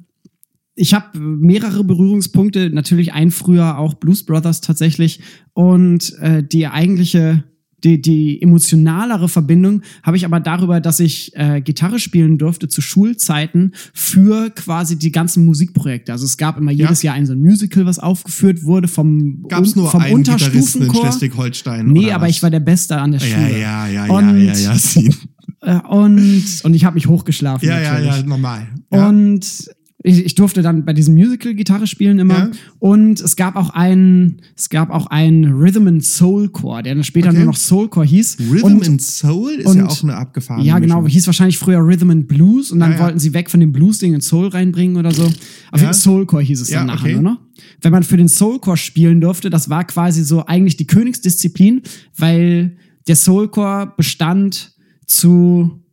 [0.79, 5.19] ich habe mehrere Berührungspunkte, natürlich ein früher auch Blues Brothers tatsächlich.
[5.53, 7.43] Und äh, die eigentliche,
[7.83, 12.81] die, die emotionalere Verbindung habe ich aber darüber, dass ich äh, Gitarre spielen durfte zu
[12.81, 16.11] Schulzeiten für quasi die ganzen Musikprojekte.
[16.11, 19.63] Also es gab immer jedes Jahr ein so ein Musical, was aufgeführt wurde vom, Gab
[19.63, 21.11] es un- nur vom einen Gitarristen in Unterstufenchor.
[21.11, 21.87] Schleswig-Holstein?
[21.87, 22.31] Nee, aber was?
[22.31, 23.59] ich war der Beste an der Ja, Schule.
[23.59, 25.13] ja, ja, ja, und, ja, ja, Sin.
[25.61, 27.67] äh, und, und ich habe mich hochgeschlafen.
[27.67, 28.15] Ja, ja, natürlich.
[28.17, 28.67] ja, normal.
[28.91, 29.07] Ja.
[29.07, 29.69] Und
[30.07, 32.37] ich, ich durfte dann bei diesem Musical Gitarre spielen immer.
[32.37, 32.51] Ja.
[32.79, 37.03] Und es gab auch einen, es gab auch einen Rhythm and Soul Core, der dann
[37.03, 37.37] später Okay.
[37.37, 38.37] nur noch Soul Core hieß.
[38.51, 41.09] Rhythm und, and Soul ist und- ja auch eine abgefahrene ja, genau, Mischung.
[41.11, 43.03] hieß wahrscheinlich früher Rhythm and Blues und dann Ja, ja.
[43.03, 45.23] wollten sie weg von dem Blues-Ding in Soul reinbringen oder so.
[45.23, 45.33] Auf
[45.73, 45.83] jeden.
[45.85, 47.13] Fall Soulcore hieß es Ja, dann nachher okay.
[47.15, 47.39] nur noch.
[47.81, 51.81] Wenn man für den Soulcore spielen durfte, das war quasi so eigentlich die Königsdisziplin,
[52.17, 52.77] weil
[53.07, 54.73] der Soulcore bestand
[55.05, 55.83] zu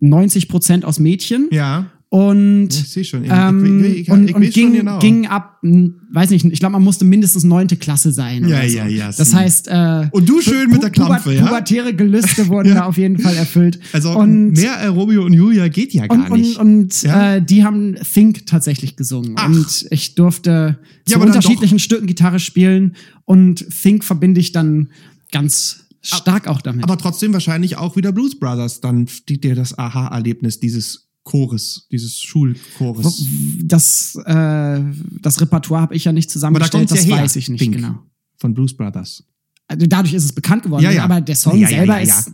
[0.00, 1.48] 90 Prozent aus Mädchen.
[1.50, 3.24] Ja, Und, ich schon.
[3.24, 5.00] Ich, ähm, ich, ich, und, und weiß schon ging, genau.
[5.00, 8.48] ging ab, hm, weiß nicht, ich glaube, man musste mindestens neunte Klasse sein.
[8.48, 8.76] Ja, so.
[8.76, 11.44] ja, ja, Das sie- heißt, äh, Und du schön mit der Klampfe, ja?
[11.44, 12.74] Pubertäre Gelüste wurden Ja.
[12.76, 13.80] da auf jeden Fall erfüllt.
[13.92, 16.56] Also und, mehr Romeo und Julia geht ja gar und, nicht.
[16.56, 17.34] und, und Ja?
[17.34, 19.32] äh, die haben Think tatsächlich gesungen.
[19.34, 19.48] Ach.
[19.48, 22.94] Und ich durfte zu aber dann unterschiedlichen Stücken Gitarre spielen
[23.24, 24.90] und Think verbinde ich dann
[25.32, 26.84] ganz stark auch damit.
[26.84, 32.18] aber trotzdem wahrscheinlich auch wieder Blues Brothers, dann die, dir das Aha-Erlebnis dieses Chores, dieses
[32.20, 33.26] Schulchores.
[33.62, 34.80] das, äh,
[35.22, 37.76] das Repertoire habe ich ja nicht Aber da zusammengestellt, das ja weiß ich nicht Think
[37.76, 37.98] genau.
[38.36, 39.24] Von Blues Brothers.
[39.66, 41.04] Also dadurch ist es bekannt geworden, Ja, ja.
[41.04, 42.32] aber der Song selber ist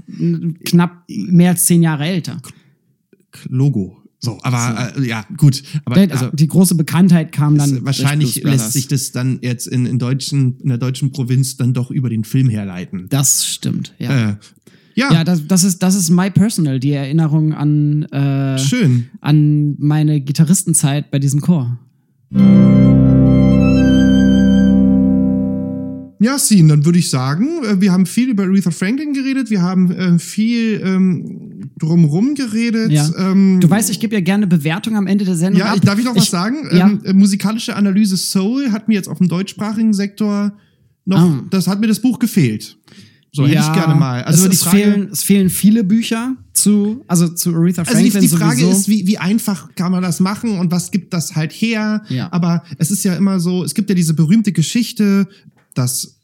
[0.65, 2.41] knapp mehr als zehn Jahre älter.
[3.49, 3.97] Logo.
[4.23, 5.63] So, aber äh, ja, gut.
[5.85, 7.85] Aber Der- also, die große Bekanntheit kam dann.
[7.87, 11.91] wahrscheinlich lässt sich das dann jetzt in, in, deutschen, in der deutschen Provinz dann doch
[11.91, 13.07] über den Film herleiten.
[13.09, 14.31] Das stimmt, ja.
[14.33, 14.37] Äh,
[15.01, 19.07] ja, Ja, das, das, ist, das ist my personal, die Erinnerung an, äh, schön.
[19.21, 21.79] an meine Gitarristenzeit bei diesem Chor.
[26.23, 29.63] Ja, Sin, dann würde ich sagen, äh, wir haben viel über Aretha Franklin geredet, wir
[29.63, 32.91] haben äh, viel ähm, drumrum geredet.
[32.93, 33.09] Ja.
[33.17, 35.61] Ähm, Du weißt, ich gebe ja gerne Bewertung am Ende der Sendung.
[35.61, 35.77] ja, ab.
[35.77, 36.69] ich, darf ich noch was sagen?
[36.73, 36.89] Ja.
[36.89, 40.53] Ähm, äh, musikalische Analyse Soul hat mir jetzt auf dem deutschsprachigen Sektor
[41.07, 41.43] noch, Ah.
[41.49, 42.77] das hat mir das Buch gefehlt.
[43.33, 44.25] So, hätte ich gerne mal.
[44.25, 48.23] Also es, Frage, fehlen, es fehlen viele Bücher zu, also zu Aretha Also die, Franklin
[48.23, 48.71] die Frage sowieso.
[48.79, 52.03] ist, wie, wie einfach kann man das machen und was gibt das halt her?
[52.09, 52.33] Ja.
[52.33, 55.29] Aber es ist ja immer so, es gibt ja diese berühmte Geschichte,
[55.75, 56.17] dass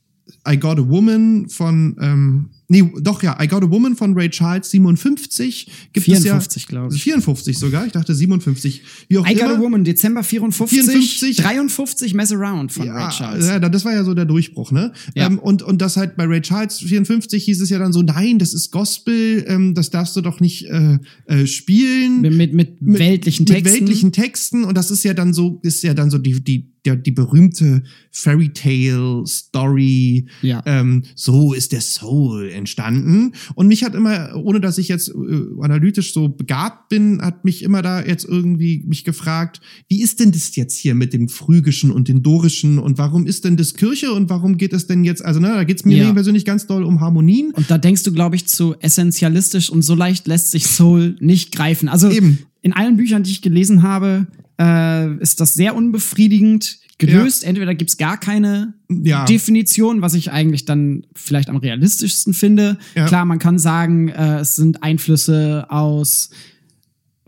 [0.49, 4.31] I Got a Woman von, ähm, nee, doch ja, I Got a Woman von Ray
[4.31, 6.69] Charles 57 gibt 54, es ja.
[6.69, 7.03] glaube ich.
[7.03, 8.83] 54 sogar, ich dachte 57.
[9.09, 9.55] Wie auch I Got immer.
[9.57, 11.37] a Woman, Dezember 54, 54.
[11.37, 13.47] 53 Mess Around von ja, Ray Charles.
[13.47, 14.93] Ja, das war ja so der Durchbruch, ne?
[15.15, 15.27] Ja.
[15.27, 18.39] Ähm, und, und das halt bei Ray Charles 54 hieß es ja dann so, nein,
[18.39, 22.21] das ist Gospel, ähm, das darfst du doch nicht äh, äh, spielen.
[22.21, 23.81] Mit, mit, mit, weltlichen mit Texten.
[23.81, 26.97] weltlichen Texten und das ist ja dann so ist ja dann so die die der,
[26.97, 30.63] die berühmte Fairy Tale Story Ja.
[30.67, 35.13] ähm, so ist der Soul entstanden und mich hat immer ohne dass ich jetzt äh,
[35.61, 40.33] analytisch so begabt bin hat mich immer da jetzt irgendwie mich gefragt wie ist denn
[40.33, 44.13] das jetzt hier mit dem phrygischen und den dorischen und warum ist denn das Kirche
[44.13, 46.13] und warum geht es denn jetzt also ne da geht's mir Ja.
[46.13, 49.95] persönlich ganz doll um Harmonien Und da denkst du, glaube ich, zu essentialistisch und so
[49.95, 51.89] leicht lässt sich Soul nicht greifen.
[51.89, 52.39] Also Eben.
[52.63, 54.27] in allen Büchern, die ich gelesen habe,
[54.61, 57.45] äh, ist das sehr unbefriedigend gelöst.
[57.45, 59.25] Entweder gibt's gar keine Ja.
[59.27, 62.79] Definition, was ich eigentlich dann vielleicht am realistischsten finde.
[62.95, 63.07] Ja.
[63.07, 66.31] Klar, man kann sagen, äh, es sind Einflüsse aus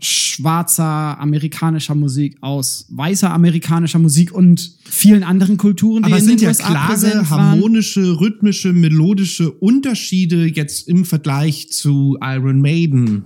[0.01, 6.37] schwarzer amerikanischer Musik, aus weißer amerikanischer Musik und vielen anderen Kulturen, die Aber es in
[6.37, 13.25] sind ja klare, harmonische, rhythmische, melodische Unterschiede jetzt im Vergleich zu Iron Maiden.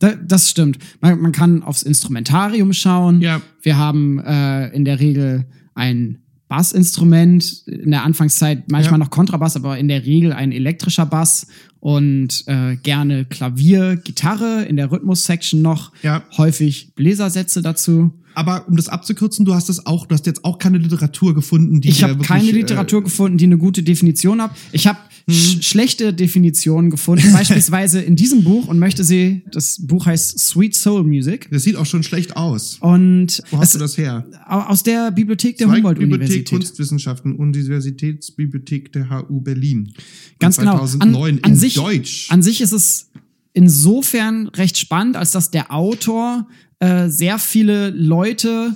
[0.00, 0.78] Da, das stimmt.
[1.00, 3.20] Man, man kann aufs Instrumentarium schauen.
[3.20, 3.40] Ja.
[3.62, 5.44] Wir haben äh, in der Regel
[5.74, 6.18] ein
[6.48, 9.04] Bassinstrument, in der Anfangszeit manchmal Ja.
[9.04, 11.46] noch Kontrabass, aber in der Regel ein elektrischer Bass
[11.80, 16.22] und äh, gerne Klavier, Gitarre, in der Rhythmus-Section noch Ja.
[16.36, 18.12] häufig Bläsersätze dazu.
[18.38, 21.80] Aber um das abzukürzen, du hast das auch, du hast jetzt auch keine Literatur gefunden,
[21.80, 24.52] die Ich habe keine äh, Literatur gefunden, die eine gute Definition hat.
[24.72, 24.98] Ich habe
[25.28, 25.34] Hm.
[25.34, 30.74] sch schlechte Definitionen gefunden, beispielsweise in diesem Buch und möchte sie, das Buch heißt Sweet
[30.74, 31.48] Soul Music.
[31.50, 32.78] Das sieht auch schon schlecht aus.
[32.80, 34.24] Und Wo hast du das her?
[34.46, 36.48] au- aus der Bibliothek der Zweigbibliothek Humboldt-Universität.
[36.48, 39.92] Kunstwissenschaften, Universitätsbibliothek der HU Berlin.
[40.38, 40.78] Ganz genau.
[40.78, 42.30] 2009 An, an, in sich, Deutsch.
[42.30, 43.10] an sich ist es
[43.52, 46.46] insofern recht spannend, als dass der Autor
[46.80, 48.74] äh, sehr viele Leute,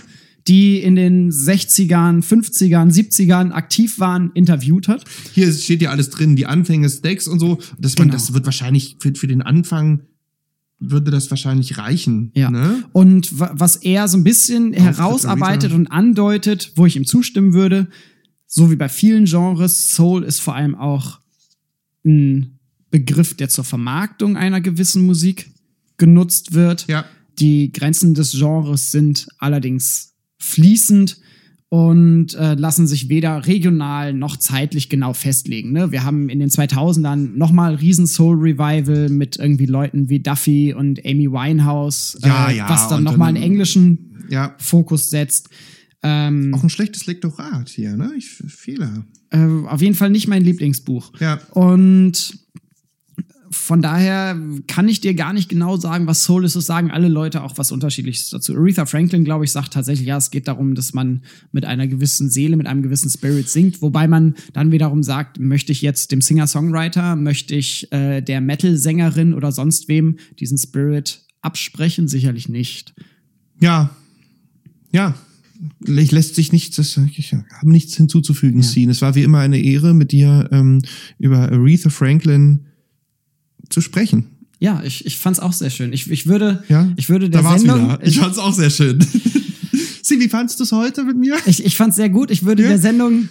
[0.49, 5.05] die in den 60ern, 50ern, 70ern aktiv waren, interviewt hat.
[5.33, 7.59] Hier steht ja alles drin, die Anfänge, Stacks und so.
[7.79, 8.15] Das, man, Genau.
[8.19, 10.01] das wird wahrscheinlich für, für den Anfang
[10.85, 12.33] würde das wahrscheinlich reichen.
[12.35, 12.51] Ja.
[12.51, 12.83] Ne?
[12.93, 15.77] Und wa- was er so ein bisschen herausarbeitet Rita.
[15.77, 17.87] und andeutet, wo ich ihm zustimmen würde,
[18.49, 21.21] so wie bei vielen Genres, Soul ist vor allem auch
[22.05, 22.59] ein
[22.91, 25.53] Begriff, der zur Vermarktung einer gewissen Musik
[25.99, 26.87] genutzt wird.
[26.89, 27.05] Ja.
[27.39, 31.19] Die Grenzen des Genres sind allerdings fließend
[31.69, 35.73] und äh, lassen sich weder regional noch zeitlich genau festlegen.
[35.73, 35.91] Ne?
[35.91, 41.01] Wir haben in den 2000ern nochmal riesen Soul Revival mit irgendwie Leuten wie Duffy und
[41.07, 44.55] Amy Winehouse, Ja, äh, ja, was dann nochmal einen englischen Ja.
[44.59, 45.49] Fokus setzt.
[46.03, 48.11] Ähm, Auch ein schlechtes Lektorat hier, ne?
[48.19, 49.07] Ich Fehler.
[49.31, 51.13] äh, auf jeden Fall nicht mein Lieblingsbuch.
[51.21, 51.41] Ja.
[51.53, 52.39] Und
[53.53, 56.57] von daher kann ich dir gar nicht genau sagen, was Soul ist.
[56.57, 58.57] Es sagen alle Leute auch was Unterschiedliches dazu.
[58.57, 61.23] Aretha Franklin, glaube ich, sagt tatsächlich, ja, es geht darum, dass man
[61.53, 63.83] mit einer gewissen Seele, mit einem gewissen Spirit singt.
[63.83, 69.35] Wobei man dann wiederum sagt, möchte ich jetzt dem Singer-Songwriter, möchte ich äh, der Metal-Sängerin
[69.35, 72.09] oder sonst wem diesen Spirit absprechen?
[72.09, 72.95] Sicherlich nicht.
[73.61, 73.91] Ja.
[74.93, 75.15] Ja.
[75.87, 78.91] Lä- Lässt sich nichts, das, ich habe nichts hinzuzufügen, Scene.
[78.91, 80.83] Es war wie immer eine Ehre, mit dir ähm,
[81.19, 82.67] über Aretha Franklin
[83.73, 84.27] zu sprechen.
[84.61, 85.93] Ja, ich, ich fand es auch sehr schön.
[85.93, 88.07] Ich, ich würde, Ja, ich würde der da war's Sendung, wieder.
[88.07, 89.01] Ich fand's auch sehr schön.
[90.03, 91.37] Sie, wie fandst du es heute mit mir?
[91.47, 92.31] Ich, ich fand's sehr gut.
[92.31, 92.69] Ich würde Ja?
[92.69, 93.29] der Sendung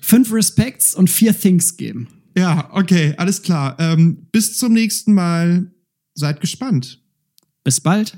[0.00, 2.08] fünf Respects und vier Things geben.
[2.36, 3.76] Ja, okay, alles klar.
[3.80, 5.70] Ähm, bis zum nächsten Mal.
[6.14, 7.00] Seid gespannt.
[7.64, 8.16] Bis bald.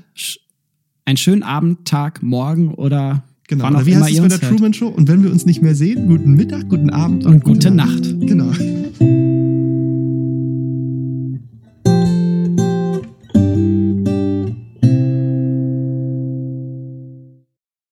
[1.05, 3.65] Einen schönen Abend, Tag, Morgen oder Genau.
[3.65, 4.49] wann Oder auch wie immer heißt es bei der.
[4.49, 4.87] Truman Show?
[4.87, 8.03] Und wenn wir uns nicht mehr sehen, guten Mittag, guten Abend Und gute Nacht.
[8.21, 8.51] Genau.